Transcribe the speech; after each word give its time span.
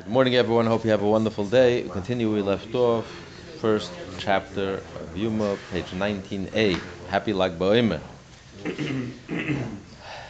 Good 0.00 0.08
morning, 0.14 0.34
everyone. 0.34 0.64
Hope 0.64 0.82
you 0.86 0.90
have 0.92 1.02
a 1.02 1.06
wonderful 1.06 1.44
day. 1.44 1.82
We 1.82 1.90
continue 1.90 2.28
where 2.30 2.36
we 2.36 2.42
left 2.42 2.74
off. 2.74 3.06
First 3.58 3.92
chapter 4.16 4.82
of 4.94 5.14
Yuma, 5.14 5.58
page 5.58 5.90
19a. 5.90 6.80
Happy 7.10 7.34
like 7.34 7.58
Boimer. 7.58 8.00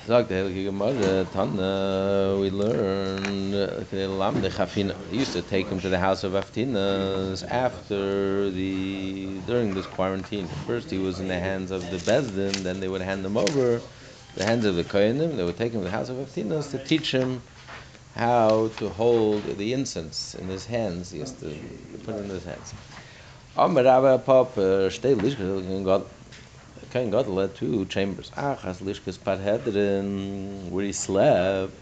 Sagt 0.08 0.28
der 0.28 0.46
we 2.40 2.50
learned. 2.50 3.54
They 5.08 5.16
used 5.16 5.32
to 5.34 5.42
take 5.42 5.69
him 5.69 5.80
to 5.80 5.88
the 5.88 6.00
house 6.00 6.24
of 6.24 6.32
Aftinas 6.32 7.44
after 7.48 8.50
the, 8.50 9.40
during 9.46 9.74
this 9.74 9.87
quarantine. 9.87 10.48
First 10.66 10.90
he 10.90 10.98
was 10.98 11.21
in 11.21 11.28
the 11.28 11.38
hands 11.38 11.71
of 11.71 11.90
the 11.92 11.98
Bezdin, 12.00 12.64
then 12.64 12.80
they 12.80 12.88
would 12.88 13.02
hand 13.02 13.24
him 13.24 13.37
over 13.37 13.80
the 14.34 14.44
hands 14.44 14.66
of 14.66 14.74
the 14.74 14.82
Kohanim. 14.82 15.37
They 15.37 15.44
would 15.44 15.56
take 15.56 15.72
him 15.72 15.82
to 15.82 15.84
the 15.84 15.92
house 15.92 16.09
of 16.09 16.16
Aftinas 16.16 16.73
to 16.73 16.78
teach 16.78 17.12
him 17.12 17.45
how 18.15 18.69
to 18.79 18.88
hold 18.88 19.45
the 19.45 19.73
incense 19.73 20.34
in 20.34 20.48
his 20.48 20.66
hands. 20.66 21.10
He 21.10 21.20
has 21.20 21.33
to 21.41 21.55
put 22.05 22.16
it 22.16 22.18
in 22.18 22.28
his 22.28 22.45
hands. 22.45 22.74
Amar 23.56 23.84
Rabbi 23.84 24.16
Pop, 24.18 24.56
uh, 24.59 24.91
stay 24.91 25.14
lishkas, 25.14 25.87
uh, 25.87 26.05
kein 26.91 27.10
God 27.10 27.27
led 27.27 27.54
two 27.54 27.84
chambers. 27.87 28.30
Achas 28.30 28.80
lishkas 28.80 29.18
parhedrin, 29.18 30.70
where 30.70 30.84
he 30.84 30.92
slept. 30.92 31.73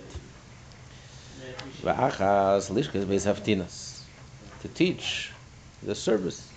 V'achas 1.82 2.70
lishkas 2.70 3.04
beis 3.04 3.26
haftinas, 3.26 4.00
to 4.62 4.68
teach 4.68 5.30
the 5.82 5.94
service. 5.94 6.48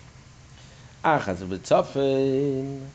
Achas 1.04 1.38
b'tzafin, 1.38 2.88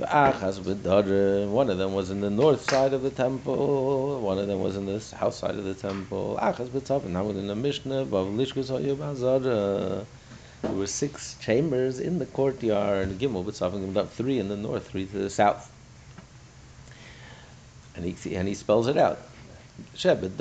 Uh, 0.00 0.32
one 0.32 1.68
of 1.70 1.78
them 1.78 1.92
was 1.92 2.10
in 2.10 2.20
the 2.20 2.30
north 2.30 2.62
side 2.62 2.92
of 2.92 3.02
the 3.02 3.10
temple, 3.10 4.20
one 4.20 4.38
of 4.38 4.46
them 4.46 4.60
was 4.60 4.76
in 4.76 4.86
the 4.86 5.00
south 5.00 5.34
side 5.34 5.56
of 5.56 5.64
the 5.64 5.74
temple. 5.74 6.38
Achas 6.40 7.04
now 7.04 7.24
within 7.24 7.48
the 7.48 7.56
Mishnah. 7.56 8.04
There 10.66 10.76
were 10.76 10.86
six 10.86 11.36
chambers 11.40 11.98
in 11.98 12.20
the 12.20 12.26
courtyard. 12.26 13.18
Gimel 13.18 13.44
b'tzafin, 13.44 13.96
up 13.96 14.12
three 14.12 14.38
in 14.38 14.48
the 14.48 14.56
north, 14.56 14.88
three 14.88 15.06
to 15.06 15.18
the 15.18 15.30
south. 15.30 15.68
And 17.96 18.04
he 18.04 18.36
and 18.36 18.46
he 18.46 18.54
spells 18.54 18.86
it 18.86 18.96
out. 18.96 19.18
Shebed 19.96 20.38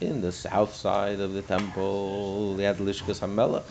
in 0.00 0.20
the 0.20 0.32
south 0.32 0.74
side 0.74 1.20
of 1.20 1.32
the 1.32 1.42
temple, 1.42 2.56
they 2.56 2.64
had 2.64 2.78
lishkas 2.78 3.20
hamelach 3.20 3.62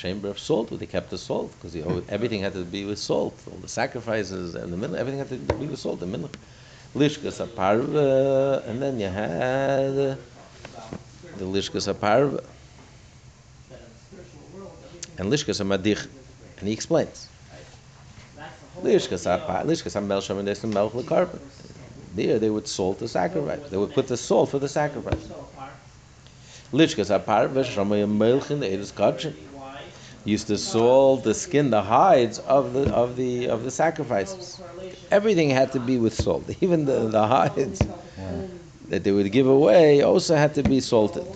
chamber 0.00 0.28
of 0.28 0.38
salt, 0.38 0.70
where 0.70 0.78
they 0.78 0.86
kept 0.86 1.10
the 1.10 1.18
salt, 1.18 1.52
because 1.54 1.74
everything 2.08 2.40
had 2.40 2.54
to 2.54 2.64
be 2.64 2.84
with 2.84 2.98
salt. 2.98 3.34
All 3.50 3.58
the 3.58 3.68
sacrifices 3.68 4.54
and 4.54 4.72
the 4.72 4.76
minhag, 4.76 4.96
everything 4.96 5.18
had 5.18 5.28
to 5.28 5.36
be 5.36 5.66
with 5.66 5.78
salt. 5.78 6.00
The 6.00 6.06
minhag, 6.06 6.34
lishkas 6.94 7.44
aparva, 7.46 8.62
uh, 8.64 8.68
and 8.68 8.80
then 8.82 8.98
you 8.98 9.08
had 9.08 9.90
uh, 9.90 10.16
the 11.36 11.44
lishkas 11.44 11.92
aparva 11.92 12.42
and 15.18 15.30
lishkas 15.30 15.60
amadich, 15.60 16.06
and 16.58 16.68
he 16.68 16.72
explains. 16.72 17.28
Lishkas 18.82 19.26
aparva, 19.28 19.66
lishkas 19.66 19.96
amel 19.96 20.22
sham 20.22 20.38
and 20.38 20.48
melch 20.48 20.92
lekarpa. 20.92 21.38
There, 22.14 22.38
they 22.38 22.50
would 22.50 22.66
salt 22.66 22.98
the 22.98 23.06
sacrifice. 23.06 23.60
They 23.68 23.76
would 23.76 23.92
put 23.92 24.08
the 24.08 24.16
salt 24.16 24.48
for 24.50 24.58
the 24.58 24.68
sacrifice. 24.68 25.28
Lishkas 26.72 27.10
kachin 28.92 29.49
used 30.24 30.46
to 30.48 30.58
salt 30.58 31.24
the 31.24 31.34
skin, 31.34 31.70
the 31.70 31.82
hides 31.82 32.38
of 32.40 32.72
the 32.72 32.90
of 32.90 33.16
the 33.16 33.48
of 33.48 33.64
the 33.64 33.70
sacrifices. 33.70 34.60
Everything 35.10 35.50
had 35.50 35.72
to 35.72 35.80
be 35.80 35.98
with 35.98 36.14
salt, 36.14 36.48
even 36.60 36.84
the, 36.84 37.08
the 37.08 37.26
hides 37.26 37.82
yeah. 37.82 38.42
that 38.88 39.04
they 39.04 39.12
would 39.12 39.30
give 39.32 39.46
away 39.46 40.02
also 40.02 40.36
had 40.36 40.54
to 40.54 40.62
be 40.62 40.80
salted. 40.80 41.26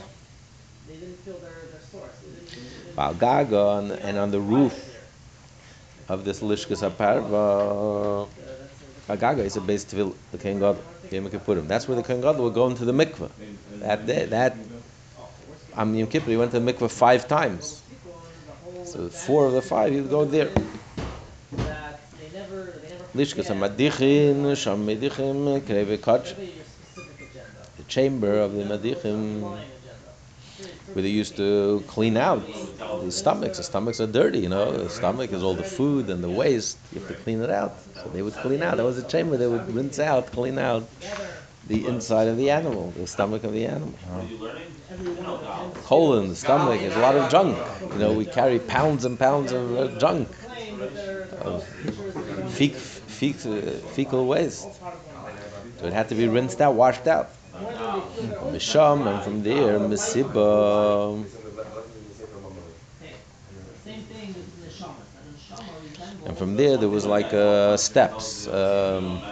Balgaga 2.96 3.78
and, 3.78 3.92
and 3.92 4.18
on 4.18 4.30
the 4.30 4.40
roof 4.40 4.74
of 6.08 6.24
this 6.24 6.40
lishkas 6.40 6.88
aparva, 6.88 8.24
uh, 8.24 9.12
Balgaga 9.12 9.40
is 9.40 9.56
a 9.56 9.60
base 9.60 9.84
to 9.84 10.14
the 10.30 10.38
Kohen 10.38 10.60
Gadol, 10.60 10.82
Yom 11.10 11.66
That's 11.66 11.88
where 11.88 11.96
the 11.96 12.02
King 12.02 12.20
God 12.20 12.38
would 12.38 12.54
go 12.54 12.68
into 12.68 12.84
the 12.84 12.92
mikveh. 12.92 13.30
That 13.80 14.06
day, 14.06 14.26
that 14.26 14.56
on 15.74 15.94
Yom 15.94 16.06
Kippur, 16.08 16.30
he 16.30 16.36
went 16.36 16.52
to 16.52 16.60
the 16.60 16.72
mikveh 16.72 16.90
five 16.90 17.26
times. 17.26 17.83
So 18.94 19.08
four 19.08 19.46
of 19.46 19.54
the 19.54 19.60
five, 19.60 19.92
you 19.92 20.04
go 20.04 20.24
there. 20.24 20.50
Lishkas 23.12 23.50
Madichin, 23.50 24.56
Sham 24.56 24.86
Medichim. 24.86 25.64
The 27.76 27.82
chamber 27.88 28.38
of 28.38 28.52
the 28.52 28.62
Madichim, 28.62 29.40
where 29.40 31.02
they 31.02 31.08
used 31.08 31.36
to 31.38 31.82
clean 31.88 32.16
out 32.16 32.46
the 33.02 33.10
stomachs. 33.10 33.56
The 33.56 33.64
stomachs 33.64 34.00
are 34.00 34.06
dirty, 34.06 34.38
you 34.38 34.48
know. 34.48 34.70
The 34.70 34.88
stomach 34.88 35.32
is 35.32 35.42
all 35.42 35.54
the 35.54 35.64
food 35.64 36.08
and 36.08 36.22
the 36.22 36.30
waste. 36.30 36.78
You 36.92 37.00
have 37.00 37.08
to 37.08 37.14
clean 37.14 37.42
it 37.42 37.50
out. 37.50 37.74
So 37.96 38.10
they 38.10 38.22
would 38.22 38.34
clean 38.34 38.62
out. 38.62 38.76
That 38.76 38.84
was 38.84 38.98
a 38.98 39.08
chamber 39.08 39.36
they 39.36 39.48
would 39.48 39.74
rinse 39.74 39.98
out, 39.98 40.30
clean 40.30 40.56
out 40.56 40.88
the 41.66 41.86
inside 41.86 42.28
of 42.28 42.36
the 42.36 42.50
animal, 42.50 42.92
the 42.92 43.06
stomach 43.06 43.44
of 43.44 43.52
the 43.52 43.66
animal. 43.66 43.94
Colon, 45.84 46.28
the 46.28 46.36
stomach, 46.36 46.80
is 46.80 46.96
a 46.96 47.00
lot 47.00 47.16
of 47.16 47.28
junk. 47.28 47.58
You 47.92 47.98
know, 47.98 48.12
we 48.12 48.24
carry 48.26 48.58
pounds 48.58 49.04
and 49.04 49.18
pounds 49.18 49.52
of 49.52 49.76
uh, 49.76 49.88
junk, 49.98 50.28
of 51.40 51.62
fe- 52.48 52.70
fe- 52.70 53.32
fecal 53.32 54.26
waste. 54.26 54.68
So 55.80 55.86
it 55.86 55.92
had 55.92 56.08
to 56.10 56.14
be 56.14 56.28
rinsed 56.28 56.60
out, 56.60 56.74
washed 56.74 57.06
out. 57.06 57.30
Misham, 58.42 59.06
and 59.06 59.22
from 59.22 59.42
there. 59.42 59.78
And 66.26 66.36
from 66.36 66.56
there, 66.56 66.76
there 66.76 66.88
was 66.88 67.06
like 67.06 67.32
uh, 67.34 67.76
steps, 67.76 68.46
um, 68.48 69.22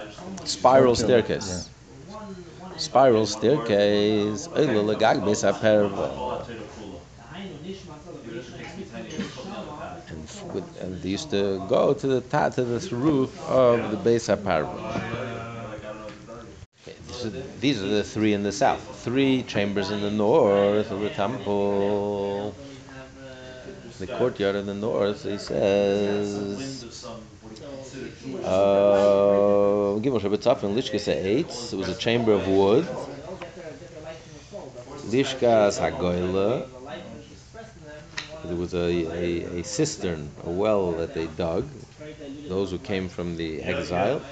spiral 0.45 0.95
staircase 0.97 1.71
spiral 2.83 3.27
staircase. 3.27 4.49
Uh, 4.49 4.61
and, 10.09 10.21
with, 10.53 10.83
and 10.83 11.01
they 11.03 11.09
used 11.09 11.31
to 11.31 11.65
go 11.69 11.95
to 11.95 12.07
the 12.07 12.21
top 12.23 12.55
to 12.55 12.65
this 12.65 12.93
roof 12.93 13.31
of 13.49 13.91
the 13.91 13.97
base 13.97 14.29
aparva. 14.29 15.01
Okay, 16.83 16.97
these 17.61 17.83
are 17.83 17.89
the 17.89 18.03
three 18.03 18.33
in 18.33 18.43
the 18.43 18.53
south. 18.53 18.83
Three 19.05 19.43
chambers 19.45 19.91
in 19.91 20.01
the 20.01 20.11
north 20.11 20.91
of 20.91 21.01
the 21.01 21.11
temple. 21.11 22.55
The 23.99 24.07
courtyard 24.09 24.57
in 24.57 24.67
the 24.67 24.75
north, 24.75 25.23
he 25.23 25.39
says. 25.39 27.07
Uh, 27.93 30.01
Gimel 30.01 30.19
Shabbatzaf 30.19 30.61
Lishkas 30.61 31.13
Eitz. 31.13 31.75
It 31.75 31.77
was 31.77 31.91
a 31.91 31.95
chamber 31.95 32.33
of 32.33 32.49
wood. 32.49 32.87
Lishkas 35.09 35.79
Hagoyla. 35.79 36.67
There 38.45 38.57
was 38.57 38.73
a, 38.73 38.79
a, 38.79 39.61
a 39.61 39.63
cistern, 39.63 40.31
a 40.45 40.51
well 40.51 40.93
that 40.93 41.13
they 41.13 41.27
dug. 41.27 41.69
Those 42.49 42.71
who 42.71 42.79
came 42.79 43.11
from 43.11 43.37
the 43.37 43.63
exile. 43.63 44.23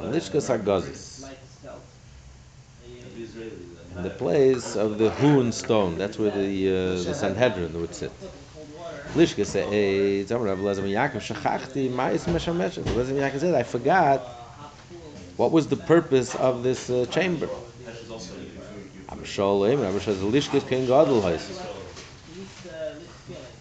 And 0.00 0.14
Lishkas 0.14 0.48
Hagazis. 0.48 1.30
In 3.96 4.02
the 4.02 4.10
place 4.10 4.76
of 4.76 4.96
the 4.96 5.10
hewn 5.10 5.52
stone. 5.52 5.98
That's 5.98 6.18
where 6.18 6.30
the 6.30 6.68
uh, 6.68 7.02
the 7.02 7.14
Sanhedrin 7.14 7.78
would 7.78 7.94
sit. 7.94 8.12
Lishka 9.14 9.44
say, 9.44 10.24
Tamar 10.24 10.46
Rav 10.46 10.58
Lezer 10.58 10.84
Yaakov 10.84 11.20
Shachachti 11.20 11.90
Ma'is 11.90 12.26
Meshameshet. 12.28 12.84
Lezer 12.84 13.14
Yaakov 13.14 13.40
said, 13.40 13.54
I 13.54 13.64
forgot 13.64 14.20
what 15.36 15.50
was 15.50 15.66
the 15.66 15.76
purpose 15.76 16.36
of 16.36 16.62
this 16.62 16.88
uh, 16.88 17.06
chamber. 17.10 17.48
Rabbi 19.08 19.22
Sholem, 19.24 19.82
Rabbi 19.82 19.98
says, 19.98 20.18
Lishkas 20.18 20.64
Kohen 20.68 20.86
Gadol 20.86 21.22
He 21.26 21.38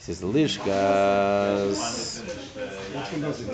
says, 0.01 0.19
the 0.19 0.27
Lishkas, 0.27 2.21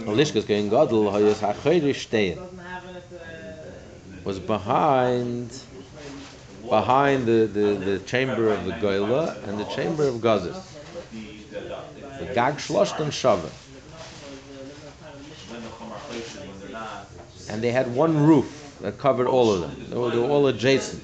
Lishkas 0.05 0.45
Kohen 0.45 0.67
Gadol 0.69 1.11
Hayis 1.13 1.39
HaChoyrish 1.39 2.09
Tein 2.09 2.37
was 4.25 4.39
behind 4.39 5.57
behind 6.67 7.25
the, 7.27 7.47
the, 7.53 7.75
the 7.75 7.99
chamber 7.99 8.49
of 8.51 8.65
the 8.65 8.71
Goyla 8.71 9.47
and 9.47 9.57
the 9.59 9.65
chamber 9.65 10.07
of 10.07 10.15
Gazis. 10.15 10.74
The 12.27 12.33
Gag 12.33 12.55
Shloshtan 12.55 13.11
Shava. 13.11 13.49
And 17.49 17.63
they 17.63 17.71
had 17.71 17.93
one 17.95 18.25
roof 18.25 18.77
that 18.81 18.97
covered 18.97 19.27
all 19.27 19.51
of 19.51 19.61
them. 19.61 19.75
They 19.89 19.97
were, 19.97 20.09
they 20.09 20.17
were 20.17 20.27
all 20.27 20.47
adjacent. 20.47 21.03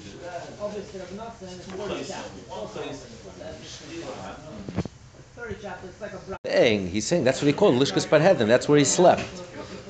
He's 6.91 7.07
saying 7.07 7.23
that's 7.23 7.41
what 7.41 7.47
he 7.47 7.53
called 7.53 7.75
Lishkas 7.75 8.07
Parhedrin. 8.07 8.47
That's 8.47 8.67
where 8.67 8.77
he 8.77 8.85
slept. 8.85 9.23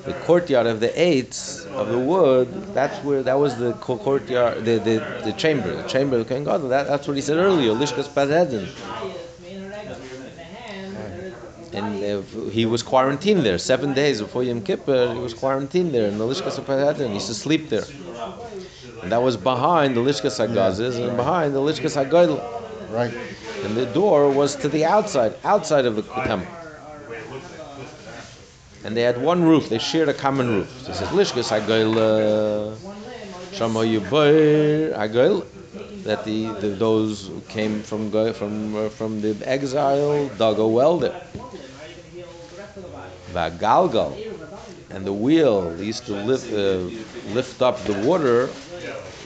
the 0.04 0.12
courtyard 0.14 0.66
of 0.66 0.80
the 0.80 1.00
eights 1.00 1.64
of 1.66 1.88
the 1.88 1.98
wood. 1.98 2.48
That's 2.74 2.98
where 3.04 3.22
that 3.22 3.38
was 3.38 3.56
the 3.56 3.72
courtyard, 3.74 4.64
the, 4.64 4.78
the, 4.78 5.20
the 5.24 5.32
chamber, 5.32 5.74
the 5.74 5.88
chamber 5.88 6.18
of 6.18 6.28
Kohen 6.28 6.44
Gadol. 6.44 6.68
That, 6.68 6.86
that's 6.86 7.06
what 7.06 7.16
he 7.16 7.22
said 7.22 7.36
earlier. 7.36 7.72
Lishkas 7.72 8.08
Padedin. 8.08 8.68
And 11.72 12.04
uh, 12.04 12.20
he 12.50 12.66
was 12.66 12.82
quarantined 12.82 13.44
there 13.44 13.58
seven 13.58 13.94
days 13.94 14.20
before 14.20 14.42
Yom 14.42 14.62
Kippur. 14.62 15.14
He 15.14 15.20
was 15.20 15.32
quarantined 15.32 15.92
there 15.94 16.06
in 16.06 16.18
the 16.18 16.24
Lishkas 16.24 16.58
Padedin. 16.60 17.08
He 17.08 17.14
used 17.14 17.28
to 17.28 17.34
sleep 17.34 17.70
there. 17.70 17.84
And 19.02 19.10
that 19.10 19.22
was 19.22 19.36
behind 19.36 19.96
the 19.96 20.00
Lishkas 20.00 20.38
Hagazes 20.38 21.02
and 21.02 21.16
behind 21.16 21.54
the 21.54 21.60
Lishkas 21.60 21.96
Hagadol. 21.96 22.40
Right. 22.90 23.12
And 23.64 23.76
the 23.76 23.86
door 23.86 24.30
was 24.30 24.54
to 24.56 24.68
the 24.68 24.84
outside, 24.84 25.34
outside 25.44 25.86
of 25.86 25.96
the 25.96 26.02
temple. 26.02 26.46
And 28.84 28.96
they 28.96 29.02
had 29.02 29.20
one 29.22 29.42
roof. 29.42 29.68
They 29.68 29.78
shared 29.78 30.08
a 30.08 30.14
common 30.14 30.48
roof. 30.48 30.82
So 30.82 30.92
it 30.92 30.96
says 30.96 31.08
Lishkas 31.08 31.48
Hagadol, 31.50 32.76
Shama 33.54 33.80
Yubayr 33.80 34.94
Hagadol. 34.94 35.46
That 36.04 36.24
the, 36.24 36.48
the 36.54 36.68
those 36.70 37.28
who 37.28 37.40
came 37.42 37.82
from 37.84 38.10
from 38.34 38.74
uh, 38.74 38.88
from 38.88 39.20
the 39.20 39.36
exile 39.48 40.28
dug 40.30 40.58
a 40.58 40.66
well 40.66 40.98
there. 40.98 41.22
Vagalgal, 43.32 44.12
and 44.90 45.04
the 45.06 45.12
wheel 45.12 45.74
used 45.80 46.04
to 46.06 46.12
lift 46.12 46.52
uh, 46.52 46.88
lift 47.34 47.62
up 47.62 47.78
the 47.84 47.94
water, 48.06 48.50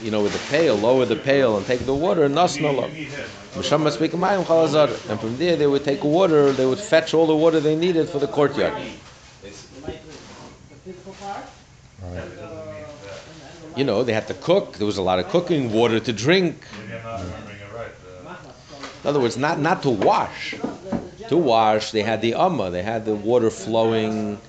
you 0.01 0.11
know, 0.11 0.21
with 0.23 0.33
the 0.33 0.39
pail, 0.51 0.75
lower 0.75 1.05
the 1.05 1.15
pail 1.15 1.57
and 1.57 1.65
take 1.65 1.85
the 1.85 1.93
water. 1.93 2.27
Nasnala. 2.29 2.89
And 5.09 5.19
from 5.19 5.37
there 5.37 5.55
they 5.55 5.67
would 5.67 5.83
take 5.83 6.03
water. 6.03 6.51
They 6.53 6.65
would 6.65 6.79
fetch 6.79 7.13
all 7.13 7.25
the 7.27 7.35
water 7.35 7.59
they 7.59 7.75
needed 7.75 8.07
for 8.07 8.19
the 8.19 8.27
courtyard. 8.27 8.73
You 13.75 13.83
know, 13.83 14.03
they 14.03 14.13
had 14.13 14.27
to 14.27 14.33
cook. 14.35 14.73
There 14.77 14.87
was 14.87 14.97
a 14.97 15.01
lot 15.03 15.19
of 15.19 15.27
cooking, 15.29 15.71
water 15.71 15.99
to 15.99 16.13
drink. 16.13 16.65
In 19.03 19.09
other 19.09 19.19
words, 19.19 19.37
not 19.37 19.59
not 19.59 19.83
to 19.83 19.89
wash. 19.89 20.55
To 21.29 21.37
wash, 21.37 21.91
they 21.91 22.03
had 22.03 22.21
the 22.21 22.33
amma. 22.35 22.69
They 22.71 22.83
had 22.83 23.05
the 23.05 23.15
water 23.15 23.49
flowing. 23.49 24.39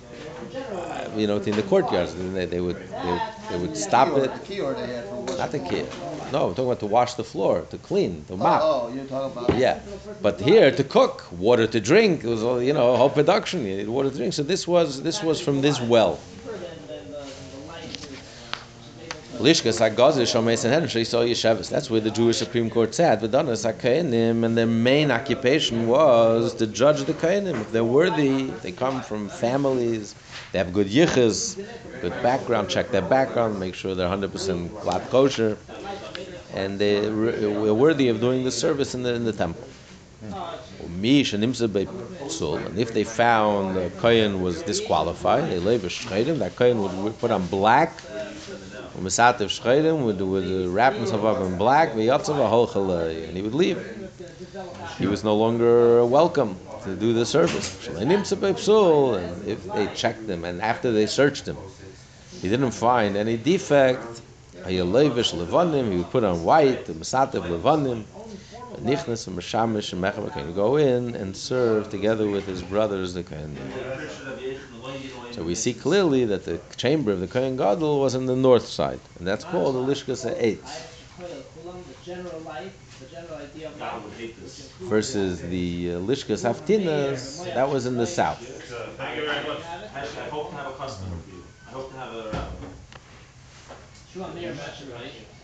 Uh, 0.73 1.09
you 1.17 1.27
know, 1.27 1.37
in 1.39 1.55
the 1.57 1.63
courtyards. 1.63 2.15
And 2.15 2.37
They, 2.37 2.47
they 2.47 2.61
would 2.61 2.77
they, 2.77 3.11
would- 3.13 3.23
they 3.51 3.57
would 3.59 3.77
stop 3.77 4.09
it. 4.19 4.33
The 4.33 4.39
key 4.41 4.61
or 4.61 4.75
they 4.75 4.87
had 4.87 5.05
for 5.07 5.17
what? 5.17 5.39
Not 5.39 5.51
the 5.53 5.59
kid. 5.59 5.87
No, 6.33 6.49
I'm 6.49 6.55
talking 6.55 6.67
about 6.67 6.81
to 6.81 6.87
wash 6.87 7.15
the 7.15 7.25
floor, 7.25 7.63
to 7.71 7.79
clean, 7.79 8.25
to 8.27 8.37
mop. 8.37 8.61
Oh, 8.63 8.67
oh, 8.91 8.95
you're 8.95 9.07
talking 9.07 9.33
about. 9.43 9.57
Yeah, 9.57 9.81
but 10.21 10.39
here 10.39 10.71
to 10.71 10.85
cook, 10.85 11.25
water 11.33 11.67
to 11.67 11.81
drink. 11.81 12.25
It 12.25 12.29
was 12.29 12.43
all 12.43 12.63
you 12.63 12.75
know, 12.75 12.95
whole 12.97 13.09
production. 13.09 13.65
You 13.65 13.79
need 13.79 13.89
water 13.89 14.11
to 14.11 14.17
drink. 14.17 14.35
So 14.35 14.43
this 14.43 14.69
was 14.69 15.03
this 15.03 15.23
was 15.23 15.41
from 15.41 15.63
this 15.63 15.81
well. 15.81 16.19
That's 19.41 19.63
where 19.63 19.73
the 22.01 22.11
Jewish 22.13 22.39
Supreme 22.39 22.69
Court 22.71 22.93
said, 22.93 23.21
"V'danas 23.21 23.65
HaKayanim," 23.73 24.45
and 24.45 24.59
their 24.59 24.67
main 24.67 25.13
occupation 25.13 25.87
was 25.87 26.57
to 26.57 26.67
judge 26.67 27.05
the 27.05 27.15
Kayanim. 27.15 27.61
If 27.61 27.71
they're 27.71 27.85
worthy, 27.85 28.57
they 28.63 28.73
come 28.73 29.01
from 29.01 29.29
families, 29.29 30.17
they 30.51 30.59
have 30.59 30.73
good 30.73 30.89
yichas, 30.89 31.57
good 32.01 32.21
background. 32.21 32.69
Check 32.69 32.91
their 32.91 33.01
background, 33.01 33.61
make 33.61 33.77
sure 33.77 33.95
they're 33.95 34.09
100% 34.09 34.73
glad 34.81 35.09
kosher, 35.09 35.57
and 36.53 36.81
they 36.81 37.09
were 37.09 37.75
worthy 37.75 38.09
of 38.09 38.19
doing 38.21 38.43
the 38.43 38.51
service 38.51 38.93
in 38.93 39.05
the 39.05 39.15
in 39.15 39.25
the 39.25 39.33
temple. 39.33 39.69
And 40.21 40.35
if 42.79 42.93
they 42.93 43.05
found 43.05 43.77
the 43.77 43.91
kohen 43.91 44.41
was 44.41 44.65
disqualified, 44.65 45.49
they 45.49 45.61
lay 45.61 45.79
v'shcheidim, 45.79 46.41
that 46.41 46.57
kohen 46.57 47.05
would 47.05 47.21
put 47.21 47.31
on 47.31 47.47
black, 47.47 48.03
u'misatev 48.99 49.49
shcheidim, 49.49 50.05
would, 50.05 50.21
would 50.21 50.69
wrap 50.69 50.95
himself 50.95 51.25
up 51.25 51.41
in 51.41 51.57
black, 51.57 51.93
v'yatzav 51.95 52.37
ha'holchalei, 52.37 53.29
and 53.29 53.37
he 53.37 53.43
would 53.43 53.55
leave. 53.55 53.79
He 54.99 55.07
was 55.07 55.23
no 55.25 55.35
longer 55.37 56.05
welcome 56.05 56.57
to 56.85 56.95
do 56.97 57.13
the 57.13 57.25
service. 57.25 57.89
And 57.89 58.11
if 58.13 59.73
they 59.73 59.87
checked 59.89 60.29
him, 60.29 60.45
and 60.45 60.61
after 60.61 60.91
they 60.93 61.07
searched 61.07 61.47
him, 61.47 61.57
he 62.43 62.49
didn't 62.49 62.73
find 62.73 63.17
any 63.17 63.37
defect, 63.37 64.23
he 64.67 64.81
would 64.83 66.11
put 66.11 66.25
on 66.25 66.45
white, 66.45 66.85
the 66.87 66.93
misatev 66.93 67.43
levanim, 67.43 68.05
Nichnas 68.83 69.27
and 69.27 69.37
Meshamish 69.39 69.93
and 69.93 70.03
Mechaber 70.03 70.33
can 70.33 70.55
go 70.55 70.77
in 70.77 71.15
and 71.15 71.37
serve 71.37 71.89
together 71.89 72.29
with 72.29 72.47
his 72.47 72.63
brothers, 72.63 73.15
the 73.15 73.23
Kohen. 73.23 73.57
So 75.31 75.43
we 75.45 75.55
see 75.55 75.75
clearly 75.75 76.25
that 76.25 76.45
the 76.45 76.61
chamber 76.77 77.13
of 77.13 77.21
the 77.21 77.29
Kohen 77.29 77.57
Gadol 77.57 78.01
was 78.01 78.15
on 78.15 78.27
the 78.27 78.37
north 78.37 78.67
side, 78.67 79.01
and 79.19 79.27
that's 79.27 79.45
called 79.45 79.75
the 79.75 79.81
Lishkas 79.81 80.25
Eight, 80.39 80.61
versus 84.81 85.43
the 85.43 85.93
uh, 85.93 85.99
Lishkas 86.01 86.43
Haftinas, 86.45 87.53
that 87.55 87.69
was 87.69 87.87
in 87.87 87.97
the 87.97 88.07
south. 88.07 88.45
Thank 88.99 89.17
you 89.17 89.27
very 89.27 89.47
much. 89.47 89.63
I, 89.65 90.01
I 90.01 90.29
hope 90.29 90.51
to 90.51 90.57
have 90.57 90.69
a 90.69 90.77
customer 90.77 91.17
for 91.25 91.37
you. 91.37 91.43
I 91.69 91.73
hope 91.73 91.93
to 91.93 91.99
have 91.99 92.15
a. 92.15 92.33
Now 94.17 94.29
this 94.29 94.79
general 94.79 95.01
life, 95.01 95.38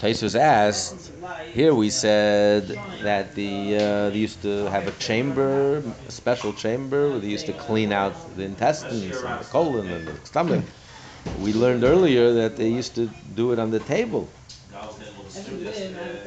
Taisus 0.00 0.34
asked, 0.34 1.12
here 1.52 1.74
we 1.74 1.90
said 1.90 2.66
that 3.02 3.34
the 3.34 3.76
uh, 3.76 4.10
they 4.10 4.18
used 4.18 4.42
to 4.42 4.66
have 4.70 4.86
a 4.88 4.92
chamber, 4.92 5.82
a 6.08 6.10
special 6.10 6.52
chamber, 6.52 7.10
where 7.10 7.20
they 7.20 7.28
used 7.28 7.46
to 7.46 7.52
clean 7.52 7.92
out 7.92 8.14
the 8.36 8.42
intestines 8.42 9.20
and 9.22 9.40
the 9.40 9.44
colon 9.44 9.90
and 9.90 10.08
the 10.08 10.26
stomach. 10.26 10.64
We 11.40 11.52
learned 11.52 11.84
earlier 11.84 12.32
that 12.32 12.56
they 12.56 12.68
used 12.68 12.94
to 12.96 13.10
do 13.34 13.52
it 13.52 13.58
on 13.58 13.70
the 13.70 13.80
table. 13.80 14.28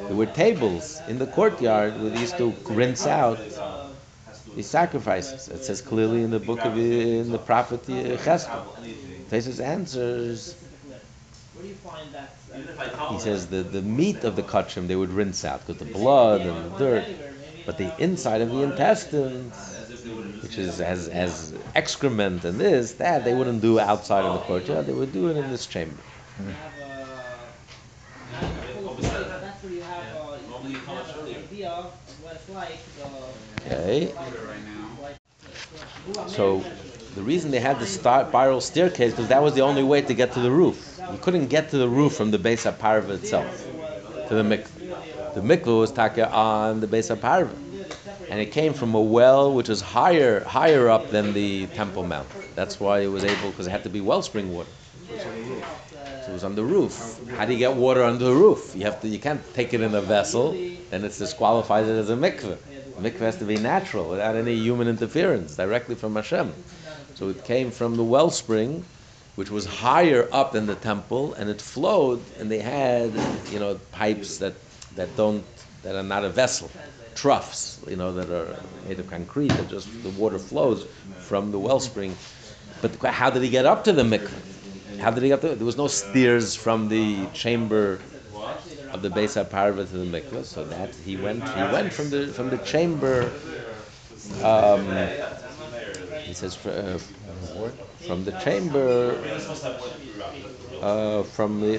There 0.07 0.15
were 0.15 0.25
tables 0.25 1.01
in 1.07 1.19
the 1.19 1.27
courtyard 1.27 1.99
where 1.99 2.09
they 2.09 2.19
used 2.19 2.37
to 2.37 2.53
rinse 2.69 3.05
out 3.05 3.39
the 4.55 4.63
sacrifices. 4.63 5.47
It 5.49 5.63
says 5.63 5.81
clearly 5.81 6.23
in 6.23 6.31
the 6.31 6.39
book 6.39 6.63
of 6.65 6.77
in 6.77 7.31
the 7.31 7.39
prophet 7.39 7.83
Chesed. 7.83 8.49
Taisus 9.29 9.59
answers. 9.59 10.55
Where 11.57 11.63
do 11.63 11.69
you 11.69 11.75
find 11.75 12.11
that? 12.13 13.09
He 13.11 13.19
says 13.19 13.47
the, 13.47 13.63
the 13.63 13.81
meat 13.81 14.23
of 14.23 14.35
the 14.35 14.43
kachim 14.43 14.87
they 14.87 14.95
would 14.95 15.09
rinse 15.09 15.43
out 15.43 15.65
because 15.65 15.79
the 15.79 15.85
blood 15.85 16.41
and 16.41 16.71
the 16.71 16.77
dirt, 16.77 17.05
but 17.65 17.77
the 17.79 17.91
inside 17.97 18.41
of 18.41 18.51
the 18.51 18.61
intestines, 18.61 19.55
which 20.43 20.59
is 20.59 20.79
as 20.79 21.07
as 21.07 21.55
excrement 21.73 22.45
and 22.45 22.59
this 22.59 22.93
that 22.93 23.25
they 23.25 23.33
wouldn't 23.33 23.61
do 23.61 23.79
outside 23.79 24.23
of 24.23 24.33
the 24.33 24.39
courtyard. 24.45 24.85
They 24.85 24.93
would 24.93 25.11
do 25.11 25.29
it 25.29 25.37
in 25.37 25.49
this 25.49 25.65
chamber. 25.65 25.97
That's 29.01 29.63
where 29.63 29.73
you 29.73 29.81
have, 29.81 30.03
uh, 30.15 30.37
Normally 30.49 30.73
you 30.73 30.77
come 30.79 30.95
much 30.95 31.09
an 31.09 31.19
earlier. 31.21 31.37
idea 31.39 31.69
of 31.69 31.85
what 32.21 32.35
it's 32.35 32.49
like, 32.49 32.77
uh, 33.03 33.07
Okay. 33.65 34.13
So 36.27 36.63
the 37.15 37.21
reason 37.23 37.49
they 37.51 37.59
had 37.59 37.79
the 37.79 37.85
spiral 37.87 38.61
staircase 38.61 39.11
because 39.11 39.27
that 39.29 39.41
was 39.41 39.55
the 39.55 39.61
only 39.61 39.83
way 39.83 40.01
to 40.03 40.13
get 40.13 40.31
to 40.33 40.39
the 40.39 40.51
roof. 40.51 40.96
You 41.11 41.17
couldn't 41.21 41.47
get 41.47 41.69
to 41.69 41.77
the 41.77 41.87
roof 41.87 42.13
from 42.13 42.31
the 42.31 42.37
base 42.37 42.65
of 42.65 42.79
Parva 42.79 43.13
itself 43.13 43.65
to 44.27 44.35
the 44.35 44.43
mikveh. 44.43 45.33
The 45.33 45.41
mikveh 45.41 45.79
was 45.79 45.91
taka 45.91 46.29
on 46.31 46.81
the 46.81 46.87
base 46.87 47.09
of 47.09 47.21
Parva, 47.21 47.55
and 48.29 48.39
it 48.41 48.51
came 48.51 48.73
from 48.73 48.93
a 48.93 49.01
well 49.01 49.53
which 49.53 49.69
was 49.69 49.81
higher 49.81 50.43
higher 50.43 50.89
up 50.89 51.09
than 51.09 51.33
the 51.33 51.67
Temple 51.67 52.03
Mount. 52.03 52.27
That's 52.55 52.79
why 52.79 52.99
it 53.01 53.07
was 53.07 53.23
able 53.23 53.51
because 53.51 53.67
it 53.67 53.71
had 53.71 53.83
to 53.83 53.89
be 53.89 54.01
wellspring 54.01 54.53
water. 54.53 54.69
So 56.23 56.31
it 56.31 56.33
was 56.33 56.43
on 56.43 56.55
the 56.55 56.63
roof. 56.63 57.19
How 57.37 57.45
do 57.45 57.53
you 57.53 57.59
get 57.59 57.73
water 57.73 58.03
under 58.03 58.25
the 58.25 58.33
roof? 58.33 58.73
You 58.75 58.83
have 58.83 58.99
to. 59.01 59.07
You 59.07 59.19
can't 59.19 59.41
take 59.53 59.73
it 59.73 59.81
in 59.81 59.95
a 59.95 60.01
vessel, 60.01 60.51
and 60.91 61.05
it's 61.05 61.17
disqualified 61.19 61.85
as 61.85 62.09
a 62.09 62.15
mikveh. 62.15 62.57
The 62.97 63.09
mikveh 63.09 63.19
has 63.19 63.37
to 63.37 63.45
be 63.45 63.55
natural, 63.57 64.09
without 64.09 64.35
any 64.35 64.55
human 64.55 64.87
interference, 64.87 65.55
directly 65.55 65.95
from 65.95 66.15
Hashem. 66.15 66.53
So 67.15 67.29
it 67.29 67.43
came 67.45 67.71
from 67.71 67.95
the 67.95 68.03
wellspring, 68.03 68.83
which 69.37 69.51
was 69.51 69.65
higher 69.65 70.27
up 70.31 70.51
than 70.53 70.65
the 70.65 70.75
temple, 70.75 71.33
and 71.35 71.49
it 71.49 71.61
flowed. 71.61 72.21
And 72.39 72.49
they 72.51 72.59
had, 72.59 73.11
you 73.53 73.59
know, 73.59 73.75
pipes 73.91 74.39
that 74.39 74.55
that 74.95 75.15
don't 75.15 75.45
that 75.83 75.95
are 75.95 76.09
not 76.15 76.23
a 76.25 76.29
vessel, 76.29 76.71
troughs, 77.15 77.79
you 77.87 77.95
know, 78.01 78.11
that 78.13 78.29
are 78.31 78.55
made 78.87 78.99
of 78.99 79.07
concrete. 79.07 79.49
That 79.57 79.67
just 79.67 79.89
the 80.01 80.09
water 80.09 80.39
flows 80.39 80.87
from 81.29 81.51
the 81.51 81.59
wellspring. 81.59 82.17
But 82.81 82.91
how 83.21 83.29
did 83.29 83.43
he 83.43 83.49
get 83.49 83.65
up 83.65 83.83
to 83.85 83.93
the 83.93 84.03
mikveh? 84.03 84.41
How 84.97 85.11
did 85.11 85.21
he 85.23 85.29
get 85.29 85.41
there? 85.41 85.55
There 85.55 85.65
was 85.65 85.77
no 85.77 85.87
stairs 85.87 86.55
from 86.55 86.89
the 86.89 87.27
chamber 87.27 87.99
of 88.93 89.01
the 89.03 89.09
Beis 89.09 89.33
HaParva 89.41 89.87
to 89.91 89.97
the 90.03 90.05
mikveh, 90.17 90.45
so 90.45 90.63
that 90.65 90.89
he 90.95 91.15
went. 91.15 91.49
He 91.49 91.63
went 91.63 91.93
from 91.93 92.09
the 92.09 92.21
from 92.33 92.49
the 92.49 92.57
chamber. 92.57 93.31
Um, 94.41 95.11
he 96.25 96.33
says 96.33 96.57
uh, 96.65 96.99
from 98.07 98.23
the 98.23 98.31
chamber. 98.43 99.15
Uh, 100.81 101.23
from 101.23 101.59
the 101.59 101.77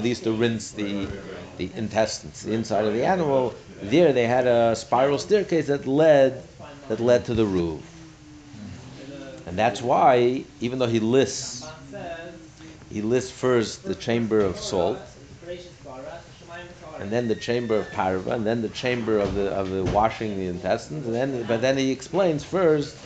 they 0.00 0.08
used 0.08 0.24
to 0.24 0.32
rinse 0.32 0.72
the 0.72 1.06
the 1.56 1.70
intestines, 1.74 2.42
the 2.42 2.52
inside 2.52 2.84
of 2.84 2.92
the 2.92 3.04
animal. 3.04 3.54
There 3.82 4.12
they 4.12 4.26
had 4.26 4.46
a 4.46 4.76
spiral 4.76 5.18
staircase 5.18 5.66
that 5.68 5.86
led 5.86 6.42
that 6.88 7.00
led 7.00 7.24
to 7.26 7.34
the 7.34 7.46
roof. 7.46 7.82
And 9.46 9.58
that's 9.58 9.80
why, 9.82 10.44
even 10.60 10.78
though 10.78 10.86
he 10.86 11.00
lists, 11.00 11.66
he 12.90 13.00
lists 13.02 13.30
first 13.30 13.84
the 13.84 13.94
chamber 13.94 14.40
of 14.40 14.58
salt, 14.58 15.00
and 17.00 17.10
then 17.10 17.28
the 17.28 17.34
chamber 17.34 17.76
of 17.76 17.90
parva, 17.92 18.30
and 18.32 18.44
then 18.46 18.62
the 18.62 18.68
chamber 18.68 19.18
of 19.18 19.34
the 19.34 19.48
of 19.50 19.70
the 19.70 19.84
washing 19.84 20.36
the 20.36 20.46
intestines, 20.46 21.06
and 21.06 21.14
then 21.14 21.42
but 21.44 21.60
then 21.60 21.78
he 21.78 21.90
explains 21.90 22.44
first 22.44 22.96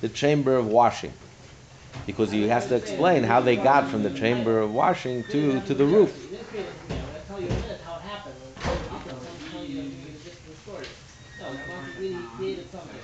the 0.00 0.08
chamber 0.08 0.56
of 0.56 0.66
washing, 0.68 1.12
because 2.06 2.30
he 2.30 2.48
has 2.48 2.66
to 2.68 2.74
explain 2.74 3.22
how 3.22 3.40
they 3.40 3.56
got 3.56 3.88
from 3.88 4.02
the 4.02 4.10
chamber 4.10 4.58
of 4.58 4.72
washing 4.72 5.24
to 5.24 5.60
to 5.62 5.74
the 5.74 5.84
roof. 5.84 6.12
You 6.22 6.36
didn't 6.36 6.48
create 6.48 6.66
it, 6.66 6.74
you 6.90 6.98
know, 6.98 7.06
I'll 7.14 7.20
tell 7.26 7.40
you 7.40 7.48
in 7.48 7.54
a 7.54 7.60
minute 7.60 7.80
how 7.84 7.96
it 7.96 8.02
happened. 8.02 8.34
When 8.64 8.82
you 8.92 9.00
can 9.04 9.50
tell 9.50 9.64
you 9.64 9.82
the 9.82 10.12
gist 10.24 10.40
of 10.40 10.46
the 10.48 10.56
story. 10.56 10.86
No, 11.40 11.46
Ramban 11.46 11.98
really 12.00 12.24
created 12.36 12.70
something. 12.70 13.00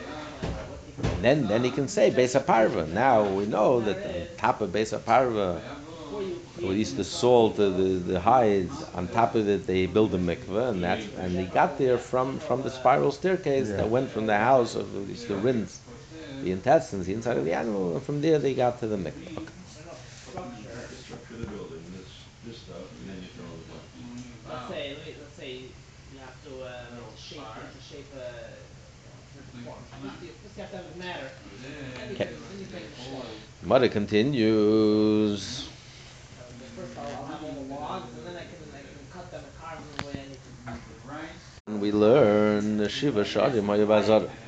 What 0.68 0.80
he 0.86 0.92
created. 0.92 1.16
And 1.16 1.24
then 1.24 1.48
then 1.48 1.64
he 1.64 1.70
can 1.70 1.88
say 1.88 2.10
Besa 2.10 2.40
Parva. 2.40 2.86
Now 2.86 3.24
we 3.28 3.46
know 3.46 3.80
that 3.80 3.96
on 4.06 4.26
top 4.36 4.60
of 4.60 4.72
Besa 4.72 4.98
Parva, 4.98 5.60
Before 6.14 6.22
you 6.22 6.40
with 6.62 6.96
the 6.96 7.04
salt, 7.04 7.56
the, 7.56 7.70
the, 7.70 7.88
the 8.12 8.20
hides, 8.20 8.82
on 8.94 9.08
top 9.08 9.34
of 9.34 9.48
it 9.48 9.66
they 9.66 9.86
build 9.86 10.14
a 10.14 10.18
mikveh, 10.18 10.70
and 10.70 10.82
that's 10.84 11.06
and 11.18 11.32
he 11.38 11.46
got 11.46 11.78
there 11.78 11.98
from 11.98 12.38
from 12.38 12.62
the 12.62 12.70
spiral 12.70 13.12
staircase 13.12 13.68
that 13.68 13.88
went 13.88 14.10
from 14.10 14.26
the 14.26 14.38
house 14.38 14.74
of 14.74 14.92
the, 14.92 15.00
used 15.00 15.26
to 15.28 15.36
rinse 15.36 15.80
the 16.44 16.52
intestines, 16.52 17.06
the 17.06 17.14
inside 17.14 17.36
of 17.38 17.44
the 17.44 17.52
animal, 17.52 17.94
and 17.96 18.02
from 18.04 18.20
there 18.20 18.38
they 18.38 18.54
got 18.54 18.78
to 18.80 18.86
the 18.86 18.96
mikveh. 18.96 19.38
Okay. 19.38 19.52
structure, 20.28 20.70
Structure 21.02 21.36
the 21.40 21.46
building, 21.46 21.82
this, 21.96 22.10
this 22.44 22.58
stuff, 22.62 22.84
and 23.00 23.08
then 23.08 23.18
you 23.24 23.28
the 23.32 24.52
let's 24.52 24.68
say, 24.68 24.94
let 24.96 25.06
me, 25.06 25.14
let's 25.20 25.36
say 25.36 25.50
you 26.12 26.18
have 26.20 26.36
to, 26.44 26.52
uh, 26.62 26.84
shape, 27.16 27.40
you 27.40 27.62
have 27.64 27.72
to 27.72 27.82
shape 27.82 28.12
a, 28.12 28.52
certain 29.32 29.64
form. 29.64 29.80
Just 30.04 30.22
you 30.22 30.28
just 30.44 30.56
have 30.58 30.70
to 30.70 30.76
have 30.76 30.84
it 44.30 44.43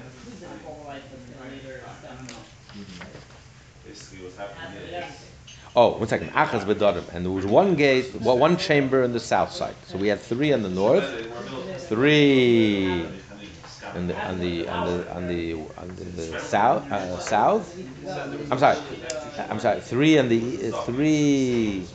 Oh, 5.77 5.99
one 5.99 6.09
second. 6.09 6.31
Achaz 6.31 6.65
bedarim, 6.65 7.05
and 7.13 7.25
there 7.27 7.33
was 7.33 7.45
one 7.45 7.75
gate, 7.77 8.15
well, 8.23 8.39
one 8.39 8.57
chamber 8.57 9.03
in 9.03 9.13
the 9.13 9.21
south 9.21 9.53
side. 9.53 9.75
So 9.87 9.99
we 9.99 10.09
had 10.09 10.21
three 10.21 10.53
on 10.55 10.63
the 10.63 10.71
north, 10.71 11.05
three 11.89 13.07
on 13.95 14.07
the 14.07 14.17
on 14.27 14.41
the 14.41 14.69
on 14.69 14.85
the 14.87 15.15
on 15.15 15.29
the 15.29 15.53
on 15.77 15.89
the, 15.97 16.05
the 16.05 16.41
south 16.41 16.91
uh, 16.91 17.19
south. 17.19 17.77
I'm 18.51 18.59
sorry, 18.59 18.79
I'm 19.51 19.61
sorry. 19.61 19.81
Three 19.81 20.19
on 20.19 20.31
the 20.31 20.69
uh, 20.69 20.73
three 20.87 21.87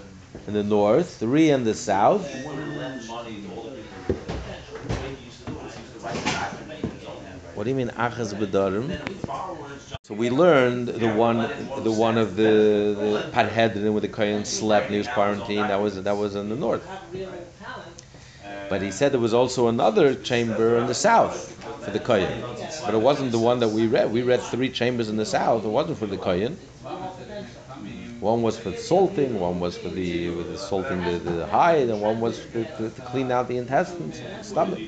in 0.47 0.53
the 0.53 0.63
north, 0.63 1.17
three 1.17 1.49
in 1.49 1.63
the 1.63 1.73
south. 1.73 2.23
What 7.55 7.63
do 7.63 7.69
you 7.71 7.75
mean 7.75 7.89
achaz 7.89 8.33
bedarim? 8.35 9.90
Then 10.07 10.17
the 10.17 10.29
borrowers 10.29 10.75
just 10.75 10.87
So 10.87 10.87
we 10.87 10.87
learned 10.87 10.87
the 10.87 11.07
one, 11.07 11.83
the 11.83 11.91
one 11.91 12.17
of 12.17 12.35
the 12.35 12.95
the 12.99 13.29
Parhedrin 13.31 13.91
where 13.91 14.01
the 14.01 14.07
Kohen 14.07 14.45
slept 14.45 14.85
and 14.87 14.93
he 14.93 14.97
was 14.99 15.07
quarantined. 15.07 15.69
That 15.69 15.81
was 15.81 16.01
that 16.01 16.17
was 16.17 16.35
in 16.35 16.49
the 16.49 16.55
north. 16.55 16.83
Have 16.87 17.13
real 17.13 17.29
talent, 17.59 18.03
But 18.69 18.81
he 18.81 18.91
said 18.91 19.11
there 19.13 19.19
was 19.19 19.33
also 19.33 19.67
another 19.67 20.15
chamber 20.15 20.77
in 20.77 20.87
the 20.87 20.95
south 20.95 21.53
for 21.83 21.91
the 21.91 21.99
Kohen. 21.99 22.43
But 22.85 22.95
it 22.95 23.01
wasn't 23.01 23.31
the 23.31 23.39
one 23.39 23.59
that 23.59 23.69
we 23.69 23.87
read. 23.87 24.11
We 24.11 24.23
read 24.23 24.41
three 24.41 24.69
chambers 24.69 25.09
in 25.09 25.17
the 25.17 25.25
south. 25.25 25.65
It 25.65 25.69
wasn't 25.69 25.97
for 25.97 26.07
the 26.07 26.17
potential. 26.17 26.57
One 28.19 28.41
was 28.43 28.57
for 28.57 28.71
salting, 28.73 29.39
one 29.39 29.59
was 29.59 29.77
for 29.77 29.89
the, 29.89 30.29
the 30.29 30.57
salting 30.57 31.03
the, 31.03 31.19
the 31.19 31.47
hide, 31.47 31.89
and 31.89 32.01
one 32.01 32.19
was 32.19 32.45
to, 32.53 32.65
to, 32.65 32.89
to 32.89 33.01
clean 33.01 33.31
out 33.31 33.47
the 33.47 33.57
intestines, 33.57 34.21
stomach. 34.41 34.79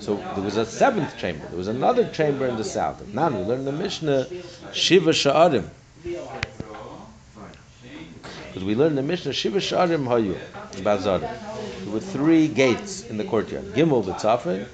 So 0.00 0.16
there 0.16 0.42
was 0.42 0.56
a 0.56 0.64
seventh 0.64 1.16
chamber. 1.18 1.46
There 1.48 1.58
was 1.58 1.68
another 1.68 2.08
chamber 2.08 2.46
in 2.46 2.56
the 2.56 2.64
south. 2.64 3.06
Now 3.08 3.28
we 3.30 3.38
learned 3.38 3.60
in 3.60 3.64
the 3.64 3.72
Mishnah 3.72 4.26
Shiva 4.72 5.10
Sha'arim. 5.10 5.68
Because 8.48 8.64
we 8.64 8.74
learned 8.74 8.90
in 8.90 8.96
the 8.96 9.02
Mishnah 9.02 9.32
Shiva 9.32 9.58
Sha'arim 9.58 10.06
Hayu 10.06 10.36
Bazarim. 10.82 11.28
There 11.84 11.92
were 11.92 12.00
three 12.00 12.48
gates 12.48 13.04
in 13.04 13.16
the 13.16 13.24
courtyard. 13.24 13.74
Gimel 13.74 14.04
b'tzafin, 14.04 14.66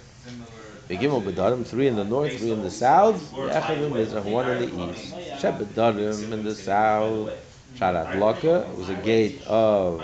Gimel 0.89 1.23
b'darim, 1.23 1.65
three 1.65 1.87
in 1.87 1.97
the 1.97 2.05
north, 2.05 2.39
three 2.39 2.51
in 2.51 2.63
the 2.63 2.71
south, 2.71 3.33
Echad 3.33 3.91
mizrach, 3.91 4.25
one 4.25 4.49
in 4.51 4.59
the 4.61 4.93
east. 4.93 5.15
Sheb 5.43 5.59
b'darim 5.65 6.33
in 6.33 6.45
the 6.45 6.55
south, 6.55 7.31
Sharat 7.77 8.13
Loka 8.15 8.77
was 8.77 8.89
a 8.91 8.95
gate 8.95 9.43
of 9.47 10.03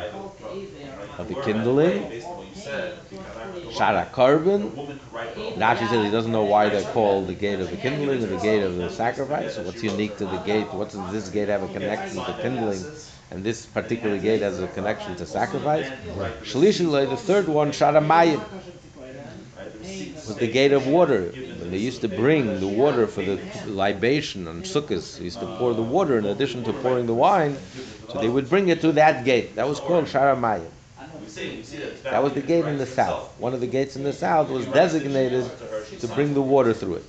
of 1.19 1.29
the 1.29 1.35
kindling. 1.35 2.23
Sharat 2.59 4.13
Carbon. 4.13 4.71
Rashi 4.71 5.89
says 5.89 6.05
he 6.05 6.11
doesn't 6.11 6.33
know 6.33 6.45
why 6.45 6.69
they're 6.69 6.91
called 6.93 7.27
the 7.29 7.35
gate 7.35 7.61
of 7.61 7.71
the 7.71 7.77
kindling 7.77 8.23
or 8.23 8.27
the 8.27 8.39
gate 8.39 8.63
of 8.63 8.77
the 8.77 8.91
sacrifice. 8.91 9.57
What's 9.59 9.83
unique 9.83 10.17
to 10.19 10.27
the 10.27 10.39
gate? 10.39 10.73
What 10.73 10.91
does 10.91 11.13
this 11.13 11.29
gate 11.29 11.49
have 11.49 11.63
a 11.63 11.69
connection 11.69 12.17
to 12.25 12.39
kindling? 12.41 12.85
And 13.31 13.45
this 13.45 13.67
particular 13.67 14.19
gate 14.19 14.43
has 14.43 14.59
a 14.61 14.69
connection 14.69 15.15
to 15.17 15.27
sacrifice. 15.27 15.89
Shalishi 16.43 16.91
Loi, 16.91 17.07
the 17.07 17.17
third 17.17 17.47
one, 17.47 17.73
Sharamayim, 17.73 18.43
was 20.29 20.37
the 20.37 20.47
gate 20.47 20.73
of 20.73 20.87
water. 20.87 21.31
When 21.31 21.71
they 21.71 21.79
used 21.79 22.01
to 22.03 22.09
bring 22.09 22.61
the 22.61 22.69
water 22.69 23.07
for 23.07 23.23
the 23.23 23.39
libation 23.67 24.49
on 24.49 24.63
Sukkot, 24.63 25.19
they 25.19 25.25
used 25.25 25.41
to 25.41 25.47
pour 25.57 25.75
the 25.75 25.83
water 25.83 26.19
in 26.19 26.25
addition 26.27 26.65
to 26.65 26.73
pouring 26.73 27.07
the 27.07 27.15
wine. 27.15 27.57
So 28.11 28.19
they 28.21 28.29
would 28.29 28.49
bring 28.49 28.69
it 28.69 28.81
to 28.81 28.93
that 28.93 29.25
gate. 29.25 29.57
That 29.57 29.69
was 29.69 29.81
called 29.81 30.07
Sharamayim. 30.07 30.71
We 31.29 31.35
see, 31.35 31.63
see 31.63 31.77
that. 31.77 32.03
That 32.05 32.23
was 32.23 32.33
the 32.33 32.41
gate 32.41 32.65
in 32.65 32.79
the 32.79 32.87
south. 32.87 33.39
One 33.39 33.53
of 33.53 33.61
the 33.61 33.67
gates 33.67 33.97
in 33.97 34.03
the 34.03 34.15
south 34.15 34.49
was 34.49 34.65
designated 34.67 35.45
to 36.01 36.09
bring 36.09 36.33
the 36.33 36.41
water 36.41 36.73
through 36.73 36.95
it. 36.95 37.05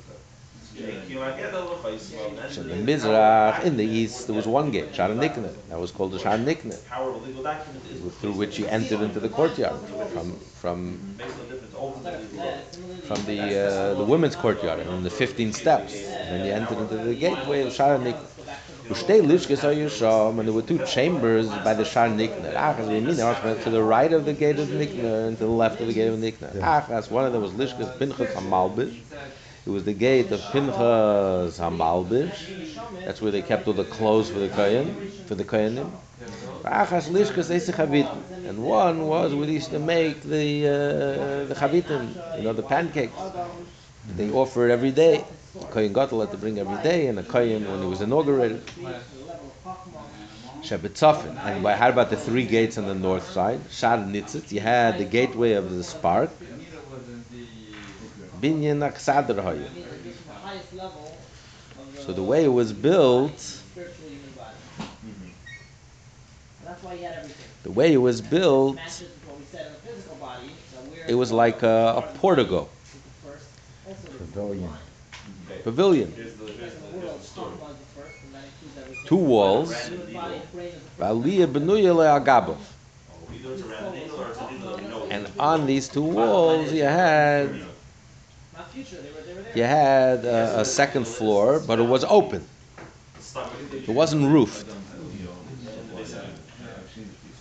So 2.49 2.63
the 2.63 2.75
Mizrach, 2.75 3.63
in 3.63 3.77
the 3.77 3.85
east, 3.85 4.27
there 4.27 4.35
was 4.35 4.47
one 4.47 4.71
gate, 4.71 4.91
Shara 4.91 5.15
Nikne. 5.17 5.53
That 5.69 5.79
was 5.79 5.91
called 5.91 6.11
the 6.11 6.17
Shara 6.17 6.43
Nikne, 6.43 6.75
Power 6.87 7.11
of 7.11 7.15
a 7.21 7.25
legal 7.25 7.43
document 7.43 7.85
is 7.93 8.13
through 8.15 8.33
which 8.33 8.59
you 8.59 8.65
entered 8.67 9.01
into 9.01 9.19
the 9.21 9.29
courtyard 9.29 9.79
from 10.13 10.37
from 10.61 10.77
makes 11.17 11.35
no 11.37 11.43
difference. 11.43 11.75
Ultimately, 11.75 12.49
from 13.07 13.25
the 13.25 13.41
uh, 13.67 13.93
the 13.95 14.03
women's 14.03 14.35
courtyard 14.35 14.79
and 14.81 15.05
the 15.05 15.09
15 15.09 15.53
steps. 15.53 15.93
And 15.93 16.31
then 16.31 16.43
you 16.45 16.51
entered 16.53 16.79
into 16.79 16.97
the 16.97 17.15
gateway 17.15 17.61
of 17.61 17.69
Shara 17.71 17.99
Nikne. 18.07 18.38
Ushtei 18.89 19.21
lishkes 19.21 19.63
are 19.63 19.71
Yisham, 19.71 20.39
and 20.39 20.47
there 20.47 20.53
were 20.53 20.63
two 20.63 20.83
chambers 20.83 21.47
by 21.63 21.75
the 21.75 21.85
Shar 21.85 22.07
Nikanor. 22.09 22.55
Achas 22.55 23.63
to 23.63 23.69
the 23.69 23.83
right 23.83 24.11
of 24.11 24.25
the 24.25 24.33
gate 24.33 24.57
of 24.57 24.67
Nikanor 24.69 25.27
and 25.27 25.37
to 25.37 25.43
the 25.43 25.49
left 25.51 25.79
of 25.79 25.85
the 25.85 25.93
gate 25.93 26.07
of 26.07 26.17
Nikanor. 26.17 26.53
Achas, 26.55 27.07
ah, 27.07 27.13
one 27.13 27.23
of 27.23 27.31
them 27.31 27.43
was 27.43 27.51
lishkes 27.51 27.99
Pinchas 27.99 28.33
Hamalbish. 28.33 28.99
It 29.67 29.69
was 29.69 29.83
the 29.83 29.93
gate 29.93 30.31
of 30.31 30.41
Pinchas 30.51 31.59
Hamalbish. 31.59 32.49
That's 33.05 33.21
where 33.21 33.31
they 33.31 33.43
kept 33.43 33.67
all 33.67 33.73
the 33.73 33.83
clothes 33.83 34.31
for 34.31 34.39
the 34.39 34.49
Kohen, 34.49 34.95
for 35.27 35.35
the 35.35 35.43
Kohenim. 35.43 35.91
Ah, 36.65 36.87
Achas 36.87 37.09
lishkes 37.09 37.51
Eisich 37.51 37.75
Havit. 37.75 38.09
And 38.47 38.63
one 38.63 39.05
was 39.05 39.35
where 39.35 39.45
they 39.45 39.53
used 39.53 39.69
to 39.69 39.77
make 39.77 40.23
the 40.23 40.65
uh, 40.65 41.45
the 41.45 41.53
Chavitim, 41.55 42.15
you 42.37 42.41
know, 42.41 42.53
the 42.53 42.63
pancakes. 42.63 43.13
They 44.15 44.31
offer 44.31 44.67
every 44.67 44.89
day. 44.89 45.23
Kohen 45.71 45.93
Gadol 45.93 46.21
had 46.21 46.31
to 46.31 46.37
bring 46.37 46.59
every 46.59 46.77
day, 46.77 47.07
and 47.07 47.17
the 47.17 47.23
Kohen, 47.23 47.69
when 47.69 47.81
he 47.81 47.87
was 47.87 48.01
inaugurated, 48.01 48.61
Shebetzofin. 50.61 51.35
And 51.45 51.65
how 51.65 51.89
about 51.89 52.09
the 52.09 52.17
three 52.17 52.45
gates 52.45 52.77
on 52.77 52.85
the 52.85 52.93
north 52.95 53.31
side? 53.31 53.61
Shar 53.69 53.97
Nitzit. 53.97 54.51
You 54.51 54.59
had 54.59 54.97
the 54.97 55.05
gateway 55.05 55.53
of 55.53 55.69
the 55.75 55.83
spark. 55.83 56.29
Binyan 58.41 58.79
Aksadr. 58.79 59.35
So 62.05 62.13
the 62.13 62.23
way 62.23 62.45
it 62.45 62.49
was 62.49 62.71
built, 62.73 63.61
the 67.63 67.71
way 67.71 67.93
it 67.93 67.97
was 67.97 68.21
built, 68.21 69.03
it 71.07 71.15
was 71.15 71.31
like 71.31 71.63
a, 71.63 71.95
a 71.97 72.01
portico, 72.17 72.69
Pavilion. 74.17 74.69
Pavilion. 75.63 76.11
here's 76.15 76.33
the, 76.33 76.43
Because 76.45 76.59
here's 76.59 76.73
in 76.73 76.81
the, 76.81 76.87
the 76.87 76.93
here's 76.93 77.03
world, 77.05 77.21
the 77.21 77.25
story. 77.27 77.51
Chachma 77.51 77.71
is 77.71 77.77
the 77.77 78.01
first, 78.01 78.15
and 78.23 78.33
that 78.35 78.43
includes 78.45 78.77
everything. 78.77 79.05
Two 79.05 79.15
walls. 79.17 79.69
Oh, 79.71 79.93
and 79.93 80.51
brain 80.53 80.67
is 80.67 80.73
the 80.73 80.79
first. 80.79 80.99
Aliyah 80.99 81.47
benuya 81.47 81.93
le'agabov. 81.95 82.57
Either 83.33 83.53
it's 83.53 83.61
a 83.61 83.65
round 83.65 83.95
needle 83.95 84.19
or 84.19 84.27
it's 84.29 84.39
a 84.39 84.53
needle 84.53 84.71
that 84.71 84.81
we 84.81 84.87
know. 84.87 85.07
And 85.09 85.27
on 85.39 85.65
these 85.67 85.87
two 85.89 86.01
walls, 86.03 86.71
you 86.73 86.83
had 86.83 87.49
Not 88.55 88.71
future, 88.71 88.97
they 89.01 89.11
were, 89.11 89.21
they 89.21 89.33
were 89.33 89.41
there. 89.41 89.51
you 89.57 89.63
had 89.63 90.25
a, 90.25 90.59
a 90.61 90.65
second 90.65 91.07
floor, 91.07 91.59
but 91.59 91.79
it 91.79 91.83
was 91.83 92.03
open. 92.05 92.45
It 93.73 93.87
wasn't 93.89 94.25
roofed. 94.31 94.65
So 94.67 94.75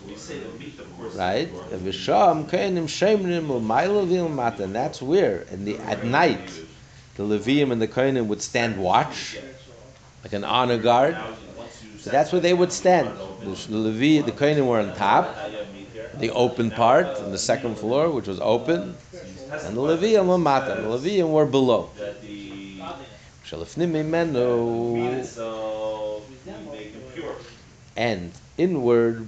we 0.07 0.15
say 0.15 0.39
the 0.39 0.59
meat, 0.59 0.79
of 0.79 0.97
course. 0.97 1.13
is 1.13 1.19
right? 1.19 1.49
the- 1.69 1.75
And 1.77 1.87
Visham 1.87 2.49
Kainim 2.49 2.85
Shemrim 2.87 3.47
Umayla 3.49 4.07
Vilmat, 4.07 4.61
and 4.61 4.75
that's 4.75 5.03
where 5.03 5.43
in 5.51 5.65
the 5.65 5.77
at 5.79 6.05
night 6.05 6.51
the 7.19 7.25
Levium 7.25 7.73
and 7.73 7.83
the 7.83 7.89
Kohanim 7.89 8.29
would 8.29 8.41
stand 8.41 8.81
watch, 8.81 9.37
like 10.23 10.33
an 10.33 10.45
honor 10.45 10.79
guard, 10.79 11.17
So 11.99 12.11
that's 12.11 12.31
where 12.31 12.41
they 12.41 12.55
would 12.55 12.73
stand. 12.73 13.09
The 13.43 13.77
Levi, 13.77 14.25
the 14.25 14.31
Kohanim 14.31 14.67
were 14.69 14.79
on 14.79 14.95
top, 14.95 15.25
Now 15.37 15.47
you 15.47 15.57
have 15.59 15.75
meat 15.75 15.89
here. 15.93 16.11
the 16.17 16.31
open 16.31 16.71
part, 16.71 17.07
on 17.07 17.33
the 17.33 17.39
second 17.39 17.77
floor, 17.77 18.09
which 18.09 18.29
was 18.29 18.39
open, 18.41 18.95
and 19.51 19.77
the 19.77 19.81
Leviim 19.81 20.27
were 20.27 20.39
mata. 20.39 20.81
The 20.81 20.89
Leviim 20.89 21.31
were 21.31 21.45
below. 21.45 21.91
The 21.97 22.15
Godliness. 22.79 23.09
Shalafnim 23.45 23.91
meat 23.91 24.07
mimenu, 24.07 25.19
itself, 25.19 26.23
we 26.29 26.71
make 26.71 26.95
it 26.95 27.15
pure. 27.15 27.35
and 27.97 28.31
inward 28.59 29.27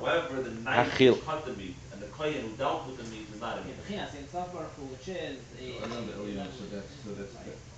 However, 0.00 0.40
the 0.40 0.50
knife 0.50 0.98
cut 1.26 1.44
the 1.44 1.52
meat 1.52 1.76
and 1.92 2.00
the 2.00 2.06
kohen 2.06 2.32
who 2.32 2.48
dealt 2.56 2.86
with 2.86 2.96
the 2.96 3.04
meat 3.10 3.15
is 3.46 3.54
not 3.54 3.56
a 3.56 3.60
Okay, 3.60 3.68
meat. 3.68 3.98
B'chinas, 3.98 4.14
in 4.18 4.24
Tzav 4.26 4.52
Baruch 4.52 4.72
Hu, 4.76 4.82
which 4.94 5.08
is 5.08 5.38
a- 5.60 5.84
Another 5.84 6.12
element, 6.18 6.50
so 6.58 6.64
that's, 6.74 6.92
so 7.04 7.10
that's, 7.18 7.32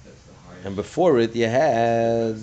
that's 0.04 0.22
the 0.28 0.32
highest. 0.46 0.66
And 0.66 0.76
before 0.76 1.18
it, 1.18 1.34
you 1.36 1.46
had 1.46 2.34
uh, 2.34 2.38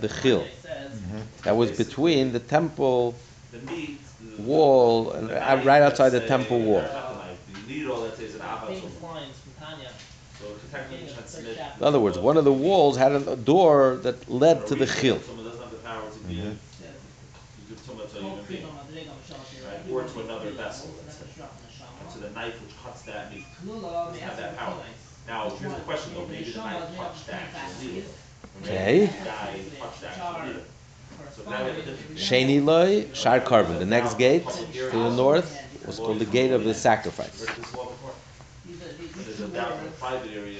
the 0.00 0.08
chil. 0.08 0.42
it 0.42 0.50
says, 0.62 1.00
mm-hmm. 1.00 1.20
That 1.44 1.56
was 1.56 1.70
between 1.70 2.32
the 2.32 2.40
temple 2.40 3.14
The 3.52 3.58
meat. 3.72 4.00
the- 4.36 4.42
wall 4.42 5.12
and 5.12 5.30
uh, 5.30 5.34
the 5.34 5.50
uh, 5.50 5.54
knife, 5.56 5.66
right 5.66 5.82
outside 5.82 6.10
the 6.10 6.20
temple 6.20 6.60
wall. 6.60 6.82
not 6.82 6.90
uh, 6.92 7.08
the 7.10 7.16
knife, 7.16 7.66
The 7.66 7.72
needle, 7.74 8.00
let's 8.02 8.18
say, 8.18 8.24
is 8.24 8.34
an 8.34 8.40
avos. 8.42 8.66
famous 8.80 9.02
lines 9.02 9.36
from 9.42 9.52
Tanya. 9.66 9.90
So 10.38 10.44
technically, 10.70 11.06
you 11.08 11.12
should 11.14 11.28
submit. 11.28 11.58
In 11.78 11.84
other 11.84 11.98
words, 12.00 12.18
one 12.18 12.36
of 12.36 12.44
the 12.44 12.52
walls 12.52 12.96
had 12.96 13.12
a 13.12 13.36
door 13.36 13.96
that 14.02 14.28
led 14.30 14.66
to 14.68 14.74
the 14.76 14.86
chil. 14.86 15.18
Someone 15.18 15.44
doesn't 15.46 15.60
have 15.60 15.70
the 15.70 15.76
power 15.78 16.06
to 16.10 16.18
give, 16.32 16.44
to 16.44 17.60
give 17.68 17.78
so 17.86 17.94
much 17.94 18.10
to 18.12 18.18
a 18.18 18.22
human 18.22 18.44
being, 18.46 18.62
right? 18.62 19.80
Or 19.90 20.04
to 20.04 20.20
another 20.20 20.50
vessel, 20.50 20.94
let's 21.04 21.16
say. 21.18 21.24
To 22.12 22.18
the 22.20 22.30
knife 22.30 22.56
which 22.62 22.74
cuts 22.82 23.02
that 23.02 23.32
meat. 23.34 23.44
Doesn't 23.66 24.20
have 24.22 24.36
that 24.38 24.56
power. 24.56 24.82
Now, 25.48 25.56
here's 25.56 25.74
the 25.74 25.80
question 25.80 26.14
though, 26.14 26.26
maybe 26.26 26.50
the 26.50 26.58
knife 26.58 26.96
touched 26.96 27.26
the 27.26 27.34
actual 27.34 27.88
needle. 27.88 28.10
Okay. 28.62 29.06
The 29.06 29.24
guy 29.24 29.60
touched 29.80 30.00
the 30.00 30.08
actual 30.08 30.46
needle. 30.46 30.62
So 31.34 31.50
now 31.50 31.64
we 31.64 31.70
have 31.70 31.78
a 31.78 31.82
different. 31.82 32.18
Sheni 32.18 32.64
loy, 32.64 33.06
shar 33.14 33.40
carbon. 33.40 33.78
The 33.78 33.86
next 33.86 34.18
gate 34.18 34.48
to 34.48 34.90
the 34.90 35.10
north 35.10 35.58
was 35.86 35.98
called 35.98 36.18
the 36.18 36.26
gate 36.26 36.50
of 36.50 36.64
the 36.64 36.74
sacrifice. 36.74 37.44
Where's 37.44 37.56
this 37.56 37.74
law 37.74 37.86
before? 37.86 38.12
There's 39.24 39.40
a 39.40 39.48
down 39.48 39.78
in 39.78 39.84
the 39.84 39.90
private 39.92 40.30
area. 40.32 40.58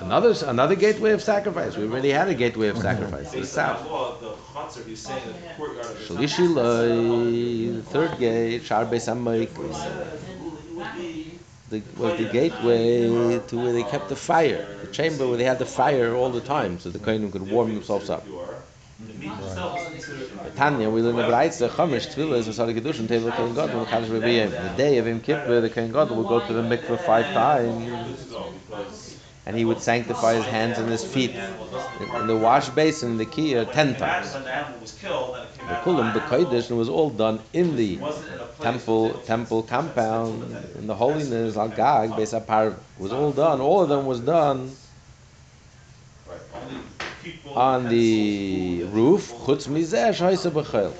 Another 0.00 0.34
another 0.46 0.74
gateway 0.74 1.12
of 1.12 1.22
sacrifice. 1.22 1.76
We 1.76 1.84
already 1.84 2.10
had 2.10 2.28
a 2.28 2.34
gateway 2.34 2.68
of 2.68 2.78
sacrifice 2.78 3.30
to 3.30 3.36
the 3.36 3.42
Based 3.42 3.58
on 3.58 3.66
that 3.66 3.78
south. 3.78 3.90
law, 3.90 4.18
the 4.18 4.32
chutzner, 4.52 4.86
he's 4.86 5.00
saying 5.00 5.22
that 5.26 5.48
the 5.48 5.54
courtyard 5.54 5.86
of 5.86 6.08
the. 6.08 6.14
Shalishi 6.14 6.54
loy, 6.54 7.72
the 7.76 7.82
third 7.82 8.18
gate, 8.18 8.62
shar 8.64 8.84
beis 8.86 9.06
hamoik, 9.06 9.50
It 9.50 10.74
would 10.74 10.94
be 10.96 11.38
the, 11.70 11.82
was 11.96 12.16
the 12.16 12.24
gateway 12.24 13.38
to 13.48 13.58
where 13.58 13.72
they 13.72 13.82
kept 13.84 14.08
the 14.08 14.16
fire, 14.16 14.64
the 14.80 14.86
chamber 14.88 15.26
where 15.28 15.36
they 15.36 15.44
had 15.44 15.58
the 15.58 15.66
fire 15.66 16.14
all 16.14 16.30
the 16.30 16.40
time, 16.40 16.78
so 16.78 16.90
the 16.90 16.98
kohenim 16.98 17.30
could 17.30 17.48
warm 17.50 17.74
themselves 17.74 18.08
up. 18.10 18.26
Tanya, 20.56 20.90
we 20.90 21.02
learn 21.02 21.16
Kedushin, 22.74 23.06
Kohen. 23.06 24.50
The 24.50 24.74
day 24.76 24.98
of 24.98 25.06
Yom 25.06 25.20
Kippur, 25.20 25.60
the 25.60 25.70
Kohen 25.70 25.92
Gadol 25.92 26.16
would 26.16 26.28
go 26.28 26.40
to 26.40 26.52
the 26.52 26.62
mikveh 26.62 26.98
five 26.98 27.26
times, 27.32 27.86
and 29.46 29.56
he 29.56 29.64
would 29.64 29.80
sanctify 29.80 30.34
his 30.34 30.46
hands 30.46 30.78
and 30.78 30.88
his 30.88 31.04
feet 31.04 31.36
in, 32.00 32.26
the 32.26 32.36
wash 32.36 32.68
basin, 32.70 33.16
the 33.16 33.26
kiyah, 33.26 33.70
ten 33.70 33.96
times. 33.96 34.34
when 34.34 34.44
the 34.44 34.54
animal 34.54 34.80
was 34.80 34.92
killed 34.92 35.36
it 35.36 35.58
came 35.58 35.68
The. 35.68 35.76
Kulam, 35.76 36.12
the 36.12 36.20
alive, 36.20 36.48
Kodesh, 36.48 36.70
and 36.70 36.72
it 36.72 36.74
was 36.74 36.88
all 36.88 37.10
done 37.10 37.40
in 37.52 37.76
the 37.76 37.94
it 37.94 38.00
wasn't 38.02 38.32
in 38.32 38.40
a 38.40 38.44
place 38.44 38.62
temple, 38.62 39.14
temple 39.26 39.62
compound, 39.62 40.42
in 40.78 40.86
the 40.86 40.94
holiness, 40.94 41.56
Al 41.56 41.68
Gag, 41.68 42.10
Beis. 42.10 42.76
Was 42.98 43.12
all 43.12 43.32
done, 43.32 43.60
all 43.60 43.82
of 43.82 43.88
them 43.88 44.06
was 44.06 44.20
done 44.20 44.70
Right, 46.28 46.40
only 46.62 46.82
people, 47.24 47.54
on 47.54 47.88
the 47.88 48.84
roof, 48.92 49.32
Chutz 49.44 49.66
Mizeh, 49.66 50.50
B'Chel, 50.50 50.92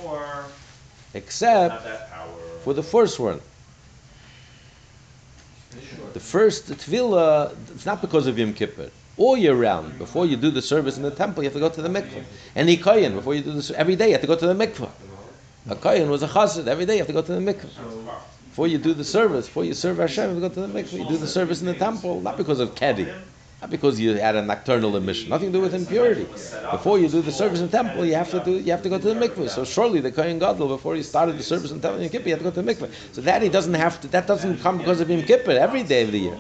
except 1.15 1.75
have 1.75 1.85
that 1.85 2.11
power. 2.11 2.27
for 2.65 2.75
the 2.75 2.83
first 2.83 3.21
one. 3.21 3.41
The 6.15 6.21
first 6.21 6.69
tefillah, 6.69 7.55
it's 7.75 7.87
not 7.87 8.01
because 8.01 8.27
of 8.27 8.39
Yom 8.39 8.55
Kippur. 8.55 8.91
All 9.19 9.37
year 9.37 9.55
round, 9.55 9.99
before 9.99 10.27
you 10.27 10.37
do 10.37 10.51
the 10.51 10.63
service 10.63 10.97
in 10.97 11.03
the 11.03 11.11
temple, 11.11 11.43
you 11.43 11.49
have 11.49 11.55
to 11.55 11.61
go 11.61 11.69
to 11.69 11.83
the 11.83 11.89
mikveh. 11.89 12.23
Any 12.55 12.77
kohen, 12.77 13.15
before 13.15 13.35
you 13.35 13.43
do 13.43 13.53
this, 13.53 13.73
every 13.73 13.97
day 13.97 14.07
you 14.07 14.13
have 14.13 14.21
to 14.21 14.29
go 14.29 14.37
to 14.37 14.47
the 14.47 14.55
mikveh. 14.55 14.89
A 15.71 15.75
kohen 15.75 16.09
was 16.09 16.23
a 16.23 16.29
chassid. 16.29 16.69
Every 16.69 16.87
day 16.87 16.95
you 16.95 16.99
have 16.99 17.09
to 17.09 17.13
go 17.13 17.23
to 17.23 17.33
the 17.33 17.41
mikveh. 17.41 17.69
Before 18.51 18.69
you 18.69 18.79
do 18.79 18.95
the 18.95 19.05
service, 19.05 19.47
before 19.47 19.65
you 19.65 19.75
serve 19.75 19.99
Hashem, 19.99 20.37
you 20.37 20.43
have 20.43 20.55
to 20.55 20.61
go 20.61 20.67
to 20.67 20.73
the 20.73 20.83
mikveh. 20.83 20.99
You 20.99 21.09
do 21.09 21.17
the 21.17 21.27
service 21.27 21.61
in 21.61 21.67
the 21.67 21.75
temple, 21.75 22.21
not 22.21 22.37
because 22.37 22.61
of 22.61 22.77
keddy, 22.77 23.13
not 23.61 23.71
because 23.71 23.99
you 23.99 24.15
had 24.15 24.37
a 24.37 24.43
nocturnal 24.43 24.97
emission, 24.97 25.31
nothing 25.31 25.49
to 25.49 25.59
do 25.59 25.63
with 25.63 25.75
impurity. 25.75 26.27
Before 26.71 27.01
you 27.01 27.09
do 27.09 27.21
the 27.21 27.33
service 27.33 27.59
in 27.59 27.67
the 27.67 27.77
temple, 27.77 28.05
you 28.05 28.15
have 28.15 28.31
to 28.31 28.39
do, 28.39 28.53
you 28.53 28.71
have 28.71 28.83
to 28.83 28.89
go 28.89 28.99
to 28.99 29.15
the 29.15 29.15
mikveh. 29.15 29.51
So 29.51 29.65
surely 29.65 30.01
the 30.01 30.13
kohen 30.13 30.39
gadol, 30.39 30.69
before 30.69 30.95
he 30.95 31.03
started 31.03 31.37
the 31.37 31.43
service 31.43 31.73
in 31.73 31.81
the 31.81 31.89
temple 31.89 32.03
Yom 32.03 32.11
Kippur, 32.11 32.29
you 32.29 32.35
have 32.37 32.45
to 32.45 32.51
go 32.51 32.51
to 32.53 32.63
the 32.63 32.73
mikveh. 32.73 32.89
So 33.13 33.21
that 33.23 33.43
he 33.43 33.49
doesn't 33.49 33.75
have 33.75 34.01
to. 34.03 34.09
That 34.09 34.29
doesn't 34.29 34.61
come 34.61 34.79
because 34.79 35.01
of 35.01 35.11
Yom 35.11 35.23
Kippur 35.23 35.51
every 35.51 35.83
day 35.83 36.03
of 36.05 36.13
the 36.13 36.21
year. 36.21 36.39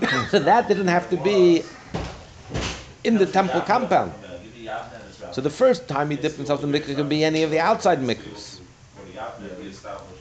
so 0.30 0.40
that 0.40 0.66
didn't 0.66 0.88
have 0.88 1.08
to 1.10 1.16
be 1.16 1.62
in 3.04 3.18
the 3.18 3.26
temple 3.26 3.60
compound. 3.62 4.12
Give 4.42 4.54
the 4.54 4.66
Yavne 4.66 5.08
as 5.08 5.20
well. 5.20 5.32
So 5.32 5.40
the 5.40 5.50
first 5.50 5.88
time 5.88 6.10
he 6.10 6.16
dipped 6.16 6.36
himself 6.36 6.62
in 6.62 6.70
the 6.70 6.78
mikveh 6.80 6.96
could 6.96 7.08
be 7.08 7.24
any 7.24 7.42
of 7.42 7.50
the 7.50 7.60
outside 7.60 8.00
mikvehs. 8.00 8.58
For 8.96 9.04
the 9.06 9.18
Yavne, 9.18 9.58
we 9.58 9.68
established 9.68 10.20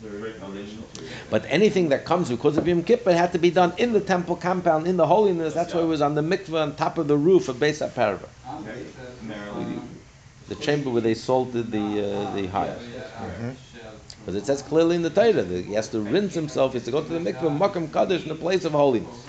very 0.00 0.32
foundational 0.32 0.84
to 0.94 1.04
it. 1.04 1.10
But 1.30 1.44
anything 1.48 1.90
that 1.90 2.04
comes 2.04 2.30
because 2.30 2.56
of 2.56 2.66
Yom 2.66 2.82
Kippur 2.82 3.12
had 3.12 3.32
to 3.32 3.38
be 3.38 3.50
done 3.50 3.72
in 3.76 3.92
the 3.92 4.00
temple 4.00 4.36
compound, 4.36 4.86
in 4.86 4.96
the 4.96 5.06
holiness. 5.06 5.54
That's 5.54 5.74
why 5.74 5.80
it 5.80 5.86
was 5.86 6.00
on 6.00 6.14
the 6.14 6.22
mikveh 6.22 6.60
on 6.60 6.76
top 6.76 6.98
of 6.98 7.06
the 7.08 7.16
roof 7.16 7.48
of 7.48 7.56
Beis 7.56 7.86
HaParva, 7.86 8.28
the 10.48 10.54
chamber 10.56 10.90
where 10.90 11.02
they 11.02 11.14
salted 11.14 11.70
the 11.70 12.00
uh, 12.00 12.34
the 12.34 12.46
hide. 12.46 12.74
Because 14.20 14.34
it 14.34 14.44
says 14.46 14.62
clearly 14.62 14.96
in 14.96 15.02
the 15.02 15.10
Torah 15.10 15.32
that 15.32 15.64
he 15.64 15.72
has 15.74 15.88
to 15.88 16.00
rinse 16.00 16.34
himself, 16.34 16.72
he 16.72 16.78
has 16.78 16.84
to 16.84 16.90
go 16.90 17.02
to 17.02 17.08
the 17.08 17.18
mikveh, 17.18 17.56
makam 17.58 17.92
kaddish, 17.92 18.22
in 18.22 18.28
the 18.28 18.34
place 18.34 18.64
of 18.64 18.72
holiness. 18.72 19.26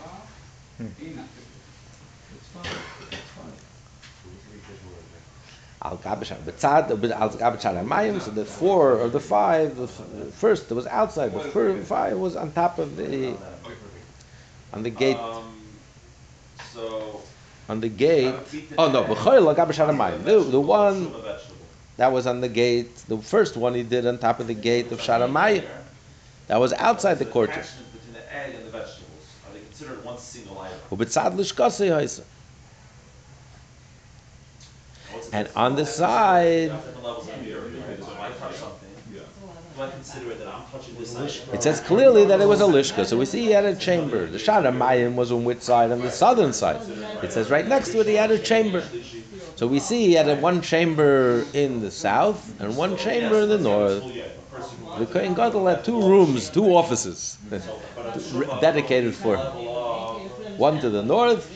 Al 5.83 5.97
Gabish 5.97 6.29
Betzad, 6.45 6.89
Al 6.91 7.29
Gabish 7.29 7.63
Aramayim, 7.63 8.21
so 8.21 8.31
the 8.31 8.45
four 8.45 8.93
or 8.99 9.09
the 9.09 9.19
five, 9.19 9.75
the 9.77 9.87
first 9.87 10.69
that 10.69 10.75
was 10.75 10.85
outside, 10.87 11.33
the 11.33 11.39
first 11.39 11.87
five 11.87 12.17
was 12.17 12.35
on 12.35 12.51
top 12.51 12.77
of 12.77 12.95
the, 12.97 13.35
on 14.73 14.83
the 14.83 14.89
gate, 14.89 15.17
Um, 15.17 15.57
so. 16.73 17.21
on 17.67 17.81
the 17.81 17.89
gate. 17.89 18.35
Oh 18.77 18.91
no, 18.91 19.03
B'choil 19.03 19.47
Al 19.47 19.55
Gabish 19.55 19.79
Aramayim, 19.83 20.23
the, 20.23 20.39
the 20.39 20.59
one 20.59 21.05
Consume 21.05 21.15
a 21.15 21.23
vegetable. 21.23 21.55
that 21.97 22.11
was 22.11 22.27
on 22.27 22.41
the 22.41 22.49
gate, 22.49 22.95
the 23.07 23.17
first 23.17 23.57
one 23.57 23.73
he 23.73 23.83
did 23.83 24.05
on 24.05 24.19
top 24.19 24.39
of 24.39 24.45
the 24.47 24.53
gate 24.53 24.91
of 24.91 24.99
Sharamayim, 24.99 25.65
that 26.47 26.57
was 26.59 26.73
outside 26.73 27.15
the 27.15 27.25
courtyard. 27.25 27.65
Between 27.93 28.13
the 28.13 28.35
egg 28.35 28.53
and 28.55 28.65
the 28.67 28.71
vegetables, 28.71 29.25
are 29.47 29.53
they 29.53 29.61
considered 29.61 30.03
one 30.05 30.19
single 30.19 30.59
item? 30.59 30.77
Ubetzad 30.91 31.33
Lishkasei 31.35 31.89
Haisa. 31.89 32.23
What's 35.11 35.20
the 35.20 35.20
And 35.31 35.49
on 35.55 35.75
the 35.75 35.85
side, 35.85 36.71
it 41.53 41.63
says 41.63 41.79
clearly 41.81 42.25
that 42.25 42.41
it 42.41 42.47
was 42.47 42.61
a 42.61 42.65
lishka. 42.65 43.05
So 43.05 43.17
we 43.17 43.25
see 43.25 43.41
he 43.41 43.51
had 43.51 43.65
a 43.65 43.75
chamber. 43.75 44.25
The 44.25 44.37
Sharamayim 44.37 45.15
was 45.15 45.31
on 45.31 45.43
which 45.43 45.61
side? 45.61 45.91
On 45.91 46.01
the 46.01 46.11
southern 46.11 46.53
side. 46.53 46.81
It 47.21 47.31
says 47.31 47.49
right 47.49 47.67
next 47.67 47.91
to 47.91 48.01
it 48.01 48.07
he 48.07 48.15
had 48.15 48.31
a 48.31 48.39
chamber. 48.39 48.83
So 49.55 49.67
we 49.67 49.79
see 49.79 50.07
he 50.07 50.13
had 50.13 50.27
a 50.27 50.35
one 50.35 50.61
chamber 50.61 51.45
in 51.53 51.81
the 51.81 51.91
south 51.91 52.59
and 52.59 52.75
one 52.75 52.97
chamber 52.97 53.41
in 53.41 53.49
the 53.49 53.57
north. 53.57 54.11
The 54.97 55.05
Kohen 55.05 55.33
Gadol 55.33 55.67
had 55.67 55.83
two 55.85 56.01
rooms, 56.01 56.49
two 56.49 56.65
offices 56.65 57.37
dedicated 58.59 59.15
for 59.15 59.37
him. 59.37 59.47
One 60.57 60.79
to 60.79 60.89
the 60.89 61.03
north, 61.03 61.47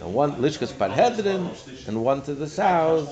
and 0.00 0.14
one 0.14 0.36
Lishkas 0.36 0.72
Parhedrin, 0.72 1.50
and 1.86 2.02
one 2.02 2.22
to 2.22 2.34
the 2.34 2.46
south. 2.46 3.08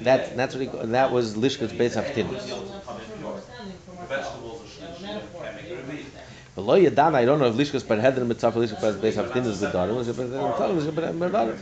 That 0.00 0.36
that's 0.36 0.54
what 0.54 0.74
and 0.82 0.94
that 0.94 1.12
was 1.12 1.36
Lishkas 1.36 1.68
Beis 1.68 1.94
Haftinus. 1.94 2.46
The 2.46 4.06
vegetables 4.08 4.60
are 4.60 4.66
shlishi, 4.66 5.08
and 5.08 5.32
can't 5.32 5.54
make 5.54 5.66
it 5.66 5.78
a 5.78 5.86
meat. 5.86 6.06
Below 6.54 6.78
Yadan, 6.78 7.14
I 7.14 7.24
don't 7.24 7.38
know 7.38 7.46
if 7.46 7.54
Lishkas 7.54 7.82
Parhedrin 7.84 8.26
mitzvah 8.26 8.52
Lishkas 8.52 8.98
Beis 8.98 9.14
Haftinus 9.14 9.58
Lishkas 9.58 10.14
Parhedrin 10.92 11.18
Bedarim. 11.18 11.58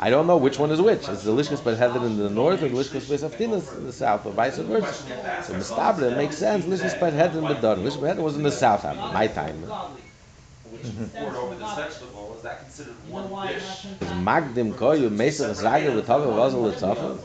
I 0.00 0.10
don't 0.10 0.26
know 0.26 0.36
which 0.36 0.58
one 0.58 0.70
is 0.70 0.80
which. 0.82 1.08
Is 1.08 1.22
the 1.22 1.32
Lishkas 1.32 1.60
Parhedrin 1.60 2.04
in 2.04 2.16
the 2.18 2.28
north 2.28 2.62
or 2.62 2.68
the 2.68 2.76
Lishkas 2.76 3.06
Beis 3.06 3.22
Haftinus 3.28 3.76
in 3.78 3.86
the 3.86 3.92
south, 3.92 4.26
or 4.26 4.32
vice 4.32 4.58
versa? 4.58 4.92
So 5.44 5.54
Mistabra, 5.54 6.12
it 6.12 6.16
makes 6.16 6.36
sense. 6.36 6.66
Lishkas 6.66 6.98
Parhedrin 6.98 7.48
Bedarim. 7.48 7.84
Lishkas 7.84 8.00
Parhedrin 8.00 8.22
was 8.22 8.36
in 8.36 8.42
the 8.42 8.52
south, 8.52 8.84
my 8.84 9.28
time. 9.28 9.64
Which 10.74 10.86
you 10.86 11.06
poured 11.14 11.36
over 11.36 11.54
this 11.54 11.74
vegetable, 11.74 12.34
is 12.36 12.42
that 12.42 12.60
considered 12.62 12.94
one 13.08 13.46
dish? 13.46 13.86
Magdim 14.26 14.72
Koyu 14.74 15.08
Mesach 15.08 15.54
Zage 15.54 15.86
V'Tava 15.86 16.26
Vazel 16.34 16.64
L'Tzafa? 16.64 17.18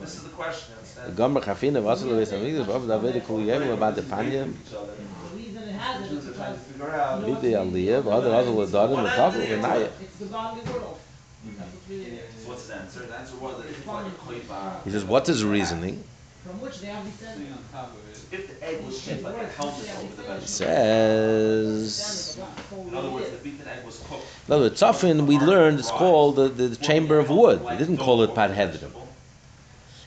This 0.00 0.16
is 0.16 0.22
the 0.24 0.30
question, 0.30 0.74
The 1.06 1.12
Gomer 1.12 1.40
Chafina 1.40 1.80
Vazel 1.80 2.10
L'Beis 2.10 2.32
Hamikdash 2.32 2.66
Vav 2.66 2.86
Davide 2.86 3.24
Kol 3.24 3.40
Yom 3.42 3.62
About 3.68 3.94
the 3.94 4.02
Panya 4.02 4.42
of 4.42 4.68
each 4.68 4.74
other. 4.74 4.92
The 5.30 5.36
reason 5.36 5.62
it 5.62 5.72
has 5.72 6.00
it 6.00 6.04
is 6.12 6.24
Jews 6.24 6.28
are 6.28 6.34
trying 6.34 6.54
to 6.54 6.58
because 6.58 6.72
figure 6.72 6.90
out. 6.90 7.22
Bide 7.22 7.52
Aliyah 7.54 8.02
Vav 8.02 8.22
Vazel 8.24 8.56
L'Darim 8.56 9.04
L'Tava 9.04 9.46
V'Naya 9.46 9.90
it's 10.00 10.16
the 10.16 10.24
God 10.26 10.58
of 10.58 10.64
mm-hmm. 10.64 10.72
the 10.72 10.80
world. 10.80 10.98
That's 11.58 12.42
So 12.42 12.48
what's 12.48 12.62
his 12.62 12.70
answer? 12.70 13.00
The 13.06 13.16
answer 13.16 13.36
was 13.36 13.62
that 13.62 13.70
it's 13.70 13.86
like 13.86 14.06
a. 14.50 14.80
He 14.84 14.90
says, 14.90 15.04
what's 15.04 15.42
reasoning? 15.42 16.02
from 16.46 16.60
which 16.60 16.78
they 16.80 16.86
have 16.86 17.04
descended. 17.04 17.48
If 18.32 18.48
the 18.48 18.66
egg 18.66 18.84
was 18.84 19.00
shaped 19.00 19.22
like 19.22 19.36
a 19.36 19.46
helmet 19.46 19.88
over 19.98 20.16
the 20.16 20.22
vegetable. 20.22 20.46
Says. 20.46 22.38
In 22.72 22.94
other 22.94 23.10
words, 23.10 23.30
the 23.30 23.36
beaten 23.36 23.68
egg 23.68 23.84
was 23.84 23.98
cooked. 24.08 24.26
No, 24.48 24.62
the 24.68 24.70
tzafin 24.70 25.26
we 25.26 25.38
learned 25.38 25.78
is 25.78 25.90
called 25.90 26.36
the, 26.36 26.48
the 26.48 26.74
chamber 26.76 27.18
of 27.18 27.30
wood. 27.30 27.60
He 27.70 27.76
didn't 27.76 27.98
call 27.98 28.22
it 28.22 28.30
padhedrim. 28.34 28.90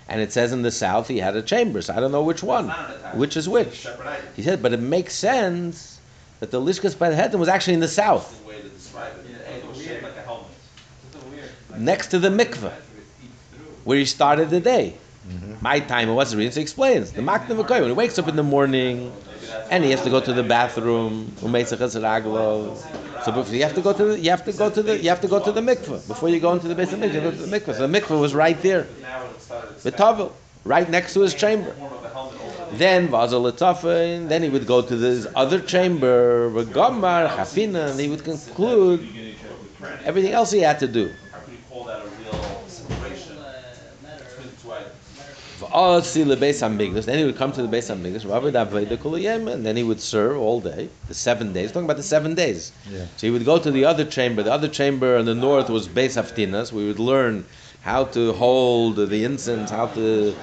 And 0.09 0.21
it 0.21 0.33
says 0.33 0.51
in 0.51 0.63
the 0.63 0.71
south 0.71 1.07
he 1.07 1.19
had 1.19 1.35
a 1.35 1.41
chamber, 1.41 1.81
so 1.81 1.93
I 1.93 1.99
don't 1.99 2.11
know 2.11 2.23
which 2.23 2.41
one, 2.41 2.69
which 3.13 3.37
is 3.37 3.47
which. 3.47 3.87
He 4.35 4.41
said, 4.41 4.61
but 4.61 4.73
it 4.73 4.79
makes 4.79 5.13
sense 5.13 5.99
that 6.39 6.51
the 6.51 6.59
lishkas 6.59 6.95
padhedrim 6.95 7.39
was 7.39 7.47
actually 7.47 7.75
in 7.75 7.79
the 7.79 7.87
south, 7.87 8.41
The 8.41 8.47
way 8.47 8.61
to 8.61 8.69
describe 8.69 9.13
it. 9.17 9.27
The 9.27 9.51
egg 9.51 9.63
was 9.65 9.81
shaped 9.81 10.03
like 10.03 10.17
a 10.17 10.21
helmet. 10.23 10.47
next 11.77 12.07
to 12.07 12.19
the 12.19 12.29
mikveh, 12.29 12.73
where 13.83 13.97
he 13.97 14.05
started 14.05 14.49
the 14.49 14.59
day. 14.59 14.95
Mm-hmm. 15.29 15.53
My 15.61 15.79
time, 15.79 16.13
what's 16.15 16.31
the 16.31 16.37
reason? 16.37 16.61
Explains. 16.61 17.11
The 17.11 17.21
makna 17.21 17.55
v'koy, 17.61 17.79
when 17.81 17.89
he 17.89 17.93
wakes 17.93 18.17
up 18.17 18.27
in 18.27 18.35
the 18.35 18.43
morning, 18.43 19.11
and 19.69 19.83
he 19.83 19.91
has 19.91 20.01
to 20.03 20.09
go 20.09 20.19
to 20.19 20.33
the 20.33 20.43
bathroom. 20.43 21.31
So 21.39 21.47
you 21.47 21.53
have 23.63 23.75
to 23.75 23.81
go 23.81 23.93
to 23.93 24.03
the, 24.05 24.19
you 24.19 24.29
have 24.31 24.43
to 24.45 24.53
go 24.53 24.69
to 24.69 24.81
the, 24.81 24.97
you 24.97 25.09
have 25.09 25.21
to 25.21 25.27
go 25.27 25.39
to 25.39 25.51
the 25.51 25.61
mikveh 25.61 26.07
before 26.07 26.29
you 26.29 26.39
go 26.39 26.53
into 26.53 26.67
the 26.67 26.75
base 26.75 26.93
of 26.93 26.99
mikveh. 26.99 27.37
The 27.37 27.45
mikveh. 27.59 27.75
So 27.75 27.87
the 27.87 27.99
mikveh 27.99 28.19
was 28.19 28.33
right 28.33 28.59
there, 28.61 28.87
the 29.83 29.91
tavel, 29.91 30.33
right 30.63 30.89
next 30.89 31.13
to 31.13 31.21
his 31.21 31.35
chamber. 31.35 31.75
Then 32.71 33.07
Vazel 33.09 33.51
Letafin, 33.51 34.27
then 34.29 34.43
he 34.43 34.49
would 34.49 34.65
go 34.67 34.81
to 34.81 34.95
this 34.95 35.25
other 35.35 35.59
chamber, 35.59 36.49
Gamar, 36.65 37.27
Chafina, 37.29 37.89
and 37.91 37.99
he 37.99 38.07
would 38.07 38.23
conclude 38.23 39.07
everything 40.05 40.33
else 40.33 40.51
he 40.51 40.59
had 40.59 40.79
to 40.79 40.87
do. 40.87 41.11
How 41.33 41.39
could 41.39 41.53
you 41.53 41.59
call 41.69 41.83
that 41.85 41.99
a 42.01 42.05
real 42.21 42.63
separation 42.67 43.37
Uh, 43.37 43.51
letter, 44.05 44.23
between 44.23 44.47
the 44.55 44.61
two 44.61 44.71
items? 44.71 45.58
V'asi 45.69 46.25
lebeis 46.25 46.61
hamikdash. 46.61 47.05
Then 47.05 47.19
he 47.19 47.25
would 47.25 47.37
come 47.37 47.51
to 47.51 47.61
the 47.61 47.67
beis 47.67 47.93
hamikdash, 47.93 48.29
Rabbi 48.29 48.51
Davida 48.51 48.97
Kuliyem, 48.97 49.51
and 49.51 49.65
then 49.65 49.75
he 49.75 49.83
would 49.83 50.01
serve 50.01 50.37
all 50.37 50.59
day, 50.59 50.89
the 51.07 51.13
seven 51.13 51.53
days. 51.53 51.71
Talking 51.71 51.85
about 51.85 51.97
the 51.97 52.03
seven 52.03 52.35
days. 52.35 52.71
Yeah. 52.89 53.05
So 53.17 53.27
he 53.27 53.31
would 53.31 53.45
go 53.45 53.59
to 53.59 53.71
the 53.71 53.85
other 53.85 54.05
chamber. 54.05 54.43
The 54.43 54.53
other 54.53 54.67
chamber 54.67 55.17
in 55.17 55.25
the 55.25 55.35
north 55.35 55.69
was 55.69 55.87
beis 55.87 56.21
haftinas. 56.21 56.71
We 56.71 56.87
would 56.87 56.99
learn 56.99 57.45
how 57.81 58.05
to 58.05 58.33
hold 58.33 58.95
the 58.97 59.23
incense, 59.23 59.69
how 59.69 59.87
to 59.87 60.35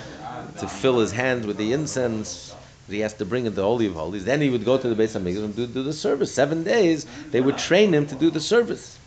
to 0.59 0.69
fill 0.69 1.01
his 1.01 1.13
hands 1.13 1.47
with 1.47 1.57
the 1.57 1.73
incense. 1.73 2.55
He 2.89 3.01
has 3.01 3.15
to 3.15 3.25
bring 3.25 3.47
it 3.47 3.51
to 3.51 3.57
the 3.57 3.63
holy 3.63 3.87
of 3.87 3.95
holies. 3.95 4.25
Then 4.25 4.41
he 4.41 4.49
would 4.49 4.65
go 4.65 4.79
to 4.79 4.89
the 4.89 4.95
beis 4.95 5.19
hamikdash 5.19 5.45
and 5.45 5.57
do, 5.57 5.67
do 5.67 5.83
the 5.83 5.93
service. 5.93 6.33
Seven 6.33 6.63
days 6.63 7.07
they 7.31 7.41
would 7.41 7.59
train 7.59 7.93
him 7.93 8.07
to 8.07 8.15
do 8.15 8.31
the 8.31 8.41
service. 8.41 8.99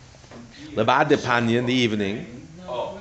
Lebad 0.73 1.12
in 1.49 1.65
the 1.65 1.73
evening. 1.73 2.47
Oh, 2.67 2.99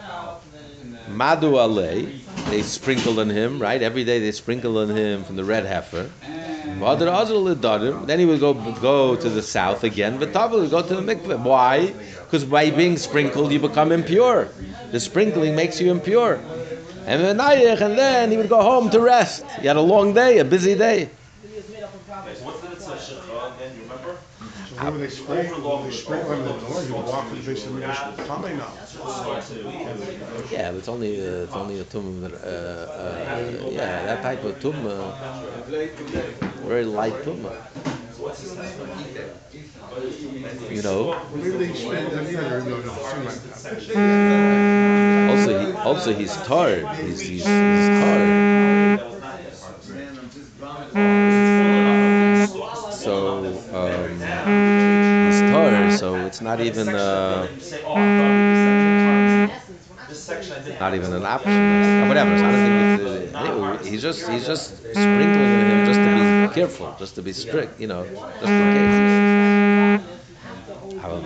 Madu 1.09 1.53
alei, 1.53 2.21
they 2.51 2.63
sprinkled 2.63 3.19
on 3.19 3.31
him, 3.31 3.59
right? 3.61 3.81
Every 3.81 4.05
day 4.05 4.19
they 4.19 4.33
sprinkled 4.33 4.77
on 4.77 4.97
him 4.97 5.25
from 5.25 5.37
the 5.37 5.45
red 5.45 5.67
heifer. 5.67 6.11
Then 8.07 8.19
he 8.19 8.25
would 8.25 8.41
go 8.41 8.55
go 8.81 9.17
to 9.17 9.29
the 9.29 9.43
south 9.43 9.85
again. 9.85 10.19
But 10.19 10.33
Tavel 10.33 10.61
would 10.61 10.71
go 10.71 10.83
to 10.83 10.97
the 10.97 11.03
mikveh. 11.03 11.43
Why? 11.43 11.93
Because 12.25 12.45
by 12.45 12.71
being 12.71 12.97
sprinkled, 12.97 13.53
you 13.53 13.59
become 13.59 13.93
impure. 13.93 14.49
The 14.91 15.01
sprinkling 15.01 15.55
makes 15.55 15.81
you 15.81 15.91
impure. 15.91 16.41
And 17.07 17.39
then 17.41 18.31
he 18.31 18.37
would 18.37 18.49
go 18.49 18.61
home 18.61 18.91
to 18.91 19.01
rest. 19.01 19.45
He 19.61 19.67
had 19.67 19.77
a 19.77 19.81
long 19.81 20.13
day, 20.13 20.39
a 20.39 20.45
busy 20.45 20.75
day. 20.75 21.03
it 21.03 21.55
was 21.55 21.69
made 21.71 21.83
up 21.83 21.95
of 21.95 22.11
okay, 22.11 22.35
so 22.35 22.45
what's 22.45 22.61
the 22.61 22.69
mitzvah 22.69 22.97
shechah 22.97 23.57
again, 23.57 23.75
you 23.77 23.83
remember? 23.83 24.17
So 24.79 24.91
when 24.93 25.01
they 25.01 25.09
sprinkle, 25.09 25.83
they 25.83 25.91
sprinkle 25.91 26.33
in 26.35 26.45
the 26.45 26.53
door, 26.53 26.83
you 26.85 26.95
walk 26.95 27.29
to 27.31 27.35
the 27.35 27.43
base 27.43 27.67
of 27.67 28.27
coming 28.29 28.57
now. 28.59 28.73
Yeah, 30.53 30.71
but 30.71 30.79
it's 30.79 30.89
only 30.89 31.21
uh, 31.21 31.45
it's 31.45 31.57
only 31.57 31.81
a 31.81 31.85
tum. 31.85 32.23
Uh, 32.25 32.29
uh, 32.29 33.69
yeah, 33.71 34.07
that 34.07 34.23
type 34.23 34.45
of 34.45 34.61
tum. 34.61 34.87
Uh, 34.87 35.11
very 36.65 36.85
light 36.85 37.25
tum. 37.25 37.45
You 40.71 40.83
know. 40.83 41.21
Maybe 41.35 41.51
they 41.51 41.67
the 41.67 42.25
year, 42.31 42.63
no, 42.63 42.81
no, 42.81 42.93
something 42.93 43.25
like 43.25 43.43
that. 43.63 45.29
Also, 45.31 45.59
he, 45.59 45.73
also 45.79 46.15
he's 46.15 46.37
tired. 46.39 46.87
He's, 46.99 47.21
he's, 47.21 47.45
he's 47.45 47.45
tired. 47.45 48.38
It's 56.39 56.45
not 56.45 56.61
even 56.61 56.95
uh, 56.95 57.49
oh, 57.85 57.95
I 57.95 58.07
thought 58.15 58.31
essence, 59.51 59.89
we're 59.91 59.97
not 59.97 60.09
this 60.09 60.23
section 60.23 60.53
I 60.53 60.59
didn't. 60.61 60.79
not 60.79 60.95
even 60.95 61.13
an 61.13 61.27
option. 61.27 61.51
Uh, 61.51 62.07
Whatever. 62.07 62.39
So 62.39 62.47
I 62.47 62.53
don't 62.53 62.63
think 62.63 63.81
it's, 63.81 63.89
he's 63.89 64.03
just 64.03 64.29
he's 64.31 64.47
just 64.47 64.77
sprinkling 64.77 65.51
on 65.59 65.67
him 65.67 65.85
just 65.85 65.99
to 65.99 66.49
be 66.49 66.55
careful, 66.55 66.95
just 66.97 67.17
to 67.17 67.23
be 67.23 67.33
strict. 67.33 67.81
You 67.81 67.89
know, 67.89 68.05
just 68.39 68.53
in 68.53 68.73
case. 68.77 70.07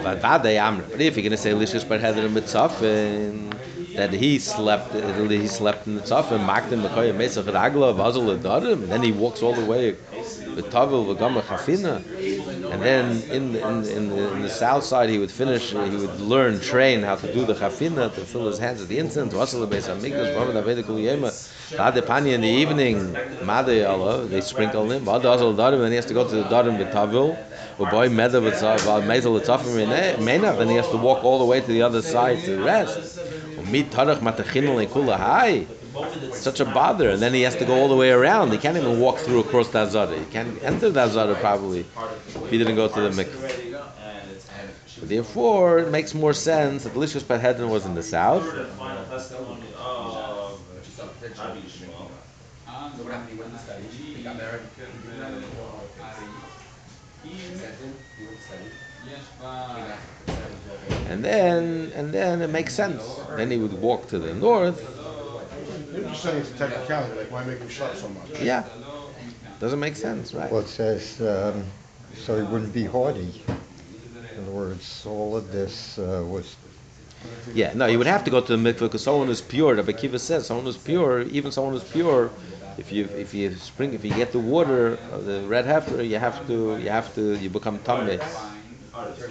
But. 0.02 0.22
But 0.22 1.00
if 1.02 1.16
you're 1.16 1.24
gonna 1.24 1.36
say 1.36 1.52
Lishus 1.52 1.86
Bar 1.86 1.98
Heder 1.98 2.24
and 2.24 2.34
Mitzafin, 2.34 3.52
that 3.94 4.14
he 4.14 4.38
slept, 4.38 4.94
he 4.94 5.46
slept 5.46 5.86
in 5.86 5.96
the 5.96 6.00
Tzafin, 6.00 6.46
Makdim 6.46 6.88
Mekoyim 6.88 7.16
Mesach 7.16 7.44
Ragla 7.44 7.94
Vazel 7.94 8.38
Adarim, 8.38 8.84
and 8.84 8.90
then 8.90 9.02
he 9.02 9.12
walks 9.12 9.42
all 9.42 9.52
the 9.52 9.64
way 9.66 9.94
with 10.56 10.70
Tavel 10.70 11.04
V'Gama 11.14 11.42
Chafina, 11.42 12.02
and 12.72 12.82
then 12.82 13.22
in 13.30 13.52
the, 13.52 13.68
in, 13.68 13.82
the, 13.82 13.96
in, 13.96 14.08
the, 14.08 14.32
in 14.32 14.40
the 14.40 14.48
south 14.48 14.82
side 14.82 15.10
he 15.10 15.18
would 15.18 15.30
finish, 15.30 15.74
uh, 15.74 15.84
he 15.84 15.96
would 15.96 16.18
learn, 16.18 16.58
train 16.58 17.02
how 17.02 17.16
to 17.16 17.30
do 17.30 17.44
the 17.44 17.52
Chafina, 17.54 18.12
to 18.14 18.24
fill 18.24 18.46
his 18.46 18.58
hands 18.58 18.80
with 18.80 18.88
the 18.88 18.98
incense, 18.98 19.34
in 19.34 19.38
the 22.40 22.48
evening, 22.48 23.12
they 23.12 24.40
sprinkle 24.40 24.90
him, 24.90 25.04
Adarim, 25.04 25.80
then 25.80 25.90
he 25.90 25.96
has 25.96 26.06
to 26.06 26.14
go 26.14 26.26
to 26.26 26.34
the 26.34 26.44
Darim 26.44 26.78
with 26.78 26.90
Tavel, 26.90 27.36
or 27.78 27.86
boy 27.88 28.08
Meda 28.08 28.40
with 28.40 28.54
Mezel 28.54 29.38
Tzafim 29.38 30.16
Menav, 30.16 30.56
then 30.56 30.70
he 30.70 30.76
has 30.76 30.88
to 30.88 30.96
walk 30.96 31.22
all 31.24 31.38
the 31.38 31.44
way 31.44 31.60
to 31.60 31.66
the 31.66 31.82
other 31.82 32.00
side 32.00 32.42
to 32.44 32.64
rest. 32.64 33.18
Such 36.30 36.60
a 36.60 36.64
bother, 36.64 37.10
and 37.10 37.22
then 37.22 37.34
he 37.34 37.42
has 37.42 37.56
to 37.56 37.64
go 37.64 37.74
all 37.74 37.88
the 37.88 37.96
way 37.96 38.10
around. 38.10 38.52
He 38.52 38.58
can't 38.58 38.76
even 38.76 38.98
walk 38.98 39.20
through 39.20 39.40
across 39.40 39.68
the 39.70 39.78
Azara. 39.80 40.16
He 40.18 40.26
can't 40.26 40.58
enter 40.62 40.90
the 40.90 41.00
Azara 41.00 41.36
probably 41.36 41.80
if 42.44 42.50
he 42.50 42.58
didn't 42.58 42.76
go 42.76 42.88
to 42.88 43.00
the 43.00 43.10
mikveh. 43.10 43.60
Therefore, 45.02 45.78
it 45.80 45.90
makes 45.90 46.14
more 46.14 46.32
sense 46.32 46.84
that 46.84 46.94
Lishus 46.94 47.22
Padhedron 47.24 47.68
was 47.68 47.84
in 47.86 47.94
the 47.94 48.02
south. 48.02 48.56
And 61.04 61.24
then, 61.24 61.92
and 61.94 62.12
then 62.14 62.42
it 62.42 62.48
makes 62.48 62.74
sense. 62.74 63.26
Then 63.34 63.50
he 63.50 63.58
would 63.58 63.72
walk 63.74 64.08
to 64.08 64.18
the 64.18 64.34
north. 64.34 65.01
You're 65.94 66.04
just 66.04 66.22
saying 66.22 66.38
it's 66.38 66.50
a 66.50 66.54
technicality, 66.54 67.14
like 67.18 67.30
why 67.30 67.44
make 67.44 67.58
him 67.58 67.70
sleep 67.70 67.94
so 67.94 68.08
much? 68.08 68.40
Yeah, 68.40 68.64
doesn't 69.60 69.80
make 69.80 69.96
sense, 69.96 70.32
right? 70.32 70.50
Well, 70.50 70.62
it 70.62 70.68
says, 70.68 71.20
um, 71.20 71.64
so 72.14 72.36
he 72.36 72.42
wouldn't 72.42 72.72
be 72.72 72.84
haughty. 72.84 73.30
In 74.36 74.42
other 74.44 74.52
words, 74.52 75.04
all 75.06 75.36
of 75.36 75.52
this 75.52 75.98
uh, 75.98 76.24
was, 76.26 76.56
Yeah, 77.52 77.72
no, 77.74 77.86
you 77.86 77.98
would 77.98 78.06
have 78.06 78.24
to 78.24 78.30
go 78.30 78.40
to 78.40 78.56
the 78.56 78.72
mikveh 78.72 78.80
because 78.80 79.02
someone 79.02 79.26
who's 79.26 79.42
pure. 79.42 79.74
Rabbi 79.74 79.92
Kiva 79.92 80.18
says 80.18 80.46
someone 80.46 80.64
who's 80.64 80.78
pure, 80.78 81.22
even 81.22 81.52
someone 81.52 81.74
who's 81.74 81.84
pure, 81.84 82.30
if 82.78 82.90
you 82.90 83.08
if 83.14 83.34
you 83.34 83.54
spring 83.56 83.92
if 83.92 84.02
you 84.04 84.14
get 84.14 84.32
the 84.32 84.38
water 84.38 84.98
of 85.12 85.26
the 85.26 85.42
red 85.42 85.66
heifer, 85.66 86.02
you 86.02 86.18
have 86.18 86.46
to 86.46 86.78
you 86.78 86.88
have 86.88 87.14
to 87.14 87.36
you 87.36 87.50
become 87.50 87.78
tameh. 87.80 88.18
Artist, 88.94 89.28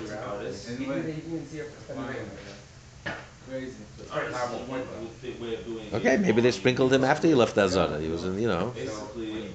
artist. 4.13 4.37
It's 4.43 4.53
a 4.53 4.65
point, 4.65 4.85
but 4.89 4.99
with 5.01 5.21
big 5.21 5.39
way 5.39 5.53
of 5.55 5.65
doing. 5.65 5.85
Okay, 5.93 6.17
maybe 6.17 6.41
they 6.41 6.51
sprinkled 6.51 6.93
him 6.93 7.03
after 7.03 7.27
he 7.27 7.33
left 7.33 7.57
Azara. 7.57 7.99
He 7.99 8.07
was 8.09 8.23
in, 8.23 8.39
you 8.39 8.47
know. 8.47 8.71
Basically, 8.75 9.51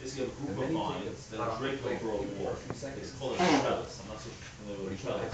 basically 0.00 0.24
a 0.24 0.28
group 0.28 0.58
of 0.58 0.70
vines 0.70 1.26
that 1.30 1.40
are 1.40 1.58
draped 1.58 1.84
over 1.84 2.10
a 2.10 2.16
wall. 2.22 2.56
It's 2.70 3.10
called 3.18 3.34
a 3.34 3.36
trellis. 3.38 4.00
I'm 4.02 4.08
not 4.08 4.20
so 4.22 4.30
familiar 4.58 4.90
with 4.90 5.02
trellis. 5.02 5.32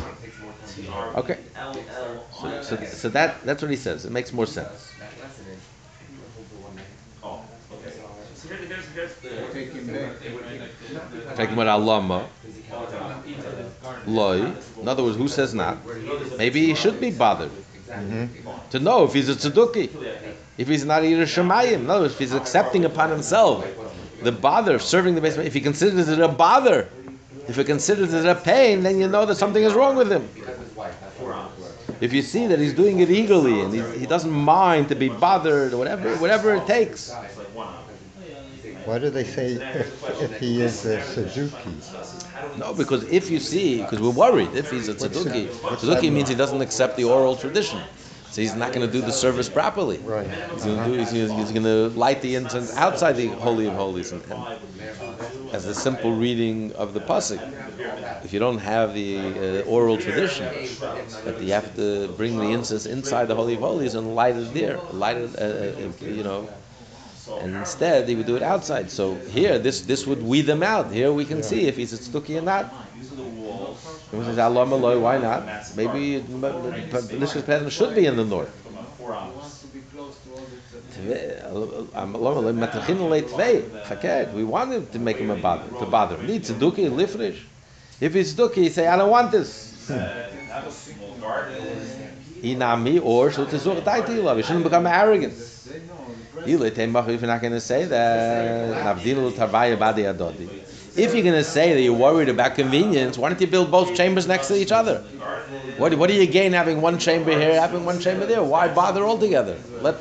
T 0.74 0.88
R 0.88 1.16
Okay. 1.16 1.38
L 1.56 1.76
L 1.90 2.24
So, 2.40 2.62
so, 2.62 2.84
so 2.84 3.08
that 3.10 3.44
that's 3.44 3.62
what 3.62 3.70
he 3.70 3.76
says. 3.76 4.04
It 4.04 4.12
makes 4.12 4.32
more 4.32 4.46
sense. 4.46 4.92
Oh, 7.22 7.40
okay. 7.72 7.92
So 8.34 8.48
here- 8.48 8.56
here's, 8.66 8.84
here's 8.94 9.14
the. 9.16 9.28
Take 9.52 9.72
him 9.72 9.86
back. 9.86 10.12
Loy. 14.06 14.52
In 14.80 14.88
other 14.88 15.02
words, 15.02 15.16
who 15.16 15.28
says 15.28 15.54
not? 15.54 15.78
Maybe 16.36 16.66
he 16.66 16.74
should 16.74 17.00
be 17.00 17.10
bothered 17.10 17.50
mm-hmm. 17.88 18.70
to 18.70 18.78
know 18.78 19.04
if 19.04 19.12
he's 19.12 19.28
a 19.28 19.34
tzeduki, 19.34 19.90
if 20.58 20.68
he's 20.68 20.84
not 20.84 21.04
either 21.04 21.24
shemayim. 21.24 21.80
In 21.80 21.90
other 21.90 22.02
words, 22.02 22.14
if 22.14 22.18
he's 22.18 22.34
accepting 22.34 22.84
upon 22.84 23.10
himself 23.10 23.66
the 24.22 24.32
bother 24.32 24.76
of 24.76 24.82
serving 24.82 25.14
the 25.14 25.20
base, 25.20 25.36
if 25.36 25.54
he 25.54 25.60
considers 25.60 26.08
it 26.08 26.20
a 26.20 26.28
bother 26.28 26.88
If 27.48 27.56
he 27.56 27.64
considers 27.64 28.14
it 28.14 28.24
a 28.24 28.34
pain, 28.36 28.82
then 28.82 29.00
you 29.00 29.08
know 29.08 29.26
that 29.26 29.36
something 29.36 29.62
is 29.62 29.74
wrong 29.74 29.96
with 29.96 30.12
him. 30.12 30.28
If 32.00 32.12
you 32.12 32.22
see 32.22 32.46
that 32.46 32.58
he's 32.58 32.74
doing 32.74 33.00
it 33.00 33.10
eagerly 33.10 33.60
and 33.60 33.72
he, 33.74 33.82
he 33.98 34.06
doesn't 34.06 34.30
mind 34.30 34.88
to 34.88 34.94
be 34.94 35.08
bothered 35.08 35.72
or 35.72 35.76
whatever, 35.76 36.16
whatever 36.16 36.54
it 36.54 36.66
takes. 36.66 37.12
Why 38.84 38.98
do 38.98 39.10
they 39.10 39.24
say 39.24 39.52
if, 39.52 40.22
if 40.22 40.38
he 40.38 40.60
is 40.60 40.84
a 40.84 40.98
tzedukki? 40.98 42.58
No, 42.58 42.74
because 42.74 43.04
if 43.04 43.30
you 43.30 43.38
see, 43.38 43.82
because 43.82 44.00
we're 44.00 44.10
worried, 44.10 44.50
if 44.54 44.70
he's 44.70 44.88
a 44.88 44.94
tzedukki, 44.94 45.48
tzedukki 45.48 46.12
means 46.12 46.28
he 46.28 46.34
doesn't 46.34 46.60
accept 46.60 46.96
the 46.96 47.04
oral 47.04 47.36
tradition. 47.36 47.80
So 48.30 48.40
he's 48.40 48.54
not 48.54 48.72
going 48.72 48.86
to 48.86 48.90
do 48.90 49.02
the 49.02 49.12
service 49.12 49.50
properly. 49.50 49.98
Right. 49.98 50.26
He's 50.54 50.64
going 50.64 50.78
to 50.78 50.84
do. 50.84 50.98
He's, 50.98 51.10
he's 51.10 51.52
going 51.52 51.64
to 51.64 51.90
light 51.90 52.22
the 52.22 52.34
incense 52.34 52.74
outside 52.76 53.12
the 53.12 53.26
holy 53.28 53.66
of 53.66 53.74
holies, 53.74 54.12
and, 54.12 54.22
and 54.30 54.42
as 55.52 55.66
a 55.66 55.74
simple 55.74 56.14
reading 56.16 56.72
of 56.72 56.94
the 56.94 57.00
pasuk. 57.00 57.40
If 58.24 58.32
you 58.32 58.38
don't 58.38 58.58
have 58.58 58.94
the 58.94 59.60
uh, 59.60 59.68
oral 59.68 59.98
tradition, 59.98 60.46
that 61.24 61.42
you 61.42 61.52
have 61.52 61.76
to 61.76 62.08
bring 62.16 62.38
the 62.38 62.50
incense 62.52 62.86
inside 62.86 63.28
the 63.28 63.34
holy 63.34 63.54
of 63.54 63.60
holies 63.60 63.94
and 63.94 64.14
light 64.14 64.36
it 64.36 64.54
there, 64.54 64.78
light 64.92 65.18
it, 65.18 65.38
uh, 65.38 65.42
uh, 65.42 66.06
you 66.06 66.22
know. 66.22 66.48
And 67.40 67.56
instead, 67.56 68.06
they 68.06 68.14
would 68.14 68.26
do 68.26 68.36
it 68.36 68.42
outside. 68.42 68.90
So 68.90 69.14
here, 69.30 69.58
this 69.58 69.82
this 69.82 70.06
would 70.06 70.22
weed 70.22 70.42
them 70.42 70.62
out. 70.62 70.92
Here 70.92 71.12
we 71.12 71.24
can 71.24 71.42
see 71.42 71.66
if 71.66 71.76
he's 71.76 71.92
a 71.92 71.98
tzedukki 71.98 72.38
or 72.38 72.42
not. 72.42 72.72
These 72.94 73.12
are 73.12 73.16
the 73.16 73.22
walls. 73.22 74.02
And 74.12 74.20
we 74.20 74.34
say, 74.34 74.40
Allah 74.40 74.98
why 74.98 75.18
not? 75.18 75.44
Maybe 75.76 76.20
Lishkas 76.20 77.42
Pedin 77.42 77.70
should 77.70 77.94
be 77.94 78.06
in 78.06 78.16
the 78.16 78.24
north. 78.24 78.52
About 78.68 78.96
four 78.96 79.14
ounces. 79.14 79.62
We 84.34 84.44
want 84.44 84.72
him 84.72 84.86
to 84.86 84.98
make 84.98 85.16
him 85.16 85.30
a 85.30 85.36
bother, 85.36 85.78
to 85.78 85.86
bother 85.86 86.16
him. 86.16 86.26
Need 86.26 86.42
tzedukki, 86.42 86.90
lifrish. 86.90 87.38
If 88.00 88.14
he's 88.14 88.34
tzedukki, 88.34 88.56
he 88.56 88.68
say, 88.68 88.86
I 88.86 88.96
don't 88.96 89.10
want 89.10 89.32
this. 89.32 89.88
Have 89.88 90.66
a 90.66 90.70
small 90.70 91.14
garden. 91.14 91.56
Inami 92.42 93.00
or 93.02 93.30
so 93.30 93.46
to 93.46 93.58
zor 93.58 93.76
taitila. 93.76 94.36
We 94.36 94.42
shouldn't 94.42 94.64
become 94.64 94.86
arrogant. 94.86 95.34
If 96.44 97.20
you're 97.20 97.26
not 97.26 97.40
going 97.40 97.52
to 97.52 97.60
say 97.60 97.84
that. 97.84 98.96
If 100.94 101.14
you're 101.14 101.22
going 101.22 101.34
to 101.34 101.44
say 101.44 101.72
that 101.74 101.80
you're 101.80 101.94
worried 101.94 102.28
about 102.28 102.54
convenience, 102.54 103.16
why 103.16 103.30
don't 103.30 103.40
you 103.40 103.46
build 103.46 103.70
both 103.70 103.94
chambers 103.94 104.26
next 104.26 104.48
to 104.48 104.56
each 104.56 104.72
other? 104.72 104.98
What, 105.78 105.94
what 105.94 106.08
do 106.08 106.14
you 106.14 106.26
gain 106.26 106.52
having 106.52 106.82
one 106.82 106.98
chamber 106.98 107.30
here, 107.32 107.58
having 107.60 107.84
one 107.84 107.98
chamber 107.98 108.26
there? 108.26 108.42
Why 108.42 108.68
bother 108.68 109.02
altogether? 109.04 109.56
Let 109.80 109.96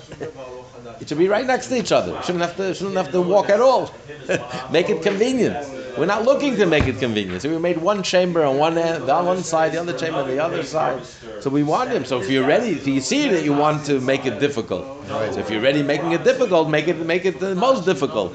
it 0.99 1.10
should 1.10 1.17
be 1.17 1.27
right 1.27 1.45
next 1.45 1.67
to 1.67 1.77
each 1.77 1.91
other. 1.91 2.21
Shouldn't 2.21 2.43
have 2.43 2.56
to 2.58 2.73
shouldn't 2.73 2.97
have 2.97 3.12
to 3.12 3.21
walk 3.21 3.49
at 3.49 3.62
all. 3.62 3.93
make 4.71 4.89
it 4.89 5.01
convenient. 5.01 5.56
We're 5.97 6.06
not 6.06 6.23
looking 6.23 6.56
to 6.58 6.65
make 6.65 6.88
it 6.88 6.99
convenient. 6.99 7.41
So 7.41 7.49
we 7.49 7.58
made 7.58 7.77
one 7.77 8.04
chamber 8.04 8.43
on 8.43 8.58
one 8.58 8.77
end, 8.77 9.10
on 9.10 9.25
one 9.25 9.43
side, 9.43 9.73
the 9.73 9.82
other 9.82 9.97
chamber 9.97 10.19
on 10.19 10.27
the 10.27 10.39
other 10.39 10.63
side. 10.63 11.04
So 11.39 11.49
we 11.49 11.63
want 11.63 11.89
him. 11.91 12.06
So 12.06 12.21
if 12.21 12.30
you're 12.30 12.45
ready, 12.45 12.69
if 12.71 12.88
you 12.88 13.01
see 13.01 13.27
that 13.30 13.43
you 13.43 13.54
want 13.54 13.86
to 13.86 13.99
make 13.99 14.25
it 14.25 14.39
difficult. 14.39 14.86
So 15.08 15.39
if 15.39 15.49
you're 15.49 15.62
ready 15.62 15.84
making 15.84 16.12
it 16.13 16.23
difficult, 16.23 16.69
make 16.69 16.88
it 16.88 16.97
make 17.06 17.25
it 17.25 17.39
the 17.39 17.56
most 17.56 17.86
difficult. 17.86 18.34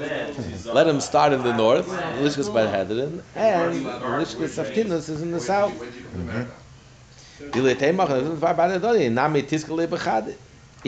Let 0.66 0.87
him 0.87 1.01
start 1.01 1.33
in 1.33 1.42
the 1.42 1.57
north, 1.57 1.88
Lishkas 2.21 2.53
by 2.53 2.66
Hedrin, 2.66 3.23
and 3.35 3.85
Lishkas 3.85 4.59
Aftinus 4.62 5.09
is 5.09 5.23
in 5.23 5.31
the 5.31 5.40
south. 5.40 5.73
Mm-hmm. 5.73 6.42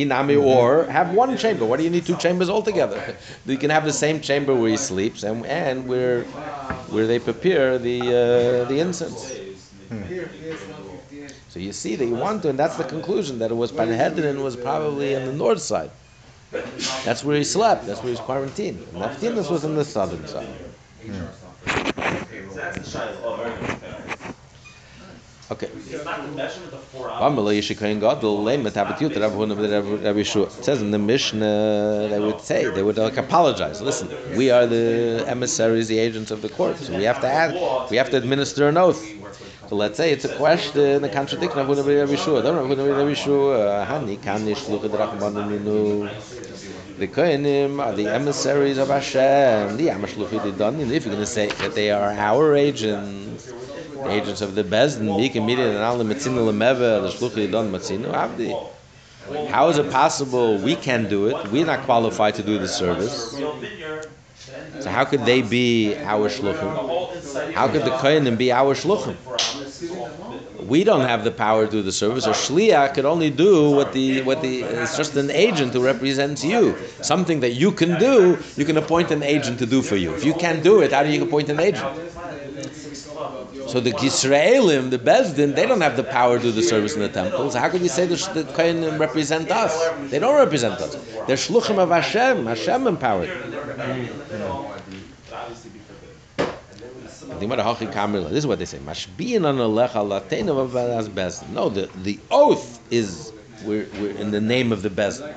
Inami 0.05 0.37
mm-hmm. 0.37 0.47
or 0.47 0.85
have 0.85 1.13
one 1.13 1.37
chamber. 1.37 1.65
Why 1.65 1.77
do 1.77 1.83
you 1.83 1.91
need 1.91 2.07
two 2.07 2.17
chambers 2.17 2.49
altogether? 2.49 3.17
You 3.47 3.57
can 3.57 3.71
have 3.71 3.85
the 3.85 3.93
same 3.93 4.21
chamber 4.21 4.55
where 4.55 4.71
he 4.71 4.77
sleeps 4.77 5.23
and 5.23 5.47
and 5.47 5.87
where 5.89 6.25
where 6.93 7.07
they 7.07 7.19
prepare 7.19 7.79
the 7.79 8.01
uh, 8.01 8.69
the 8.69 8.79
incense. 8.81 9.33
Hmm. 9.89 10.03
So 11.49 11.59
you 11.59 11.73
see 11.73 11.97
that 11.97 12.05
you 12.05 12.15
want 12.15 12.43
to, 12.43 12.51
and 12.51 12.59
that's 12.59 12.77
the 12.77 12.85
conclusion 12.85 13.39
that 13.39 13.51
it 13.51 13.55
was 13.55 13.73
Panhedrin 13.73 14.43
was 14.43 14.55
probably 14.57 15.17
on 15.17 15.25
the 15.25 15.33
north 15.33 15.63
side. 15.63 15.91
That's 17.05 17.25
where 17.25 17.37
he 17.37 17.45
slept. 17.45 17.87
That's 17.87 18.01
where 18.01 18.13
he 18.13 18.17
was 18.19 18.21
quarantined. 18.21 18.79
And 18.93 19.03
Naftinus 19.03 19.51
was 19.51 19.65
on 19.65 19.75
the 19.75 19.85
southern 19.85 20.27
side. 20.27 20.47
Hmm. 21.05 21.27
That's 22.55 22.77
the 22.79 22.99
shaila. 22.99 23.17
Oh, 23.25 23.37
very 23.37 23.67
good. 23.67 23.79
Okay. 25.51 25.69
It's 25.75 26.05
not 26.05 26.27
the 26.27 26.33
measurement 26.33 26.75
of 26.75 26.85
four 26.85 27.11
ounces. 27.11 27.39
Amala 27.39 27.57
Yishikayin 27.57 28.01
Gadol 28.01 28.45
Lemet 28.45 28.73
Habatiyut 28.73 29.19
Rav 29.19 29.33
Huna 29.33 29.57
Rav 29.57 30.05
Rabbi 30.05 30.21
Yeshua. 30.21 30.47
It 30.59 30.65
says 30.65 30.83
in 30.83 30.91
the 30.91 30.99
Mishnah 30.99 32.09
they 32.11 32.21
would 32.21 32.43
say 32.43 32.69
they 32.69 32.83
would 32.83 32.99
like 32.99 33.17
apologize. 33.17 33.81
Listen, 33.81 34.09
we 34.37 34.51
are 34.51 34.67
the 34.67 35.25
emissaries, 35.27 35.89
the 35.89 35.99
agents 35.99 36.31
of 36.31 36.43
the 36.43 36.51
court, 36.51 36.77
so 36.77 36.95
we 36.95 37.05
have 37.05 37.21
to 37.23 37.27
add, 37.27 37.55
we 37.91 37.97
have 37.97 38.11
to 38.11 38.19
administer 38.19 38.69
an 38.69 38.77
oath. 38.77 39.03
So 39.71 39.77
let's 39.77 39.97
say 39.97 40.13
it's 40.13 40.27
a 40.27 40.37
question, 40.37 41.03
a 41.03 41.09
contradiction 41.09 41.61
of 41.61 41.69
Rabbi 41.69 42.13
Yeshua. 42.13 42.43
Don't 42.43 42.69
Rabbi 42.69 42.83
Yeshua. 43.15 43.87
Hani 43.87 44.19
Kanish 44.19 44.67
Luchad 44.67 44.91
Rachmanu 44.91 45.49
Minu. 45.49 46.99
The 46.99 47.09
Kohenim 47.09 47.81
are 47.81 47.95
the 47.95 48.09
emissaries 48.09 48.77
of 48.77 48.89
Hashem. 48.89 49.79
The 49.79 49.87
Amashluchid 49.89 50.53
Danin. 50.55 50.91
If 50.91 51.07
you're 51.07 51.15
going 51.15 51.25
to 51.25 51.27
say 51.27 51.47
that 51.47 51.75
they 51.75 51.91
are 51.91 52.13
our 52.13 52.55
agents 52.55 53.53
the 54.05 54.11
agents 54.11 54.41
of 54.41 54.55
the 54.55 54.65
Bezdin, 54.65 55.17
Mika 55.17 55.39
and 55.39 55.49
Lemeva, 55.49 57.03
the 57.03 57.09
Shluchi 57.09 57.51
Don. 57.51 57.73
How 59.49 59.69
is 59.69 59.79
it 59.79 59.91
possible 59.91 60.59
we 60.59 60.75
can 60.75 61.09
do 61.09 61.27
it? 61.27 61.51
We're 61.51 61.67
not 61.67 61.85
qualified 61.85 62.35
to 62.37 62.43
do 62.43 62.59
the 62.59 62.69
service. 62.69 63.39
So 64.81 64.91
how 64.91 65.05
could 65.05 65.25
they 65.25 65.43
be 65.43 65.97
our 65.97 66.29
shluchim? 66.29 67.53
How 67.53 67.69
could 67.69 67.83
the 67.83 67.91
kohenim 67.91 68.39
be 68.39 68.53
our 68.53 68.75
shluchim? 68.75 69.17
We 70.67 70.85
don't 70.85 71.07
have 71.07 71.25
the 71.25 71.31
power 71.31 71.67
to 71.67 71.71
do 71.71 71.83
the 71.83 71.93
service. 71.93 72.27
A 72.27 72.31
shliach 72.31 72.95
could 72.95 73.05
only 73.05 73.31
do 73.31 73.71
what 73.71 73.93
the 73.93 74.23
what 74.23 74.43
the 74.43 74.63
it's 74.63 74.97
just 74.97 75.17
an 75.17 75.31
agent 75.31 75.73
who 75.73 75.85
represents 75.85 76.45
you. 76.45 76.77
Something 77.01 77.41
that 77.41 77.53
you 77.53 77.73
can 77.73 77.99
do, 77.99 78.39
you 78.57 78.65
can 78.65 78.77
appoint 78.77 79.11
an 79.11 79.23
agent 79.23 79.59
to 79.61 79.67
do 79.67 79.83
for 79.83 79.97
you. 79.97 80.15
If 80.15 80.25
you 80.25 80.35
can't 80.35 80.63
do 80.63 80.81
it, 80.81 80.93
how 80.93 81.03
do 81.03 81.11
you 81.11 81.23
appoint 81.23 81.49
an 81.49 81.61
agent? 81.61 81.89
So 83.69 83.81
the 83.81 83.93
Yisraelim, 83.93 84.89
the 84.89 84.99
Bezdin, 84.99 85.55
they 85.55 85.67
don't 85.67 85.83
have 85.83 85.97
the 85.97 86.05
power 86.05 86.39
to 86.39 86.43
do 86.43 86.53
the 86.53 86.63
service 86.63 86.95
in 86.95 87.01
the 87.01 87.09
temples. 87.09 87.55
How 87.55 87.69
can 87.69 87.83
you 87.83 87.91
say 87.91 88.07
the, 88.07 88.17
the 88.33 88.45
Kohenim 88.53 88.99
represent 88.99 89.51
us? 89.51 89.89
They 90.11 90.19
don't 90.19 90.37
represent 90.37 90.81
us. 90.81 90.95
They're 91.27 91.37
shluchim 91.37 91.79
of 91.79 91.91
Hashem. 91.91 92.47
Hashem 92.47 92.87
empowered. 92.87 93.29
This 97.41 98.39
is 98.39 98.47
what 98.47 98.59
they 98.59 98.65
say. 98.65 98.79
No, 98.79 98.95
the, 101.69 101.91
the 102.03 102.19
oath 102.31 102.81
is 102.91 103.33
we're, 103.65 103.87
we're 104.01 104.17
in 104.17 104.31
the 104.31 104.41
name 104.41 104.73
of 104.73 104.83
the 104.83 104.89
bezdin, 104.91 105.35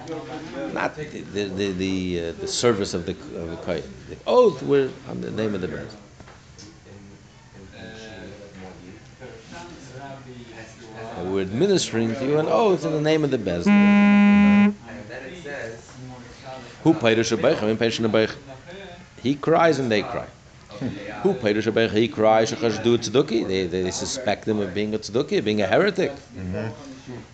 not 0.74 0.96
the 0.96 1.06
the 1.06 1.44
the, 1.46 1.72
the, 1.72 2.20
uh, 2.20 2.32
the 2.34 2.48
service 2.48 2.94
of 2.94 3.06
the 3.06 3.12
of 3.12 3.50
the 3.50 3.58
kohen. 3.58 3.84
The 4.10 4.18
oath 4.28 4.62
we're 4.64 4.90
on 5.10 5.22
the 5.22 5.32
name 5.32 5.56
of 5.56 5.62
the 5.62 5.68
bezdin. 5.68 6.01
We're 11.32 11.42
administering 11.42 12.14
to 12.16 12.26
you 12.26 12.38
an 12.40 12.48
oath 12.48 12.86
in 12.86 12.92
the 12.92 13.02
name 13.02 13.24
of 13.24 13.32
the 13.32 13.38
says, 15.42 15.90
Who 16.84 16.94
peirush. 16.94 18.36
He 19.22 19.36
cries 19.36 19.80
and 19.80 19.92
they 19.92 20.04
cry. 20.04 20.28
Who? 21.24 21.34
He 21.34 22.08
cries. 22.08 22.52
Tzedukki. 22.52 23.48
They 23.48 23.68
they 23.68 23.92
suspect 23.92 24.48
him 24.48 24.60
of 24.60 24.74
being 24.74 24.94
a 24.96 25.00
tzedukki, 25.00 25.44
being 25.44 25.62
a 25.62 25.68
heretic, 25.68 26.12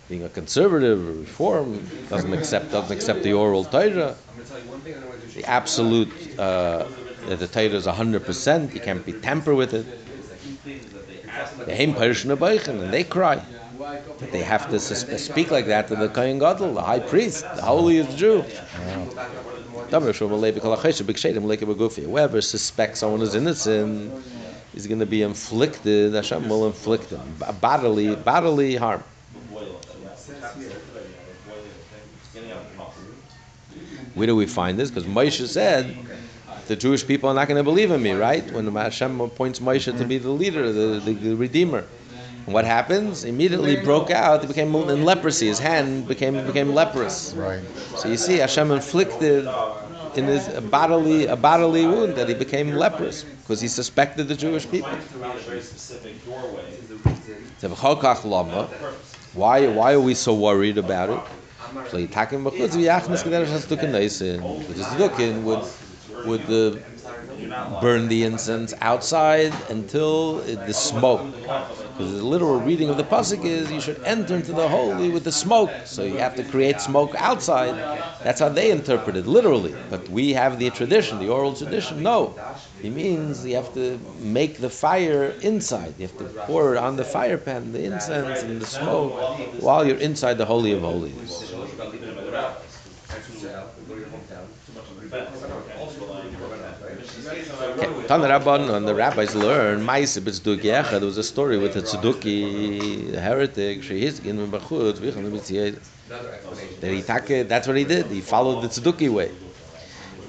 being 0.08 0.24
a 0.24 0.28
conservative, 0.28 1.00
a 1.08 1.12
reform, 1.12 1.88
doesn't 2.10 2.32
accept 2.32 2.70
doesn't 2.72 2.94
accept 2.94 3.22
the 3.22 3.32
oral 3.32 3.64
Torah. 3.64 4.14
The 5.34 5.44
absolute 5.46 6.12
uh, 6.38 6.86
that 7.28 7.38
the 7.38 7.48
Torah 7.48 7.78
is 7.80 7.86
hundred 7.86 8.24
percent. 8.26 8.74
You 8.74 8.80
can't 8.80 9.04
be 9.04 9.14
tamper 9.14 9.54
with 9.54 9.72
it. 9.72 9.86
They 11.66 11.76
him 11.76 11.94
peirush 11.94 12.24
abeich, 12.36 12.68
and 12.68 12.92
they 12.92 13.04
cry. 13.04 13.40
But 13.78 14.32
they 14.32 14.42
have 14.42 14.68
to 14.70 14.80
speak 14.80 15.52
like 15.52 15.66
that 15.66 15.86
to 15.88 15.96
the 15.96 16.08
Kohen 16.08 16.38
Gadol, 16.40 16.74
the 16.74 16.82
high 16.82 16.98
priest, 16.98 17.42
the 17.54 17.62
holiest 17.62 18.18
Jew. 18.18 18.42
Whoever 22.02 22.40
suspects 22.40 23.00
someone 23.00 23.22
is 23.22 23.34
innocent 23.36 24.24
is 24.74 24.86
going 24.86 24.98
to 24.98 25.06
be 25.06 25.22
inflicted, 25.22 26.14
Hashem 26.14 26.48
will 26.48 26.66
inflict 26.66 27.10
him 27.10 27.20
bodily, 27.60 28.16
bodily 28.16 28.74
harm. 28.76 29.04
Where 34.14 34.26
do 34.26 34.34
we 34.34 34.46
find 34.46 34.78
this? 34.78 34.90
Because 34.90 35.08
Moshe 35.08 35.46
said 35.46 35.96
the 36.66 36.74
Jewish 36.74 37.06
people 37.06 37.30
are 37.30 37.34
not 37.34 37.46
going 37.46 37.58
to 37.58 37.62
believe 37.62 37.92
in 37.92 38.02
me, 38.02 38.12
right? 38.12 38.50
When 38.50 38.74
Hashem 38.74 39.20
appoints 39.20 39.60
Moshe 39.60 39.96
to 39.96 40.04
be 40.04 40.18
the 40.18 40.30
leader, 40.30 40.72
the, 40.72 40.98
the, 40.98 41.12
the 41.12 41.36
redeemer. 41.36 41.86
And 42.48 42.54
what 42.54 42.64
happens? 42.64 43.24
Immediately 43.24 43.76
broke 43.76 44.10
out, 44.10 44.40
he 44.40 44.46
became 44.46 44.74
in 44.74 45.04
leprosy. 45.04 45.48
His 45.48 45.58
hand 45.58 46.08
became 46.08 46.46
became 46.46 46.72
leprous. 46.72 47.34
Right. 47.34 47.60
So 47.94 48.08
you 48.08 48.16
see, 48.16 48.38
Hashem 48.38 48.70
inflicted 48.70 49.46
in 50.14 50.24
his 50.24 50.48
a 50.48 50.62
bodily 50.62 51.26
a 51.26 51.36
bodily 51.36 51.84
wound 51.84 52.14
that 52.14 52.26
he 52.26 52.32
became 52.32 52.72
leprous 52.72 53.24
because 53.42 53.60
he 53.60 53.68
suspected 53.68 54.28
the 54.28 54.34
Jewish 54.34 54.64
people. 54.70 54.96
Throughout 54.96 55.36
a 55.36 55.40
very 55.40 55.60
specific 55.60 56.24
doorway. 56.24 56.64
So, 57.58 57.68
"V'chokach 57.68 58.24
lama." 58.24 58.66
Why 59.34 59.66
why 59.66 59.92
are 59.92 60.00
we 60.00 60.14
so 60.14 60.32
worried 60.32 60.78
about 60.78 61.10
it? 61.10 61.20
So 61.90 61.98
Yitakim 61.98 62.48
b'chutz 62.48 62.72
v'yachnis 62.80 63.24
k'derech 63.24 63.52
hastukin 63.56 63.92
neisin. 63.92 64.40
Because 64.68 64.86
Hastukin 64.86 65.42
would 65.42 65.64
would 66.24 66.48
uh, 66.48 66.78
burn 67.82 68.08
the 68.08 68.24
incense 68.24 68.72
outside 68.80 69.52
until 69.68 70.40
it, 70.40 70.64
the 70.64 70.72
smoke. 70.72 71.26
Because 71.98 72.12
the 72.14 72.24
literal 72.24 72.60
reading 72.60 72.88
of 72.90 72.96
the 72.96 73.04
pasuk 73.04 73.44
is 73.44 73.72
you 73.72 73.80
should 73.80 74.00
enter 74.04 74.36
into 74.36 74.52
the 74.52 74.68
holy 74.68 75.10
with 75.10 75.24
the 75.24 75.32
smoke. 75.32 75.82
So 75.84 76.04
you 76.04 76.18
have 76.20 76.36
to 76.36 76.44
create 76.44 76.80
smoke 76.80 77.14
outside. 77.18 77.74
That's 78.22 78.40
how 78.40 78.48
they 78.50 78.70
interpret 78.70 79.16
it 79.16 79.26
literally. 79.26 79.74
But 79.90 80.08
we 80.08 80.32
have 80.32 80.58
the 80.60 80.70
tradition, 80.70 81.18
the 81.18 81.28
oral 81.28 81.54
tradition. 81.54 82.02
No, 82.02 82.36
it 82.82 82.90
means 82.90 83.44
you 83.44 83.56
have 83.56 83.74
to 83.74 83.98
make 84.20 84.58
the 84.58 84.70
fire 84.70 85.34
inside. 85.42 85.94
You 85.98 86.06
have 86.06 86.16
to 86.18 86.26
pour 86.46 86.74
it 86.74 86.78
on 86.78 86.96
the 86.96 87.04
fire 87.04 87.38
pan, 87.38 87.72
the 87.72 87.82
incense 87.84 88.44
and 88.44 88.60
the 88.60 88.66
smoke, 88.66 89.12
while 89.60 89.84
you're 89.84 89.98
inside 89.98 90.38
the 90.38 90.46
holy 90.46 90.72
of 90.72 90.82
holies. 90.82 91.52
Tan 97.78 98.22
Rabban 98.22 98.74
and 98.74 98.88
the 98.88 98.94
rabbis 98.94 99.34
learn 99.36 99.84
Maise 99.84 100.18
b'tzeduk. 100.18 100.62
There 100.90 101.00
was 101.00 101.18
a 101.18 101.22
story 101.22 101.58
with 101.58 101.76
a 101.76 101.82
tzeduki 101.82 103.14
heretic. 103.14 103.82
That 106.80 106.92
he 106.92 107.02
that's 107.42 107.66
what 107.68 107.76
he 107.76 107.84
did. 107.84 108.06
He 108.06 108.20
followed 108.20 108.62
the 108.62 108.68
tzeduki 108.68 109.08
way. 109.08 109.30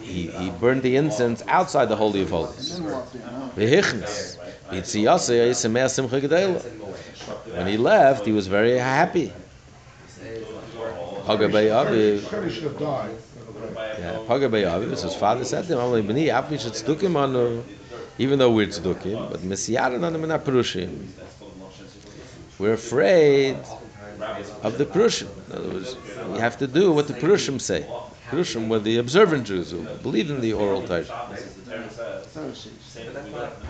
He, 0.03 0.27
he 0.27 0.49
burned 0.51 0.83
the 0.83 0.95
incense 0.95 1.41
outside 1.47 1.85
the 1.89 1.95
holy 1.95 2.21
of 2.21 2.29
holies. 2.29 2.79
When 7.55 7.67
he 7.67 7.77
left, 7.77 8.25
he 8.25 8.31
was 8.31 8.47
very 8.47 8.77
happy. 8.77 9.33
Should 11.27 12.63
have 12.63 12.79
died. 12.79 13.15
Yeah, 13.99 14.19
Pagabay 14.27 14.63
Aviv. 14.63 15.01
His 15.01 15.13
father 15.13 15.43
said 15.43 15.67
to 15.67 15.73
him, 15.73 15.79
"Amali 15.79 16.01
b'ni, 16.07 16.29
af 16.29 16.49
mishat 16.49 16.71
tzedukim 16.71 17.17
anu." 17.17 17.63
Even 18.17 18.39
though 18.39 18.51
we're 18.51 18.67
tzedukim, 18.67 19.29
but 19.29 19.41
mesiyaran 19.41 20.05
anu 20.05 20.19
min 20.19 20.29
ha-perushim. 20.29 21.07
We're 22.59 22.73
afraid 22.73 23.57
of 24.63 24.77
the 24.77 24.85
Perushim. 24.85 25.29
In 25.49 25.55
other 25.55 25.69
words, 25.69 25.97
we 26.31 26.39
have 26.39 26.57
to 26.59 26.67
do 26.67 26.91
what 26.91 27.07
the 27.07 27.13
Perushim 27.13 27.59
say. 27.59 27.85
Perushim 28.29 28.69
were 28.69 28.79
the 28.79 28.97
observant 28.97 29.47
Jews 29.47 29.71
who 29.71 29.83
believed 30.03 30.29
in 30.29 30.39
the 30.39 30.53
oral 30.53 30.85
Torah. 30.85 31.05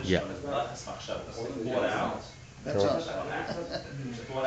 Yeah. 0.03 0.23
So, 2.65 3.03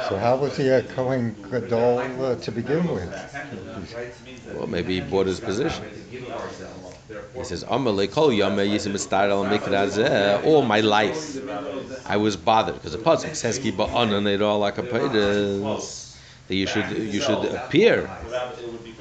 so 0.09 0.17
how 0.19 0.37
was 0.37 0.57
he 0.57 0.69
a 0.69 0.83
Kohen 0.83 1.35
Gadol 1.51 2.25
uh, 2.25 2.35
to 2.37 2.53
begin 2.53 2.87
with? 2.93 3.13
Well, 4.55 4.67
maybe 4.67 4.95
he 4.95 5.01
bought 5.01 5.27
his 5.27 5.41
position. 5.41 5.85
He 7.37 7.45
says, 7.45 7.65
"Amalei 7.65 8.11
kol 8.11 8.29
yameh 8.31 8.69
yisim 8.71 8.93
estarel 8.95 9.45
mikra 9.49 9.89
zeh." 9.89 10.45
All 10.45 10.63
my 10.63 10.81
life, 10.81 11.41
I 12.07 12.17
was 12.17 12.37
bothered 12.37 12.75
because 12.75 12.93
the 12.93 12.99
pasuk 12.99 13.35
says, 13.35 13.59
"Ki 13.59 13.73
ba'anan 13.73 14.25
eirol 14.25 14.63
akapedes." 14.71 16.17
That 16.49 16.55
you 16.57 16.67
should 16.67 16.91
you 16.91 17.21
should 17.21 17.45
appear, 17.45 18.11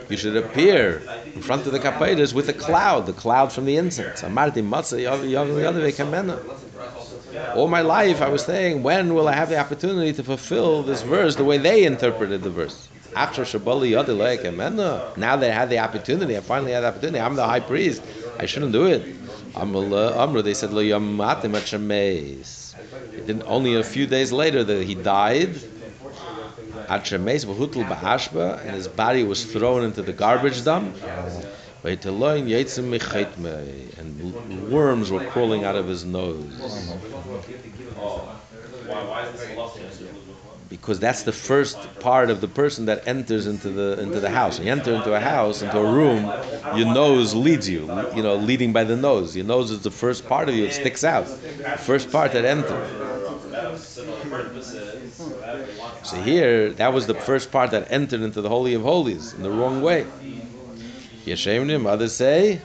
you 0.10 0.18
should 0.18 0.38
appear 0.38 1.02
in 1.36 1.42
front 1.42 1.66
of 1.66 1.74
the 1.74 1.80
kapedes 1.80 2.34
with 2.34 2.48
a 2.50 2.54
cloud, 2.54 3.06
the 3.06 3.14
cloud 3.14 3.52
from 3.52 3.66
the 3.66 3.76
incense. 3.78 4.22
Amarti 4.22 4.64
matzah 4.64 5.00
yav 5.02 5.20
yav 5.28 5.48
yadav 5.48 5.92
kamena. 5.94 6.40
All 7.56 7.68
my 7.68 7.82
life, 7.82 8.22
I 8.22 8.30
was 8.30 8.44
saying, 8.44 8.84
when 8.84 9.14
will 9.14 9.28
I 9.28 9.34
have 9.34 9.50
the 9.50 9.58
opportunity 9.60 10.14
to 10.14 10.24
fulfill 10.24 10.84
this 10.84 11.02
verse 11.02 11.36
the 11.36 11.44
way 11.44 11.58
they 11.58 11.84
interpreted 11.86 12.44
the 12.44 12.50
verse? 12.50 12.90
Now 15.18 15.36
they 15.36 15.52
had 15.52 15.70
the 15.70 15.80
opportunity. 15.80 16.38
I 16.38 16.42
finally 16.42 16.72
had 16.72 16.82
the 16.82 16.88
opportunity. 16.88 17.20
I'm 17.20 17.36
the 17.36 17.46
high 17.46 17.60
priest. 17.60 18.02
I 18.40 18.46
shouldn't 18.46 18.72
do 18.72 18.86
it. 18.86 19.04
They 20.44 20.54
said, 20.54 20.72
didn't- 23.28 23.44
Only 23.46 23.76
a 23.76 23.84
few 23.84 24.08
days 24.08 24.32
later 24.32 24.64
that 24.64 24.84
he 24.84 24.96
died. 24.96 25.56
And 28.66 28.76
his 28.76 28.88
body 28.88 29.24
was 29.24 29.46
thrown 29.46 29.84
into 29.84 30.02
the 30.02 30.14
garbage 30.14 30.64
dump. 30.64 30.96
And 31.84 31.98
worms 34.72 35.10
were 35.12 35.26
crawling 35.26 35.64
out 35.64 35.76
of 35.76 35.88
his 35.88 36.06
nose. 36.06 36.94
Because 40.70 41.00
that's 41.00 41.24
the 41.24 41.34
first 41.34 41.78
part 42.00 42.30
of 42.30 42.40
the 42.40 42.48
person 42.48 42.86
that 42.86 43.06
enters 43.08 43.46
into 43.48 43.70
the 43.70 44.00
into 44.00 44.20
the 44.20 44.30
house. 44.30 44.58
When 44.58 44.68
you 44.68 44.72
enter 44.72 44.94
into 44.94 45.14
a 45.14 45.20
house, 45.20 45.62
into 45.62 45.78
a 45.80 45.92
room, 45.92 46.32
your 46.78 46.94
nose 46.94 47.34
leads 47.34 47.68
you. 47.68 47.82
You 48.16 48.24
know, 48.24 48.36
leading 48.36 48.72
by 48.72 48.84
the 48.86 48.96
nose. 48.96 49.36
Your 49.36 49.46
nose 49.46 49.72
is 49.72 49.82
the 49.82 49.92
first 49.92 50.28
part 50.28 50.48
of 50.50 50.56
you. 50.56 50.66
It 50.66 50.74
sticks 50.74 51.04
out. 51.04 51.28
First 51.80 52.12
part 52.12 52.32
that 52.34 52.46
enters. 52.46 52.90
So 56.04 56.22
here, 56.22 56.72
that 56.74 56.94
was 56.94 57.08
the 57.08 57.16
first 57.16 57.52
part 57.52 57.72
that 57.72 57.92
entered 57.92 58.22
into 58.22 58.42
the 58.42 58.50
holy 58.50 58.74
of 58.74 58.82
holies 58.84 59.34
in 59.34 59.44
the 59.44 59.52
wrong 59.52 59.82
way. 59.82 60.06
Yeshemnim. 61.26 61.86
Others 61.88 62.14
say. 62.14 62.62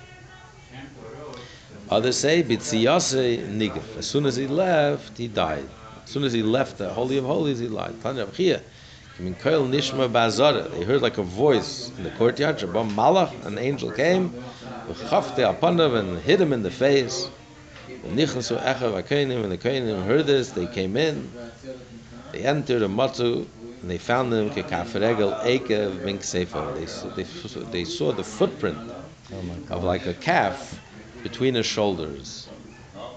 Others 1.88 2.16
say 2.16 2.42
bitziyase 2.42 3.46
nigaf. 3.48 3.96
As 3.98 4.06
soon 4.06 4.26
as 4.26 4.36
he 4.36 4.46
left, 4.46 5.16
he 5.18 5.28
died. 5.28 5.68
As 6.04 6.10
soon 6.10 6.24
as 6.24 6.32
he 6.32 6.42
left 6.42 6.78
the 6.78 6.88
Holy 6.88 7.16
of 7.18 7.24
Holies, 7.24 7.58
he 7.58 7.68
lied. 7.68 8.00
Tanya 8.02 8.26
Chia, 8.26 8.60
Kim 9.16 9.34
Koil 9.36 9.68
Nishma 9.68 10.10
Bazara. 10.10 10.70
They 10.72 10.84
heard 10.84 11.02
like 11.02 11.18
a 11.18 11.22
voice 11.22 11.92
in 11.96 12.04
the 12.04 12.10
courtyard. 12.10 12.58
Shabam 12.58 12.90
Malach, 12.94 13.46
an 13.46 13.58
angel 13.58 13.92
came, 13.92 14.30
v'chafte 14.88 15.58
apanav 15.58 15.96
and 15.98 16.18
hit 16.20 16.40
him 16.40 16.52
in 16.52 16.62
the 16.62 16.70
face. 16.70 17.28
Nichnasu 17.88 18.60
Echav 18.62 19.00
Akenim, 19.02 19.42
and 19.42 19.52
the 19.52 19.58
Kenim 19.58 20.04
heard 20.04 20.26
this. 20.26 20.50
They 20.50 20.66
came 20.66 20.96
in. 20.96 21.30
They 22.32 22.40
entered 22.40 22.82
a 22.82 22.88
matzu, 22.88 23.46
and 23.82 23.90
they 23.90 23.98
found 23.98 24.32
him 24.32 24.50
kekaferegel 24.50 25.34
ekev 25.44 26.02
mink. 26.04 26.22
They 26.26 26.44
saw, 26.46 27.60
they, 27.60 27.84
saw- 27.84 28.12
the 28.12 28.24
footprint 28.24 28.78
oh 29.32 29.74
of 29.74 29.84
like 29.84 30.06
a 30.06 30.14
calf 30.14 30.80
between 31.22 31.54
his 31.54 31.66
shoulders. 31.66 32.48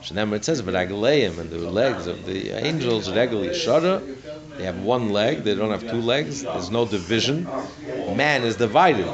Shneimar 0.02 0.36
it 0.38 0.46
says, 0.46 0.62
"V'ragleim," 0.62 1.40
and 1.40 1.50
the 1.50 1.58
legs 1.60 2.08
of 2.08 2.26
the 2.26 2.50
angels 2.52 3.10
regularly 3.12 3.50
yishara. 3.50 4.02
They 4.58 4.64
have 4.64 4.78
one 4.84 5.10
leg; 5.10 5.44
they 5.44 5.56
don't 5.56 5.72
have 5.72 5.90
two 5.90 6.02
legs. 6.02 6.44
There's 6.44 6.72
no 6.72 6.86
division. 6.86 7.46
Man 8.16 8.44
is 8.44 8.56
divided. 8.56 9.08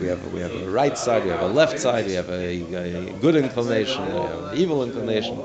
We 0.00 0.06
have 0.06 0.32
we 0.32 0.40
have 0.40 0.54
a 0.54 0.70
right 0.70 0.96
side, 0.96 1.24
we 1.24 1.30
have 1.30 1.42
a 1.42 1.46
left 1.46 1.78
side, 1.78 2.06
we 2.06 2.12
have 2.12 2.28
a, 2.30 3.10
a 3.10 3.12
good 3.14 3.36
inclination, 3.36 4.04
we 4.06 4.20
have 4.22 4.52
an 4.52 4.54
evil 4.54 4.82
inclination. 4.82 5.42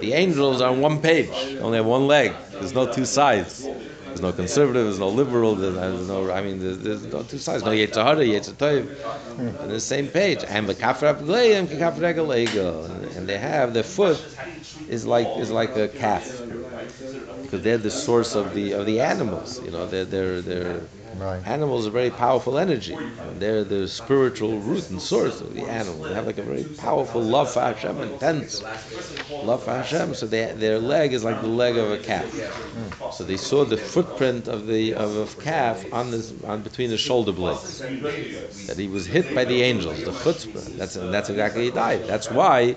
The 0.00 0.12
angels 0.12 0.60
are 0.60 0.70
on 0.70 0.80
one 0.80 1.00
page. 1.00 1.28
They 1.54 1.58
only 1.60 1.76
have 1.78 1.86
one 1.86 2.06
leg. 2.06 2.34
There's 2.58 2.74
no 2.74 2.86
two 2.86 3.04
sides. 3.04 3.68
There's 4.14 4.22
no 4.22 4.32
conservative. 4.32 4.84
There's 4.84 5.00
no 5.00 5.08
liberal. 5.08 5.56
There's, 5.56 5.74
there's 5.74 6.06
no. 6.06 6.30
I 6.30 6.40
mean, 6.40 6.60
there's, 6.60 6.78
there's 6.78 7.04
no 7.06 7.24
two 7.24 7.38
sides. 7.38 7.64
No 7.64 7.72
Yetzirah, 7.72 8.24
Yetzirah. 8.24 9.60
On 9.60 9.68
the 9.68 9.80
same 9.80 10.06
page. 10.06 10.44
And 10.46 10.68
the 10.68 10.74
kafra 10.76 11.20
gleim, 11.20 11.66
kafra 11.66 12.14
egel. 12.14 13.16
And 13.16 13.28
they 13.28 13.38
have 13.38 13.74
their 13.74 13.82
foot 13.82 14.24
is 14.88 15.04
like 15.04 15.26
is 15.38 15.50
like 15.50 15.76
a 15.76 15.88
calf 15.88 16.40
because 17.42 17.62
they're 17.62 17.76
the 17.76 17.90
source 17.90 18.36
of 18.36 18.54
the 18.54 18.70
of 18.74 18.86
the 18.86 19.00
animals. 19.00 19.60
You 19.64 19.72
know, 19.72 19.84
they're 19.84 20.04
they're 20.04 20.40
they're 20.40 20.80
Right. 21.24 21.46
animals 21.46 21.86
are 21.86 21.90
very 21.90 22.10
powerful 22.10 22.58
energy. 22.58 22.98
They're 23.38 23.64
the 23.64 23.88
spiritual 23.88 24.58
root 24.58 24.90
and 24.90 25.00
source 25.00 25.40
of 25.40 25.54
the 25.54 25.66
animal. 25.66 26.04
They 26.04 26.14
have 26.14 26.26
like 26.26 26.38
a 26.38 26.42
very 26.42 26.64
powerful 26.64 27.22
love 27.22 27.50
for 27.50 27.60
Hashem, 27.60 28.02
intense 28.02 28.62
love 29.42 29.62
for 29.64 29.70
Hashem. 29.72 30.14
So 30.14 30.26
they, 30.26 30.52
their 30.52 30.78
leg 30.78 31.14
is 31.14 31.24
like 31.24 31.40
the 31.40 31.48
leg 31.48 31.76
of 31.78 31.90
a 31.90 31.98
calf. 31.98 32.30
So 33.10 33.24
they 33.24 33.36
saw 33.38 33.64
the 33.64 33.76
footprint 33.78 34.48
of 34.48 34.66
the 34.66 34.94
of 34.94 35.16
a 35.16 35.26
calf 35.42 35.86
on 35.92 36.10
this 36.10 36.34
on 36.44 36.62
between 36.62 36.90
the 36.90 36.98
shoulder 36.98 37.32
blades. 37.32 37.82
That 38.66 38.78
he 38.78 38.88
was 38.88 39.06
hit 39.06 39.34
by 39.34 39.44
the 39.44 39.62
angels, 39.62 40.04
the 40.04 40.12
chutzpah. 40.12 40.76
That's 40.76 40.94
that's 40.94 41.30
exactly 41.30 41.64
he 41.64 41.70
died. 41.70 42.06
That's 42.06 42.30
why. 42.30 42.76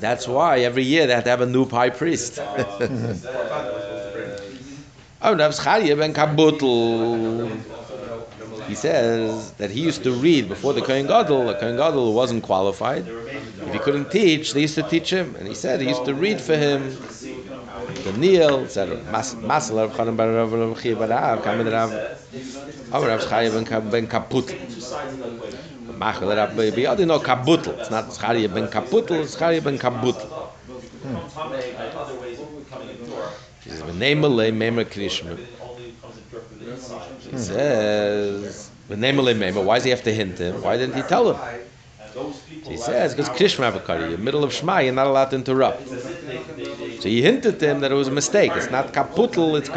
That's 0.00 0.28
why 0.28 0.60
every 0.60 0.84
year 0.84 1.06
they 1.06 1.14
have 1.14 1.24
to 1.24 1.30
have 1.30 1.40
a 1.40 1.46
new 1.46 1.66
high 1.68 1.90
priest. 1.90 2.40
Oh, 5.20 5.34
Rav 5.34 5.52
ben. 5.98 6.14
He 8.68 8.74
says 8.74 9.52
that 9.52 9.70
he 9.70 9.80
used 9.80 10.04
to 10.04 10.12
read 10.12 10.48
before 10.48 10.72
the 10.74 10.82
Kohen 10.82 11.06
Gadol. 11.08 11.46
The 11.46 11.54
Kohen 11.54 11.76
Gadol 11.76 12.14
wasn't 12.14 12.44
qualified. 12.44 13.04
If 13.66 13.72
he 13.72 13.78
couldn't 13.80 14.10
teach, 14.10 14.52
they 14.52 14.60
used 14.60 14.76
to 14.76 14.82
teach 14.84 15.10
him. 15.12 15.34
And 15.36 15.48
he 15.48 15.54
said 15.54 15.80
he 15.80 15.88
used 15.88 16.04
to 16.04 16.14
read 16.14 16.40
for 16.40 16.56
him 16.56 16.96
the 18.04 18.12
Neil, 18.12 18.60
etc. 18.64 18.96
Rav 19.10 19.34
Rav 19.42 19.98
Rav 19.98 20.16
bar 20.16 20.32
Rav. 21.64 22.00
Oh, 22.92 23.04
ben 23.04 23.66
ben 23.96 24.06
Biyadi, 26.72 27.06
no. 27.06 27.16
It's 27.80 27.90
not 27.90 28.08
Zcharia 28.10 28.52
ben 28.54 28.68
kaputel, 28.68 29.22
it's 29.22 29.34
Zcharia 29.36 29.62
ben 29.64 29.78
kabutel. 29.78 30.28
Hmm. 31.02 31.18
From 36.48 36.58
the 36.58 36.72
inside. 36.72 37.10
He 37.30 37.38
says, 37.38 38.70
V'neimele 38.88 39.34
meimer, 39.36 39.64
why 39.64 39.76
does 39.76 39.84
he 39.84 39.90
have 39.90 40.02
to 40.04 40.14
hint 40.14 40.38
him? 40.38 40.62
Why 40.62 40.76
didn't 40.76 40.96
he 40.96 41.02
tell 41.02 41.32
him? 41.32 41.38
He 42.66 42.76
says, 42.76 43.14
because 43.14 43.28
Krishma 43.30 43.70
Avakari, 43.70 44.04
in 44.06 44.10
the 44.12 44.18
middle 44.18 44.42
of 44.42 44.52
Shema, 44.52 44.78
you're 44.80 44.92
not 44.92 45.06
allowed 45.06 45.30
to 45.30 45.36
interrupt. 45.36 45.86
So 45.88 47.08
he 47.08 47.22
hinted 47.22 47.60
to 47.60 47.66
him 47.66 47.80
that 47.80 47.92
it 47.92 47.94
was 47.94 48.08
a 48.08 48.12
mistake. 48.12 48.52
It's 48.54 48.70
not 48.70 48.92
kaputel, 48.92 49.56
it's 49.58 49.68
hmm. 49.68 49.74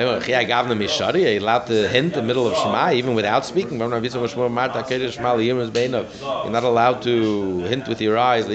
him 0.00 0.74
Mishari, 0.74 1.26
he 1.26 1.36
allowed 1.36 1.66
to 1.66 1.88
hint 1.88 2.14
in 2.14 2.20
the 2.20 2.22
middle 2.22 2.46
of 2.48 2.56
Shema, 2.56 2.92
even 2.92 3.14
without 3.14 3.44
speaking. 3.46 3.78
You're 3.78 3.88
not 6.50 6.64
allowed 6.64 7.02
to 7.02 7.58
hint 7.60 7.86
with 7.88 8.00
your 8.00 8.18
eyes, 8.18 8.48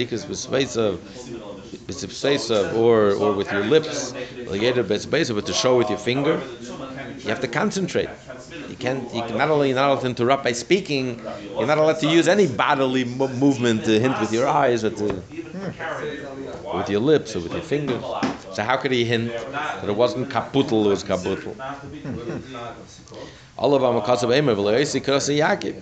or 1.90 3.12
or 3.14 3.34
with 3.34 3.52
your 3.52 3.64
lips, 3.64 4.14
but 4.46 5.46
to 5.46 5.54
show 5.54 5.78
with 5.78 5.90
your 5.90 5.98
finger. 6.00 6.42
You 7.24 7.30
have 7.30 7.40
to 7.42 7.48
concentrate. 7.48 8.10
You 8.70 8.76
can't. 8.76 9.04
You 9.14 9.22
can 9.24 9.38
not 9.38 9.50
only 9.50 9.74
not 9.74 9.90
allowed 9.90 10.02
to 10.02 10.08
interrupt 10.08 10.44
by 10.44 10.52
speaking, 10.54 11.20
you're 11.58 11.68
not 11.68 11.78
allowed 11.78 12.00
to 12.00 12.08
use 12.08 12.28
any 12.28 12.48
bodily 12.48 13.04
mo- 13.04 13.28
movement 13.28 13.84
to 13.86 14.00
hint 14.00 14.20
with 14.20 14.32
your 14.32 14.48
eyes 14.48 14.84
or 14.84 14.92
to 14.92 15.06
or 16.72 16.78
with 16.80 16.90
your 16.90 17.00
lips 17.02 17.36
or 17.36 17.40
with 17.40 17.54
your 17.54 17.62
fingers. 17.64 18.04
So 18.54 18.64
how 18.64 18.78
could 18.78 18.92
he 18.92 19.04
hint 19.06 19.32
that 19.82 19.90
it 19.90 19.96
wasn't 19.96 20.30
kaputel, 20.30 20.86
it 20.86 20.90
was 20.90 21.04
kabutel? 21.04 21.54
Hmm. 21.54 22.38
All 23.58 23.74
of 23.76 23.82
them 23.82 23.96
because 23.96 24.24
of 24.24 24.32
Emer, 24.32 24.56
v'loyisi 24.56 25.02
krasi 25.02 25.40
Yaakov. 25.40 25.76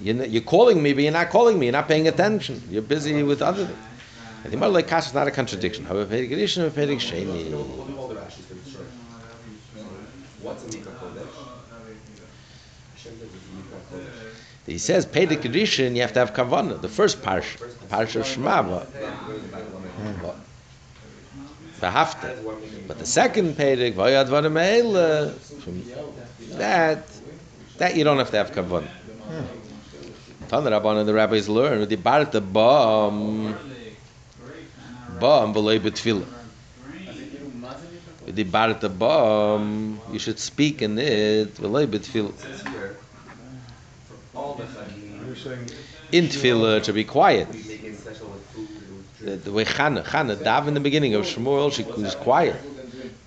You're 0.00 0.22
n- 0.22 0.30
You're 0.30 0.42
calling 0.42 0.82
me, 0.82 0.92
but 0.92 1.02
you're 1.02 1.12
not 1.12 1.30
calling 1.30 1.58
me. 1.58 1.66
You're 1.66 1.72
not 1.72 1.88
paying 1.88 2.06
attention. 2.06 2.62
You're 2.70 2.82
busy 2.82 3.22
with 3.22 3.40
other 3.42 3.64
things. 3.64 3.95
And 4.44 4.52
the 4.52 4.56
Marley 4.56 4.82
Kash 4.82 5.06
is 5.08 5.14
not 5.14 5.26
a 5.26 5.30
contradiction. 5.30 5.84
However, 5.84 6.06
Pedig 6.14 6.30
Rishon 6.30 6.64
and 6.64 6.74
Pedig 6.74 6.98
Sheni. 7.00 7.50
He 14.66 14.78
says 14.78 15.06
Pedig 15.06 15.40
Rishon, 15.42 15.94
you 15.94 16.02
have 16.02 16.12
to 16.12 16.18
have 16.20 16.32
kavanah. 16.32 16.80
The 16.80 16.88
first 16.88 17.22
parsha, 17.22 17.56
parsha 17.88 18.16
of 18.16 18.26
Shema, 18.26 18.62
but- 18.62 18.88
but- 22.88 22.98
the 22.98 23.06
second 23.06 23.56
Pedig, 23.56 23.94
from 23.94 25.82
that, 26.58 27.08
that 27.78 27.96
you 27.96 28.04
don't 28.04 28.18
have 28.18 28.30
to 28.30 28.36
have 28.36 28.52
kavanah. 28.52 28.88
Tana 30.48 30.70
Rabban 30.70 31.00
and 31.00 31.08
the 31.08 31.14
rabbis 31.14 31.48
learn 31.48 31.88
the 31.88 31.96
barta 31.96 32.40
bam 32.40 33.56
bam 35.20 35.54
v'loy 35.54 35.78
betfilah. 35.80 36.26
The 38.26 38.44
barta 38.44 38.88
bam, 38.88 39.10
um, 39.10 40.00
you 40.12 40.18
should 40.18 40.38
speak 40.38 40.82
in 40.82 40.98
it 40.98 41.54
v'loy 41.56 41.86
betfilah. 41.86 42.32
In 46.12 46.26
tefillah 46.26 46.82
to 46.84 46.92
be 46.92 47.04
quiet. 47.04 47.48
The, 49.20 49.50
way 49.50 49.64
Chana, 49.64 50.04
Chana, 50.04 50.42
Dav 50.42 50.68
in 50.68 50.74
the 50.74 50.80
beginning 50.80 51.14
of 51.14 51.24
Shmuel, 51.24 51.72
she 51.72 51.82
was 51.82 52.14
quiet. 52.14 52.56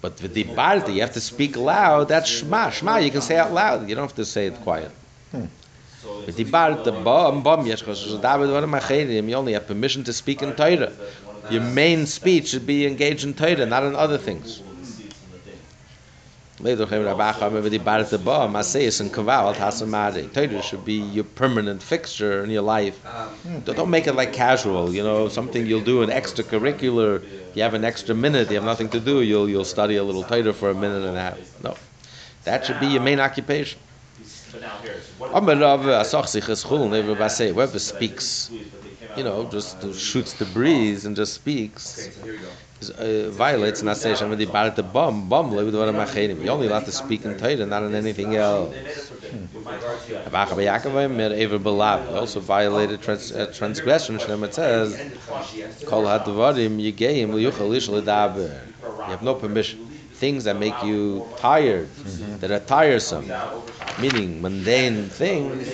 But 0.01 0.21
with 0.21 0.33
the 0.33 0.45
barta, 0.45 0.93
you 0.93 1.01
have 1.01 1.13
to 1.13 1.21
speak 1.21 1.57
loud. 1.57 2.07
That's 2.07 2.29
Shema. 2.29 2.69
Shema, 2.69 2.97
you 2.97 3.11
can 3.11 3.21
say 3.21 3.37
out 3.37 3.51
loud. 3.51 3.89
You 3.89 3.95
don't 3.95 4.05
have 4.05 4.15
to 4.15 4.25
say 4.25 4.47
it 4.47 4.55
quiet. 4.61 4.91
With 5.33 6.35
the 6.37 6.45
barta 6.45 7.03
bam 7.03 7.43
bam 7.43 7.65
yesh 7.65 7.83
choshesh 7.83 8.21
David 8.21 8.49
varim 8.49 8.79
acherim. 8.79 9.27
You 9.27 9.35
only 9.35 9.53
have 9.53 9.67
permission 9.67 10.03
to 10.05 10.13
speak 10.13 10.41
in 10.41 10.53
Torah. 10.55 10.93
Your 11.51 11.61
main 11.61 12.05
speech 12.05 12.49
should 12.49 12.65
be 12.65 12.85
engaged 12.85 13.23
in 13.23 13.33
Torah, 13.33 13.65
not 13.65 13.83
in 13.83 13.95
other 13.95 14.17
things. 14.17 14.61
Later, 16.61 16.85
Chaim 16.85 17.03
Rabacha, 17.03 17.69
the 17.69 17.79
barta 17.79 18.23
bam, 18.23 18.51
Maseis 18.51 18.99
and 18.99 19.13
Kaval, 19.13 19.55
Tasamari. 19.55 20.31
Torah 20.33 20.61
should 20.61 20.83
be 20.83 20.95
your 20.95 21.23
permanent 21.23 21.81
fixture 21.81 22.43
in 22.43 22.49
your 22.49 22.63
life. 22.63 22.99
Don't 23.63 23.89
make 23.89 24.07
it 24.07 24.13
like 24.13 24.33
casual, 24.33 24.93
you 24.93 25.01
know, 25.01 25.29
something 25.29 25.65
you'll 25.65 25.79
do 25.79 26.01
an 26.01 26.09
extracurricular. 26.09 27.23
You 27.55 27.63
have 27.63 27.73
an 27.75 27.85
extra 27.85 28.13
minute, 28.13 28.49
you 28.49 28.55
have 28.55 28.65
nothing 28.65 28.89
to 28.89 28.99
do, 28.99 29.21
you'll 29.21 29.49
you'll 29.49 29.63
study 29.63 29.95
a 29.95 30.03
little 30.03 30.23
Torah 30.23 30.51
for 30.53 30.69
a 30.69 30.75
minute 30.75 31.03
and 31.05 31.15
a 31.17 31.21
half. 31.21 31.63
No. 31.63 31.75
That 32.43 32.65
should 32.65 32.79
be 32.81 32.87
your 32.87 33.01
main 33.01 33.21
occupation. 33.21 33.79
But 34.51 34.61
now 34.61 34.77
here, 34.83 34.95
so 34.95 35.11
what- 35.17 35.31
Amar 35.33 35.55
Rav 35.55 35.81
Asach 35.81 36.25
Sichas 36.25 36.65
Chul, 36.65 36.89
never 36.89 37.15
basay, 37.15 37.53
whoever 37.53 37.79
speaks, 37.79 38.49
but 38.49 38.81
they 38.81 38.88
came 38.88 38.88
you 39.17 39.23
know, 39.23 39.45
just 39.45 39.81
shoots 39.95 40.33
the 40.33 40.45
breeze 40.45 41.05
and 41.05 41.15
just 41.15 41.33
speaks, 41.33 42.07
okay, 42.07 42.11
so 42.11 42.23
here 42.23 42.33
we 42.33 42.39
go. 42.39 42.47
is, 42.81 42.89
uh, 42.91 43.29
violates 43.33 43.81
Nasei 43.81 44.15
Shamadi 44.15 44.45
Barata 44.45 44.81
Bam, 44.93 45.27
Bam, 45.29 45.51
Levi 45.51 45.71
Dvarim 45.71 46.05
Acherim. 46.05 46.43
You're 46.43 46.53
only 46.53 46.67
allowed 46.67 46.85
to 46.85 46.91
speak 46.91 47.25
in 47.25 47.37
Torah, 47.37 47.65
not 47.65 47.83
in 47.83 47.95
anything 47.95 48.35
else. 48.35 48.73
They 48.73 48.81
made 48.81 48.89
it 48.89 48.95
forbidden. 48.95 49.49
With 49.53 49.65
my 49.65 49.77
heart, 49.77 49.99
yeah. 50.09 50.23
Abach 50.23 50.47
Yaakov 50.47 51.15
Mer 51.15 51.33
Ever 51.33 51.59
Belav. 51.59 52.09
You 52.09 52.17
also 52.17 52.39
violated 52.39 53.01
trans, 53.01 53.31
uh, 53.31 53.51
transgression. 53.53 54.19
Shem 54.19 54.43
it 54.43 54.53
says, 54.53 54.95
End 54.95 55.13
of 55.13 55.27
Rashi, 55.27 55.57
yes. 55.57 55.83
Kol 55.83 56.03
hadvarim 56.03 56.79
yigeim 56.79 57.31
liyuchal 57.31 57.75
ish 57.75 57.87
ledaber. 57.89 58.67
You 58.81 59.03
have 59.11 59.21
no 59.21 59.35
permission. 59.35 59.85
Things 60.13 60.43
that 60.43 60.57
make 60.57 60.83
you 60.83 61.25
tired, 61.37 61.89
that 62.41 62.51
are 62.51 62.59
tiresome, 62.59 63.31
meaning 64.01 64.41
mundane 64.41 65.07
things, 65.07 65.65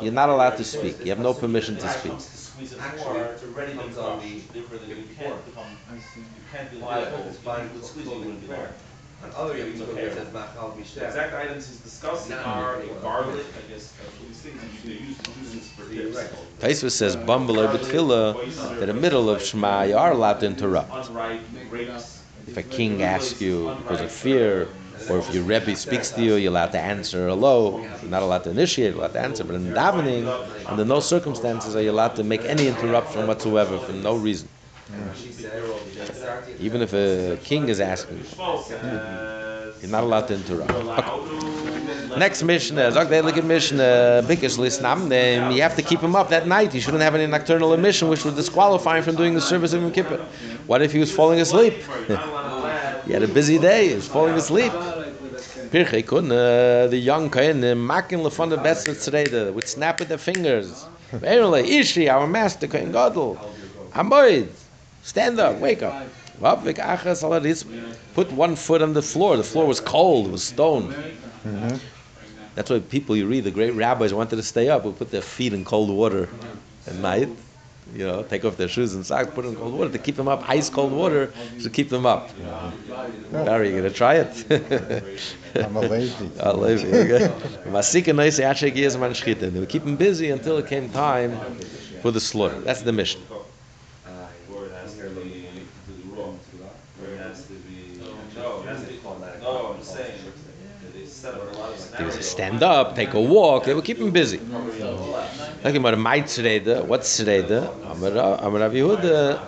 you're 0.00 0.12
not 0.12 0.28
allowed 0.28 0.56
to 0.56 0.64
speak. 0.64 0.96
You 1.04 1.10
have 1.10 1.18
no 1.18 1.34
permission 1.34 1.76
to 1.76 1.88
speak. 1.88 2.12
Squeeze 2.20 2.74
Actually, 2.80 3.20
it's 3.20 3.44
already 3.44 3.72
been 3.72 3.98
on 3.98 4.18
the- 4.18 4.24
you 4.24 5.04
can't 5.16 5.44
become, 5.46 5.66
you 6.16 6.22
can't 6.52 6.70
be 6.70 6.78
liable. 6.78 7.18
hope 7.18 7.26
If 7.28 7.44
you 7.44 7.74
would 7.74 7.84
squeeze, 7.84 8.06
you 8.06 8.12
wouldn't 8.12 8.40
be 8.40 8.46
before. 8.48 8.68
On 9.24 9.30
other 9.36 9.56
Yom 9.58 9.72
Tov, 9.72 9.88
okay. 9.90 10.02
it 10.02 10.14
says 10.14 10.32
Machal 10.32 10.76
The 10.76 11.06
exact 11.06 11.34
items 11.34 11.66
he's 11.68 11.78
discussing 11.78 12.36
Not 12.36 12.46
are 12.46 12.76
really. 12.76 12.88
garlic, 13.02 13.46
I 13.58 13.72
guess, 13.72 13.92
these 14.26 14.36
things 14.38 14.62
you 14.84 14.92
use 14.92 15.16
juices 15.18 15.68
for 15.76 15.92
You're 15.92 16.04
dips. 16.04 16.16
right. 16.16 16.60
Taisva 16.60 16.90
says, 16.90 17.16
Bumble 17.16 17.58
or 17.58 17.66
Betfila, 17.68 18.34
that 18.78 18.82
in 18.82 18.86
the 18.88 18.94
middle 18.94 19.28
of 19.28 19.42
Shema, 19.42 19.82
you 19.82 19.96
are 19.96 20.12
allowed 20.12 20.38
to 20.40 20.46
interrupt. 20.46 20.92
Unripe. 20.92 21.40
If 22.46 22.56
a 22.56 22.62
king 22.62 23.02
asks 23.02 23.40
you 23.40 23.74
because 23.78 24.00
of 24.00 24.10
fear, 24.10 24.68
or 25.08 25.18
if 25.18 25.32
your 25.34 25.44
Rebbe 25.44 25.74
speaks 25.76 26.10
to 26.12 26.22
you, 26.22 26.34
you're 26.36 26.50
allowed 26.50 26.72
to 26.72 26.80
answer 26.80 27.28
hello. 27.28 27.80
You're 28.02 28.10
not 28.10 28.22
allowed 28.22 28.44
to 28.44 28.50
initiate, 28.50 28.90
you're 28.90 28.98
allowed 28.98 29.14
to 29.14 29.20
answer. 29.20 29.44
But 29.44 29.56
in 29.56 29.72
davening, 29.72 30.26
under 30.66 30.84
no 30.84 31.00
circumstances 31.00 31.74
are 31.76 31.82
you 31.82 31.90
allowed 31.90 32.16
to 32.16 32.24
make 32.24 32.44
any 32.44 32.66
interruption 32.68 33.26
whatsoever 33.26 33.78
for 33.78 33.92
no 33.92 34.16
reason. 34.16 34.48
Starting 36.14 36.56
Even 36.60 36.82
if 36.82 36.92
a 36.94 37.38
king 37.44 37.68
is 37.68 37.80
asking, 37.80 38.20
uh, 38.38 39.72
you're 39.80 39.90
not 39.90 40.02
allowed 40.04 40.28
to 40.28 40.34
interrupt. 40.34 40.70
Okay. 40.70 41.48
Next 42.16 42.42
Mishnah, 42.42 42.90
Zog 42.92 43.08
Deilige 43.08 43.44
Mishnah, 43.44 44.24
Bikish 44.26 45.54
you 45.54 45.62
have 45.62 45.76
to 45.76 45.82
keep 45.82 46.00
him 46.00 46.16
up 46.16 46.30
that 46.30 46.46
night. 46.46 46.72
He 46.72 46.80
shouldn't 46.80 47.02
have 47.02 47.14
any 47.14 47.26
nocturnal 47.26 47.74
emission, 47.74 48.08
which 48.08 48.24
would 48.24 48.34
disqualify 48.34 48.98
him 48.98 49.04
from 49.04 49.16
doing 49.16 49.34
the 49.34 49.40
service 49.40 49.72
of 49.74 49.82
Yom 49.82 49.92
Kippur. 49.92 50.24
What 50.66 50.82
if 50.82 50.92
he 50.92 50.98
was 50.98 51.12
falling 51.12 51.40
asleep? 51.40 51.74
he 53.08 53.14
had 53.14 53.22
a 53.22 53.28
busy 53.28 53.58
day, 53.58 53.88
he 53.88 53.94
was 53.94 54.06
falling 54.06 54.34
asleep. 54.36 54.70
Pirchei 55.72 56.06
kun, 56.06 56.30
uh, 56.30 56.86
the 56.88 56.98
young 56.98 57.30
kohen, 57.30 57.60
makin 57.86 58.20
lefon 58.20 58.50
the 58.50 58.58
best 58.58 58.84
today, 59.02 59.50
would 59.50 59.66
snap 59.66 59.98
with 59.98 60.08
their 60.08 60.18
fingers. 60.18 60.86
Verily, 61.10 61.78
Ishi, 61.78 62.10
our 62.10 62.26
master, 62.26 62.66
kohen 62.68 62.92
gadol, 62.92 63.38
Hamoid, 63.94 64.48
stand 65.02 65.40
up, 65.40 65.58
wake 65.58 65.82
up. 65.82 66.06
Put 68.14 68.30
one 68.30 68.54
foot 68.56 68.82
on 68.82 68.92
the 68.92 69.02
floor. 69.02 69.38
The 69.38 69.42
floor 69.42 69.66
was 69.66 69.80
cold, 69.80 70.26
it 70.26 70.32
was 70.32 70.44
stone. 70.44 70.94
That's 72.54 72.68
why 72.70 72.80
people 72.80 73.16
you 73.16 73.26
read, 73.26 73.44
the 73.44 73.50
great 73.50 73.70
rabbis 73.74 74.12
wanted 74.12 74.36
to 74.36 74.42
stay 74.42 74.68
up, 74.68 74.84
would 74.84 74.96
put 74.98 75.10
their 75.10 75.22
feet 75.22 75.54
in 75.54 75.64
cold 75.64 75.90
water 75.90 76.28
at 76.86 76.96
night. 76.96 77.30
You 77.92 78.06
know, 78.06 78.22
take 78.22 78.44
off 78.44 78.56
their 78.56 78.68
shoes 78.68 78.94
and 78.94 79.04
socks, 79.06 79.30
put 79.34 79.44
in 79.46 79.56
cold 79.56 79.74
water 79.74 79.90
to 79.90 79.98
keep 79.98 80.16
them 80.16 80.28
up. 80.28 80.48
Ice 80.48 80.68
cold 80.68 80.92
water 80.92 81.32
to 81.60 81.70
keep 81.70 81.88
them 81.90 82.06
up. 82.06 82.30
Barry, 83.30 83.70
you 83.70 83.76
gonna 83.76 83.90
try 83.90 84.14
it? 84.16 84.44
I'm 85.56 85.76
a 85.76 85.82
lazy. 85.82 86.30
Levi, 86.44 86.88
okay. 87.14 87.34
Masika 87.64 88.12
noise 88.12 88.40
actually 88.40 88.70
gives 88.70 88.96
man 88.96 89.10
shchita. 89.12 89.52
They 89.52 89.60
would 89.60 89.68
keep 89.68 89.84
him 89.84 89.96
busy 89.96 90.30
until 90.30 90.56
it 90.58 90.66
came 90.66 90.88
time 90.90 91.44
for 92.00 92.10
the 92.10 92.20
slaughter. 92.20 92.60
That's 92.60 92.82
the 92.82 92.92
mission. 92.92 93.22
They 101.98 102.04
would 102.04 102.22
stand 102.22 102.62
up, 102.62 102.94
take 102.94 103.14
a 103.14 103.20
walk. 103.20 103.64
They 103.64 103.74
would 103.74 103.84
keep 103.84 103.98
him 103.98 104.10
busy. 104.10 104.38
Talking 105.62 105.78
about 105.78 105.94
a 105.94 105.96
might 105.96 106.26
Tzreida. 106.26 106.84
What's 106.84 107.20
Tzreida? 107.20 107.60
Amar 107.90 108.60
Rav 108.60 108.72
Yehuda. 108.72 109.40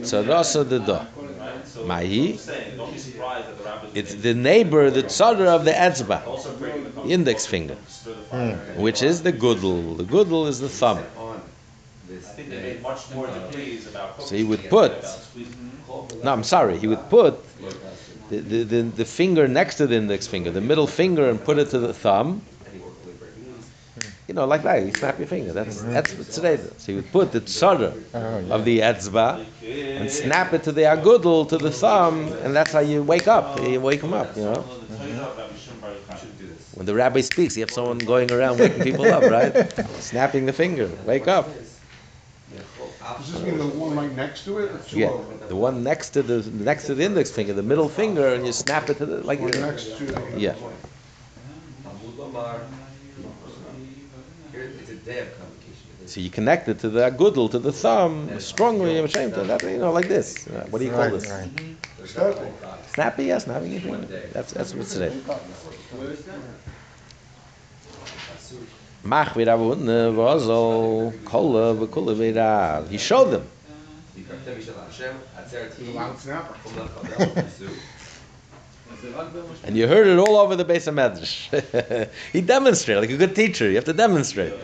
Tzarasa 0.00 0.68
the 0.68 0.80
do. 0.80 0.98
Mahi. 1.86 2.40
It's 3.94 4.14
the 4.14 4.34
neighbor, 4.34 4.90
the 4.90 5.04
tzadar 5.04 5.46
of 5.46 5.64
the 5.64 5.70
etzba, 5.70 6.18
the 7.04 7.10
index 7.10 7.46
finger. 7.46 7.76
the 8.32 8.54
which 8.76 9.02
is 9.02 9.22
the 9.22 9.32
gudel. 9.32 9.96
The 9.96 10.04
gudel 10.04 10.48
is 10.48 10.58
the 10.60 10.68
thumb. 10.68 11.02
So 14.18 14.36
he 14.36 14.44
would 14.44 14.68
put. 14.68 14.92
No, 16.22 16.32
I'm 16.32 16.44
sorry. 16.44 16.78
He 16.78 16.86
would 16.86 17.08
put 17.08 17.38
the, 18.30 18.38
the, 18.38 18.62
the, 18.64 18.82
the 18.82 19.04
finger 19.04 19.46
next 19.48 19.76
to 19.76 19.86
the 19.86 19.96
index 19.96 20.26
finger, 20.26 20.50
the 20.50 20.60
middle 20.60 20.86
finger, 20.86 21.28
and 21.28 21.42
put 21.42 21.58
it 21.58 21.70
to 21.70 21.78
the 21.78 21.92
thumb. 21.94 22.42
You 24.26 24.34
know, 24.34 24.46
like 24.46 24.62
that. 24.62 24.84
You 24.84 24.92
snap 24.92 25.18
your 25.18 25.28
finger. 25.28 25.52
That's 25.52 25.82
that's 25.82 26.14
what 26.14 26.30
today. 26.30 26.56
So 26.78 26.92
he 26.92 26.96
would 26.96 27.12
put 27.12 27.30
the 27.32 27.40
tzara 27.42 27.92
Oh, 28.14 28.38
yeah. 28.38 28.54
of 28.54 28.64
the 28.64 28.78
etzba 28.80 29.44
and 29.62 30.10
snap 30.10 30.54
it 30.54 30.62
to 30.64 30.72
the 30.72 30.82
agudel 30.82 31.46
to 31.50 31.58
the 31.58 31.70
thumb, 31.70 32.32
and 32.42 32.56
that's 32.56 32.72
how 32.72 32.80
you 32.80 33.02
wake 33.02 33.28
up. 33.28 33.60
You 33.60 33.80
wake 33.80 34.00
him 34.00 34.14
up. 34.14 34.34
You 34.36 34.44
know. 34.44 34.54
Mm-hmm. 34.54 35.24
When 36.74 36.86
the 36.86 36.94
rabbi 36.94 37.20
speaks, 37.20 37.56
you 37.56 37.62
have 37.62 37.70
someone 37.70 37.98
going 37.98 38.32
around 38.32 38.58
waking 38.58 38.82
people 38.82 39.04
up, 39.06 39.22
right? 39.24 39.52
Snapping 40.00 40.46
the 40.46 40.52
finger. 40.52 40.90
Wake 41.04 41.28
up. 41.28 41.48
Does 43.18 43.32
this 43.32 43.42
mean 43.42 43.58
the 43.58 43.66
one 43.66 43.96
right 43.96 44.14
next 44.14 44.44
to 44.44 44.58
it, 44.58 44.70
or 44.72 44.78
two 44.78 44.98
Yeah, 44.98 45.10
of 45.10 45.28
them? 45.28 45.48
the 45.48 45.56
one 45.56 45.82
next 45.82 46.10
to 46.10 46.22
the 46.22 46.42
next 46.50 46.86
to 46.86 46.94
the 46.94 47.04
index 47.04 47.30
finger, 47.30 47.52
the 47.52 47.62
middle 47.62 47.88
finger, 47.88 48.34
and 48.34 48.46
you 48.46 48.52
snap 48.52 48.88
it 48.90 48.98
to 48.98 49.06
the 49.06 49.18
like. 49.18 49.40
Or 49.40 49.48
next 49.50 49.96
to 49.98 50.04
the... 50.06 50.20
Yeah. 50.36 50.54
Amud 51.86 52.16
Lomar. 52.18 52.60
Here, 54.52 54.70
it's 54.80 54.90
a 54.90 54.96
day 54.96 55.18
of 55.20 55.28
convocation. 55.38 56.06
So 56.06 56.20
you 56.20 56.30
connect 56.30 56.68
it 56.68 56.78
to 56.80 56.88
the 56.88 57.00
agudel, 57.10 57.50
to 57.50 57.58
the 57.58 57.72
thumb, 57.72 58.38
strongly, 58.40 58.98
I'm 58.98 59.04
ashamed 59.06 59.32
of 59.34 59.46
that, 59.48 59.62
you 59.62 59.78
know, 59.78 59.90
like 59.92 60.06
this. 60.06 60.46
Uh, 60.46 60.66
What 60.70 60.78
do 60.78 60.84
you 60.84 60.90
call 60.92 61.10
this? 61.10 61.30
right. 61.30 61.48
Snapping. 62.06 62.54
Snappy, 62.94 63.24
yeah, 63.24 63.38
snapping. 63.38 63.80
That's, 64.32 64.52
that's 64.52 64.74
what's 64.74 64.92
today. 64.92 65.12
Mach 65.26 65.26
wir 65.26 65.34
aber 65.34 65.38
unten, 65.38 65.50
was 65.50 65.64
all, 65.64 65.74
kolle, 65.90 66.10
bekule 66.10 66.10
wieder. 66.10 66.54
He 67.80 68.48
showed 68.48 68.60
them. 68.60 68.66
Yikarte 68.66 68.93
Mishal 74.54 74.86
Hashem, 74.86 75.16
Atzeret 75.36 75.76
The 75.76 75.84
Hi, 75.84 75.92
loud 75.92 76.18
snapper. 76.18 76.54
Kum 76.64 76.72
Lachadel, 76.76 77.44
Yisu. 77.44 77.68
And 79.64 79.76
you 79.76 79.86
heard 79.86 80.06
it 80.06 80.18
all 80.18 80.36
over 80.36 80.56
the 80.56 80.64
base 80.64 80.86
of 80.86 80.94
Medrash. 80.94 82.08
he 82.32 82.40
demonstrated, 82.40 83.02
like 83.02 83.10
a 83.10 83.16
good 83.18 83.36
teacher, 83.36 83.68
you 83.68 83.74
have 83.74 83.84
to 83.84 83.92
demonstrate. 83.92 84.54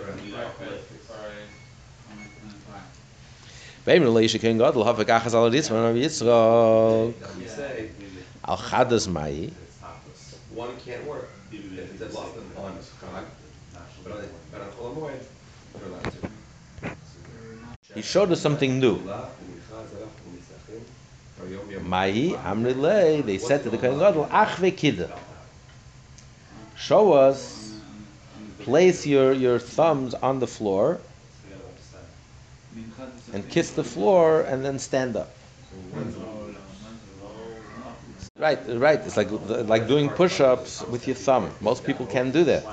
Beim 3.85 4.05
le 4.05 4.23
yishken 4.23 4.59
gadol 4.59 4.85
hafe 4.85 5.05
gachas 5.05 5.35
al 5.35 5.51
ritz 5.51 5.69
von 5.69 5.95
Yitzchak. 5.95 7.15
We 7.39 7.47
say, 7.47 7.91
Al 8.47 8.57
chadas 8.57 9.09
mai. 9.09 9.51
one 10.55 10.77
can't 10.85 11.05
work. 11.07 11.29
If 11.53 12.01
it's 12.01 12.15
lost 12.15 12.37
on 12.57 12.79
Chag, 12.79 13.25
He 17.95 18.03
showed 18.03 18.31
us 18.33 18.41
something 18.41 18.79
new. 18.79 18.99
Lach, 18.99 19.27
Umicha, 19.45 19.85
Zerach, 19.91 20.09
Umisachim, 20.27 20.83
or 21.43 21.49
Yom 21.49 21.71
Yom. 21.71 21.89
Mai 21.89 22.37
amrile, 22.45 23.25
they 23.25 23.39
said 23.39 23.65
to 23.65 23.71
the 23.71 23.79
Kohen 23.79 23.99
Gadol, 23.99 24.29
ach 24.31 24.57
vekida. 24.57 25.11
Show 26.77 27.13
us, 27.13 27.75
place 28.61 29.07
your, 29.07 29.33
your 29.33 29.59
thumbs 29.59 30.15
on 30.15 30.39
the 30.39 30.47
floor 30.47 31.01
and 33.33 33.49
kiss 33.49 33.73
the 33.73 33.85
floor 33.85 34.41
and 34.43 34.65
then 34.65 34.79
stand 34.79 35.17
up. 35.17 35.31
Right, 38.39 38.59
right. 38.69 39.01
It's 39.05 39.17
like 39.17 39.29
like 39.31 39.87
doing 39.87 40.09
push-ups 40.09 40.87
with 40.89 41.07
your 41.07 41.17
thumb. 41.17 41.51
Most 41.61 41.85
people 41.85 42.07
can 42.07 42.31
do 42.31 42.45
that. 42.45 42.65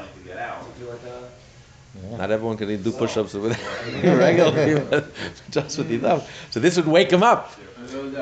Not 2.18 2.32
everyone 2.32 2.58
can 2.58 2.82
do 2.82 2.92
push-ups 2.92 3.34
with 3.34 3.58
regularly, 4.04 4.82
but 4.90 5.12
just 5.50 5.78
with 5.78 6.02
thumb. 6.02 6.22
So 6.52 6.60
this 6.60 6.76
would 6.78 6.88
wake 6.88 7.12
him 7.12 7.24
up. 7.24 7.52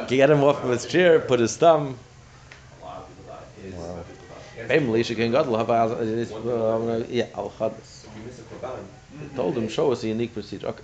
Get 0.07 0.29
him 0.29 0.43
off 0.43 0.63
of 0.63 0.69
his 0.69 0.85
chair, 0.85 1.19
put 1.19 1.39
his 1.39 1.55
thumb. 1.57 1.97
Family, 4.67 5.03
she 5.03 5.15
can 5.15 5.31
God 5.31 5.45
have 5.45 7.09
yeah, 7.09 7.27
al 7.35 7.51
Korban, 7.51 7.73
Told 9.35 9.57
him, 9.57 9.69
show 9.69 9.91
us 9.91 10.03
a 10.03 10.07
unique 10.07 10.33
procedure. 10.33 10.67
Okay. 10.67 10.83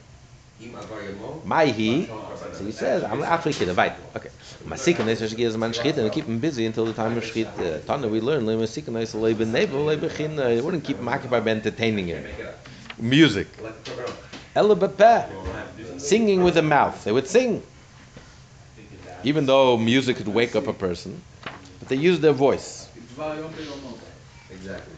He, 0.59 2.05
so 2.05 2.63
he 2.63 2.71
says, 2.71 3.03
I'm 3.03 3.23
kidding, 3.41 3.73
right? 3.73 3.93
Okay. 4.15 4.29
my 4.65 4.75
Masikin 4.75 5.07
is 5.07 5.27
she 5.27 5.35
gives 5.35 5.57
man 5.57 5.71
shchit 5.71 5.97
and 5.97 6.11
keep 6.11 6.25
him 6.25 6.37
busy 6.37 6.67
until 6.67 6.85
the 6.85 6.93
time 6.93 7.17
of 7.17 7.23
shchit. 7.23 7.47
Uh, 7.57 7.79
Tana, 7.87 8.07
we 8.07 8.21
learn, 8.21 8.45
le 8.45 8.55
masikin 8.55 9.01
is 9.01 9.15
le 9.15 9.33
ben 9.33 9.51
nevel, 9.51 9.85
le 9.85 9.97
bechin, 9.97 10.37
uh, 10.37 10.61
wouldn't 10.63 10.83
keep 10.83 10.97
him 10.97 11.07
occupied 11.07 11.43
by 11.43 11.51
entertaining 11.51 12.07
him. 12.07 12.23
Music. 13.01 13.47
let 13.61 13.83
the 13.83 13.91
Korban. 13.91 14.13
Ella 14.55 14.75
bepeh. 14.75 15.27
Singing 15.97 16.43
with 16.43 16.53
the 16.53 16.61
mouth. 16.61 17.03
They 17.03 17.11
would 17.11 17.27
sing. 17.27 17.63
Even 19.23 19.45
though 19.45 19.77
music 19.77 20.17
could 20.17 20.27
wake 20.27 20.55
up 20.55 20.67
a 20.67 20.73
person, 20.73 21.21
but 21.79 21.89
they 21.89 21.95
used 21.95 22.21
their 22.21 22.33
voice. 22.33 22.87
Exactly. 24.51 24.93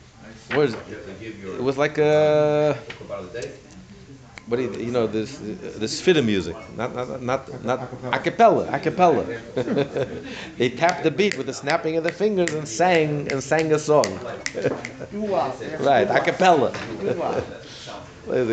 What 0.49 0.65
is 0.65 0.73
it? 0.73 0.79
You 0.89 0.95
have 0.95 1.05
to 1.05 1.11
give 1.13 1.43
your 1.43 1.55
It 1.55 1.63
was 1.63 1.77
like 1.77 1.97
a, 1.97 2.77
Korban 2.99 3.19
of 3.19 3.33
the 3.33 3.41
day. 3.41 3.51
what 4.47 4.57
do 4.57 4.63
you, 4.63 4.71
you 4.85 4.91
know, 4.91 5.07
this 5.07 5.39
this 5.77 6.01
fiddle 6.01 6.23
music, 6.23 6.55
not 6.77 6.95
not 6.95 7.21
not 7.21 7.63
not 7.63 7.79
a 8.13 8.19
cappella, 8.19 8.69
a 8.71 8.79
cappella. 8.79 9.23
they 10.57 10.69
tapped 10.69 11.03
the 11.03 11.11
beat 11.11 11.37
with 11.37 11.47
the 11.47 11.53
snapping 11.53 11.97
of 11.97 12.03
the 12.03 12.11
fingers 12.11 12.53
and 12.53 12.67
sang 12.67 13.27
and 13.29 13.41
sang 13.43 13.71
a 13.71 13.79
song. 13.79 14.19
right, 15.79 16.09
a 16.09 16.19
cappella. 16.21 16.71
What 18.25 18.47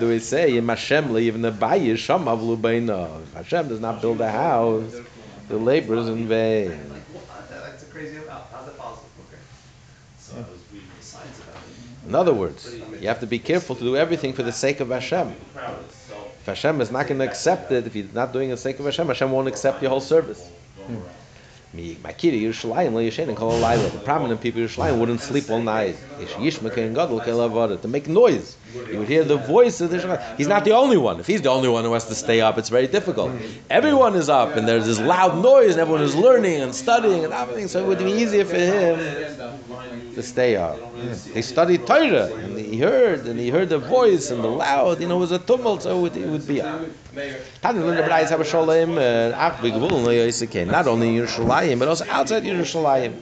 do 0.00 0.08
we 0.08 0.18
say? 0.20 0.56
In 0.56 0.68
Hashem, 0.68 1.16
even 1.16 1.42
the 1.42 1.50
Bayi, 1.50 1.96
Sham 1.98 2.24
Avlu 2.26 2.56
Beina. 2.56 3.08
Hashem 3.34 3.68
does 3.68 3.80
not 3.80 4.00
build 4.00 4.20
a 4.20 4.30
house. 4.30 5.00
The 5.48 5.56
labor 5.56 5.96
is 5.96 6.08
in 6.08 6.28
vain. 6.28 6.78
That's 7.50 7.84
crazy 7.84 8.16
amount. 8.16 8.44
How's 8.52 8.66
that 8.66 8.78
possible? 8.78 9.08
Okay. 9.28 9.40
So 10.18 10.36
I 10.36 10.38
was 10.38 10.60
reading 10.72 10.88
the 10.98 11.04
science 11.04 11.38
about 11.40 11.56
it. 11.56 12.08
In 12.08 12.14
other 12.14 12.32
words, 12.32 12.74
you 13.00 13.08
have 13.08 13.20
to 13.20 13.26
be 13.26 13.38
careful 13.40 13.74
to 13.76 13.82
do 13.82 13.96
everything 13.96 14.32
for 14.32 14.44
the 14.44 14.52
sake 14.52 14.80
of 14.80 14.90
Hashem. 14.90 15.34
If 16.40 16.46
Hashem 16.46 16.80
is 16.80 16.90
not 16.90 17.06
going 17.08 17.18
to 17.18 17.26
accept 17.26 17.70
it, 17.72 17.86
if 17.86 17.94
you're 17.96 18.06
not 18.14 18.32
doing 18.32 18.50
it 18.50 18.52
for 18.52 18.56
the 18.56 18.62
sake 18.62 18.78
of 18.78 18.84
Hashem, 18.84 19.08
Hashem 19.08 19.30
won't 19.30 19.48
accept 19.48 19.82
your 19.82 19.90
whole 19.90 20.00
service. 20.00 20.48
Me, 20.88 20.96
my 21.74 22.12
kid, 22.12 22.34
Yerushalayim, 22.34 22.92
yashen 22.92 23.28
and 23.28 23.36
kol. 23.36 23.58
The 23.60 23.98
prominent 23.98 24.42
people 24.42 24.60
in 24.60 24.68
Yerushalayim 24.68 24.98
wouldn't 24.98 25.22
sleep 25.22 25.48
all 25.48 25.62
night. 25.62 25.96
Yesh 26.18 26.36
yishma 26.36 26.70
kein 26.70 26.92
gadol. 26.92 27.20
To 27.78 27.88
make 27.88 28.08
noise. 28.08 28.58
You 28.74 28.98
would 28.98 29.08
hear 29.08 29.24
the 29.24 29.36
voice 29.36 29.80
of 29.80 29.90
the 29.90 29.98
Yerushalayim. 29.98 30.36
He's 30.36 30.48
not 30.48 30.64
the 30.64 30.72
only 30.72 30.96
one. 30.96 31.20
If 31.20 31.26
he's 31.26 31.42
the 31.42 31.50
only 31.50 31.68
one 31.68 31.84
who 31.84 31.92
has 31.92 32.06
to 32.06 32.14
stay 32.14 32.40
up, 32.40 32.56
it's 32.58 32.68
very 32.70 32.86
difficult. 32.86 33.32
Everyone 33.70 34.14
is 34.14 34.28
up, 34.28 34.56
and 34.56 34.66
there's 34.66 34.86
this 34.86 34.98
loud 35.00 35.42
noise, 35.42 35.72
and 35.72 35.80
everyone 35.80 36.02
is 36.02 36.14
learning 36.16 36.60
and 36.60 36.74
studying 36.74 37.24
and 37.24 37.32
everything, 37.32 37.68
so 37.68 37.82
it 37.84 37.86
would 37.86 37.98
be 37.98 38.10
easier 38.12 38.44
for 38.44 38.56
him 38.56 38.98
to 40.14 40.22
stay 40.22 40.56
up. 40.56 40.78
He 41.34 41.42
studied 41.42 41.86
Torah, 41.86 42.32
and 42.32 42.58
he 42.58 42.78
heard, 42.78 43.26
and 43.26 43.38
he 43.38 43.50
heard 43.50 43.68
the 43.68 43.78
voice 43.78 44.30
and 44.30 44.42
the 44.42 44.48
loud, 44.48 45.00
you 45.00 45.08
know, 45.08 45.16
it 45.16 45.20
was 45.20 45.32
a 45.32 45.38
tumult, 45.38 45.82
so 45.82 46.04
it 46.06 46.16
would, 46.16 46.46
be 46.46 46.60
up. 46.62 46.80
Uh. 46.82 46.84
Not 50.70 50.86
only 50.86 51.08
in 51.16 51.22
Yerushalayim, 51.22 51.78
but 51.78 51.88
also 51.88 52.06
outside 52.08 52.44
Yerushalayim. 52.44 53.20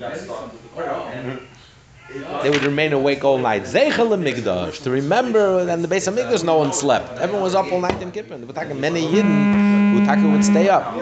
They 2.42 2.50
would 2.50 2.62
remain 2.62 2.92
awake 2.92 3.24
all 3.24 3.38
night. 3.38 3.62
Zeichel 3.64 4.10
Migdash 4.18 4.82
to 4.82 4.90
remember, 4.90 5.68
and 5.68 5.84
the 5.84 5.88
base 5.88 6.06
of 6.08 6.14
Migdash, 6.14 6.42
no 6.42 6.56
one 6.58 6.72
slept. 6.72 7.18
Everyone 7.18 7.42
was 7.42 7.54
up 7.54 7.70
all 7.70 7.80
night 7.80 8.02
in 8.02 8.10
Kippur. 8.10 8.36
Taka 8.52 8.74
many 8.74 9.02
Yidden 9.06 9.92
who 9.92 10.04
taka 10.04 10.26
would 10.26 10.44
stay 10.44 10.68
up. 10.68 10.92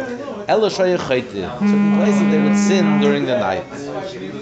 Certain 0.48 1.96
places 1.96 2.30
they 2.30 2.42
would 2.42 2.56
sin 2.56 3.00
during 3.00 3.24
the 3.24 3.38
night. 3.38 3.64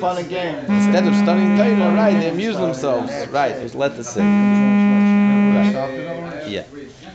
Fun. 0.01 0.19
Instead 0.19 1.07
of 1.07 1.15
studying 1.17 1.57
Torah, 1.57 1.95
right, 1.95 2.15
they 2.19 2.29
amuse 2.31 2.57
themselves. 2.57 3.13
Right, 3.29 3.61
was 3.63 3.75
let 3.75 3.95
to 3.97 4.05
sin. 4.05 4.25
Yeah. 6.47 6.65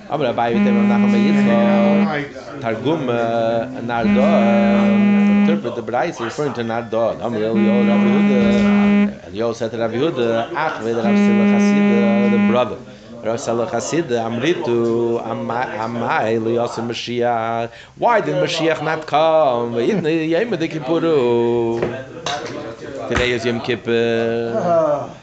Aber 0.09 0.25
dabei 0.25 0.53
nachher 0.53 1.07
bei 1.07 1.19
Yitzchak 1.19 2.59
Targum 2.59 3.07
uh, 3.07 3.79
Nardo 3.81 4.21
uh, 4.21 5.30
interpret 5.41 5.75
the 5.75 5.83
Brais 5.83 6.19
referring 6.19 6.53
to 6.53 6.63
Nardo. 6.63 7.19
Amr 7.21 7.43
El 7.43 7.57
Yo 7.57 7.85
Rabbi 7.87 8.07
Huda 8.15 9.25
El 9.27 9.33
Yo 9.35 9.53
said 9.53 9.71
to 9.71 9.77
Rabbi 9.77 9.95
Huda 9.95 10.51
Ach 10.53 10.81
ved 10.81 10.95
Rav 10.95 11.15
Sila 11.25 11.45
Chassid 11.51 12.31
the 12.31 12.47
brother 12.51 12.77
Rav 13.23 13.39
Sila 13.39 13.67
Chassid 13.67 14.07
Amritu 14.09 15.21
Amai 15.23 15.77
Amai 15.77 16.39
Liyosim 16.39 16.87
Mashiach 16.87 17.71
Why 17.97 18.21
did 18.21 18.35
Mashiach 18.35 18.83
not 18.83 19.05
come? 19.07 19.73
Yidne 19.73 20.29
Yema 20.29 20.57
de 20.59 20.67
Kippuru 20.67 21.79
Today 23.09 23.31
is 23.31 23.45
Yom 23.45 23.61
Kippur 23.61 25.17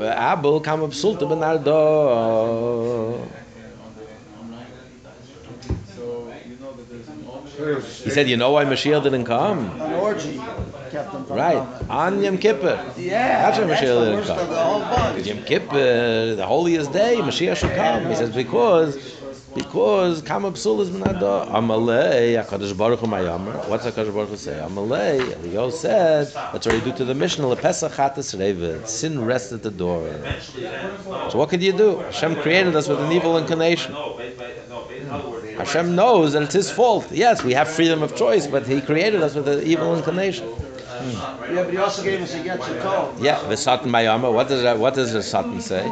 it's 0.00 0.16
Abel 0.18 0.60
kam 0.60 0.82
up 0.82 0.90
Sulta 0.90 1.26
Benardo. 1.28 2.99
He 7.60 8.10
said, 8.10 8.28
you 8.28 8.36
know 8.36 8.50
why 8.52 8.64
Mashiach 8.64 9.02
didn't 9.02 9.24
come? 9.24 9.70
An 9.80 9.92
orgy. 9.94 10.40
kept 10.90 11.12
him 11.14 11.24
from 11.24 11.36
Right, 11.36 11.54
coming. 11.58 11.90
on 11.90 12.22
Yom 12.22 12.38
Kippur. 12.38 12.92
Yeah, 12.96 13.42
That's 13.50 13.58
when 13.58 13.68
that's 13.68 13.80
Mashiach 13.82 14.00
the 14.04 14.10
didn't 14.16 14.26
come. 14.26 14.38
of 14.38 14.48
the 14.48 14.56
whole 14.56 14.80
bunch. 14.80 15.26
Yom 15.26 15.42
Kippur, 15.44 16.34
the 16.36 16.46
holiest 16.46 16.92
day, 16.92 17.16
Mashiach 17.18 17.56
should 17.56 17.74
come. 17.76 18.06
He 18.08 18.14
says 18.16 18.30
because 18.30 19.16
because 19.54 20.22
Kama 20.22 20.52
Psul 20.52 20.80
is 20.80 20.90
Menado. 20.90 21.44
Amalei, 21.50 22.40
HaKadosh 22.42 22.76
Baruch 22.76 23.00
Hu 23.00 23.06
Mayamer. 23.08 23.68
What's 23.68 23.84
HaKadosh 23.84 24.14
Baruch 24.14 24.28
Hu 24.30 24.36
say? 24.36 24.52
Amalei, 24.52 25.18
Eliyahu 25.20 25.72
said, 25.72 26.32
let's 26.52 26.66
already 26.68 26.84
do 26.84 26.96
to 26.96 27.04
the 27.04 27.14
Mishnah, 27.14 27.44
Lepesach 27.44 27.90
Chatas 27.90 28.36
Revet. 28.38 28.86
Sin 28.86 29.24
rests 29.24 29.52
at 29.52 29.62
the 29.64 29.70
door. 29.72 30.06
Eventually 30.06 30.62
then, 30.62 30.92
no. 31.04 31.28
So 31.30 31.38
what 31.38 31.48
could 31.48 31.62
you 31.64 31.72
do? 31.72 31.98
Hashem 31.98 32.36
created 32.36 32.76
us 32.76 32.86
with 32.88 33.00
an 33.00 33.10
evil 33.10 33.36
inclination. 33.38 33.92
Hashem 35.60 35.94
knows 35.94 36.32
that 36.32 36.42
it's 36.42 36.54
His 36.54 36.70
fault. 36.70 37.10
Yes, 37.12 37.44
we 37.44 37.52
have 37.52 37.68
freedom 37.68 38.02
of 38.02 38.16
choice, 38.16 38.46
but 38.46 38.66
He 38.66 38.80
created 38.80 39.22
us 39.22 39.34
with 39.34 39.46
an 39.48 39.62
evil 39.62 39.94
inclination. 39.94 40.48
Yeah, 41.00 41.38
but 41.64 41.70
he 41.70 41.76
also 41.78 42.02
gave 42.02 42.20
us 42.20 42.34
a 42.34 42.42
get 42.42 42.58
your 42.68 42.82
toe. 42.82 43.14
Yeah, 43.20 43.40
the 43.48 43.56
Satan 43.56 43.90
Mayama. 43.90 44.32
What 44.32 44.48
does 44.48 44.62
that, 44.62 44.78
what 44.78 44.94
does 44.94 45.12
the 45.12 45.22
Satan 45.22 45.60
say? 45.60 45.84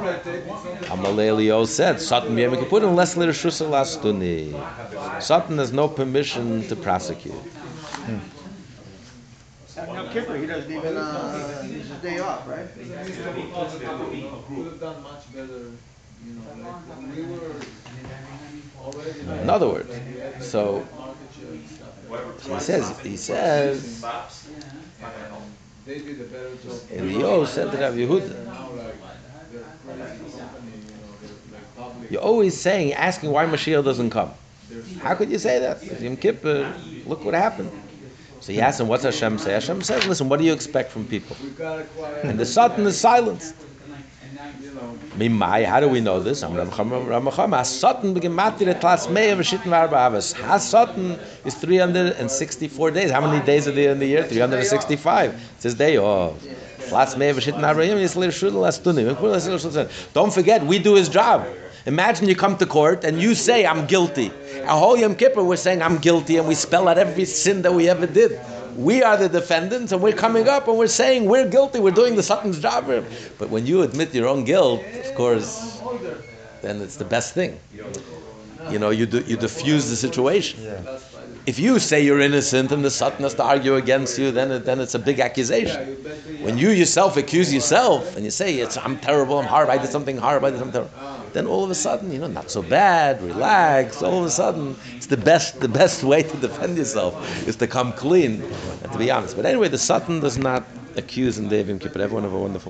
Amalelio 0.91 1.66
said, 1.66 2.01
Satan 2.01 2.37
Yom 2.37 2.57
Kippur 2.57 2.85
unless 2.87 3.16
l'reshus 3.16 3.61
lastuni. 3.66 4.53
Satan 5.23 5.59
has 5.59 5.73
no 5.73 5.89
permission 5.89 6.66
to 6.69 6.77
prosecute. 6.77 7.35
At 9.77 9.93
Yom 9.95 10.09
Kippur, 10.11 10.37
he 10.37 10.47
doesn't 10.47 10.71
even, 10.71 10.97
uh, 10.97 11.62
use 11.64 11.89
his 11.89 11.99
day 12.03 12.19
off, 12.19 12.47
right? 12.49 12.69
Could 12.75 12.91
have 14.66 14.81
done 14.81 15.03
much 15.03 15.33
better, 15.33 15.71
In 19.43 19.51
other 19.51 19.69
words, 19.69 19.93
so 20.41 20.85
he 22.43 22.61
says, 22.61 22.99
he 23.01 23.16
says. 23.16 24.05
Elio 26.93 27.45
said 27.45 27.71
to 27.71 27.79
Rav 27.79 27.95
Yehuda, 27.95 28.35
you're 32.11 32.21
always 32.23 32.57
saying, 32.59 32.93
asking 32.95 33.31
why 33.31 33.47
Mashiach 33.47 33.85
doesn't 33.85 34.11
come. 34.11 34.31
How 35.01 35.14
could 35.14 35.31
you 35.31 35.39
say 35.39 35.59
that? 35.61 35.83
Yom 36.01 36.16
Kippur, 36.16 36.75
look 37.07 37.25
what 37.25 37.35
happened. 37.35 37.71
So 38.41 38.53
he 38.53 38.61
asked 38.61 38.81
him, 38.81 38.89
what's 38.89 39.05
Hashem 39.05 39.39
say? 39.39 39.53
Hashem 39.53 39.83
says, 39.83 40.07
listen, 40.07 40.29
what 40.29 40.39
do 40.39 40.45
you 40.45 40.53
expect 40.53 40.91
from 40.93 41.07
people? 41.07 41.37
And 42.23 42.39
the 42.39 42.47
Satan 42.47 42.87
is 42.87 42.99
silenced. 42.99 43.55
Mimai, 45.16 45.64
how 45.64 45.80
do 45.80 45.89
we 45.89 46.01
know 46.01 46.20
this? 46.20 46.45
Hasatan 46.45 48.14
begematire 48.14 48.78
tlas. 48.80 49.09
Hasatan 50.34 51.18
is 51.45 51.55
364 51.55 52.91
days. 52.93 53.11
How 53.11 53.20
many 53.20 53.45
days 53.45 53.66
are 53.66 53.72
there 53.72 53.91
in 53.91 53.99
the 53.99 54.07
year? 54.07 54.22
365. 54.24 55.34
It 55.34 55.41
says 55.59 55.74
day 55.74 55.99
oh, 55.99 56.30
of. 56.30 56.43
Tlas 56.89 57.16
shudel. 58.30 60.12
Don't 60.12 60.32
forget, 60.32 60.62
we 60.64 60.78
do 60.78 60.95
his 60.95 61.09
job. 61.09 61.47
Imagine 61.86 62.28
you 62.28 62.36
come 62.36 62.57
to 62.59 62.66
court 62.66 63.03
and 63.05 63.20
you 63.20 63.34
say, 63.34 63.66
I'm 63.66 63.86
guilty. 63.86 64.30
Our 64.64 64.78
whole 64.78 64.97
Yom 64.97 65.16
Kippur, 65.16 65.43
we're 65.43 65.57
saying, 65.57 65.82
I'm 65.82 65.99
guilty, 65.99 66.36
and 66.36 66.47
we 66.47 66.55
spell 66.55 66.86
out 66.86 66.99
every 66.99 67.24
sin 67.24 67.62
that 67.62 67.72
we 67.72 67.89
ever 67.89 68.07
did. 68.07 68.39
We 68.79 69.03
are 69.03 69.16
the 69.16 69.29
defendants, 69.29 69.91
and 69.91 70.01
we're 70.01 70.12
coming 70.12 70.47
up 70.47 70.68
and 70.68 70.79
we're 70.79 70.87
saying, 70.87 71.24
we're 71.24 71.49
guilty, 71.49 71.81
we're 71.81 71.91
doing 71.91 72.14
the 72.14 72.22
Satan's 72.22 72.61
job. 72.61 72.87
But 73.37 73.51
when 73.51 73.66
you 73.66 73.83
admit 73.83 74.14
your 74.14 74.29
own 74.29 74.45
guilt, 74.45 74.81
of 75.05 75.14
course, 75.16 75.83
then 76.62 76.81
it's 76.81 76.97
the 76.97 77.05
best 77.05 77.35
thing. 77.35 77.59
You 78.70 78.79
know, 78.79 78.91
you, 78.91 79.05
do, 79.05 79.18
you 79.22 79.37
diffuse 79.37 79.91
the 79.91 79.97
situation. 79.97 80.62
Yeah. 80.62 81.01
If 81.45 81.59
you 81.59 81.81
say 81.81 82.05
you're 82.05 82.20
innocent 82.20 82.70
and 82.70 82.85
the 82.85 82.91
Satan 82.91 83.22
has 83.22 83.35
to 83.35 83.43
argue 83.43 83.74
against 83.74 84.16
you, 84.16 84.31
then, 84.31 84.53
it, 84.53 84.64
then 84.64 84.79
it's 84.79 84.95
a 84.95 84.99
big 84.99 85.18
accusation. 85.18 85.97
When 86.43 86.57
you 86.57 86.70
yourself 86.70 87.16
accuse 87.16 87.53
yourself 87.53 88.14
and 88.14 88.24
you 88.24 88.31
say, 88.31 88.59
it's, 88.61 88.76
I'm 88.76 88.97
terrible, 89.01 89.39
I'm 89.39 89.47
horrible, 89.47 89.72
I 89.72 89.79
did 89.79 89.91
something 89.91 90.18
horrible, 90.18 90.49
I 90.49 90.51
did 90.51 90.61
something 90.61 90.83
terrible, 90.83 91.18
then 91.39 91.47
all 91.47 91.62
of 91.62 91.70
a 91.70 91.74
sudden, 91.74 92.11
you 92.11 92.18
know, 92.18 92.26
not 92.26 92.51
so 92.51 92.62
bad, 92.62 93.22
relax, 93.22 94.03
all 94.03 94.18
of 94.18 94.24
a 94.24 94.30
sudden, 94.30 94.76
it's 94.97 95.07
the 95.07 95.16
best, 95.16 95.61
the 95.61 95.68
best 95.68 96.03
way 96.03 96.20
to 96.20 96.36
defend 96.39 96.76
yourself 96.76 97.14
is 97.47 97.55
to 97.55 97.68
come 97.68 97.93
clean 97.93 98.43
and 98.82 98.91
to 98.91 98.99
be 98.99 99.09
honest. 99.09 99.36
But 99.36 99.47
anyway, 99.47 99.68
the 99.68 99.78
Satan 99.78 100.18
does 100.18 100.36
not 100.36 100.64
accuse 100.97 101.39
in 101.39 101.49
Devim 101.49 101.78
Kippur. 101.78 102.03
Everyone 102.03 102.24
have 102.24 102.32
a 102.32 102.39
wonderful 102.39 102.66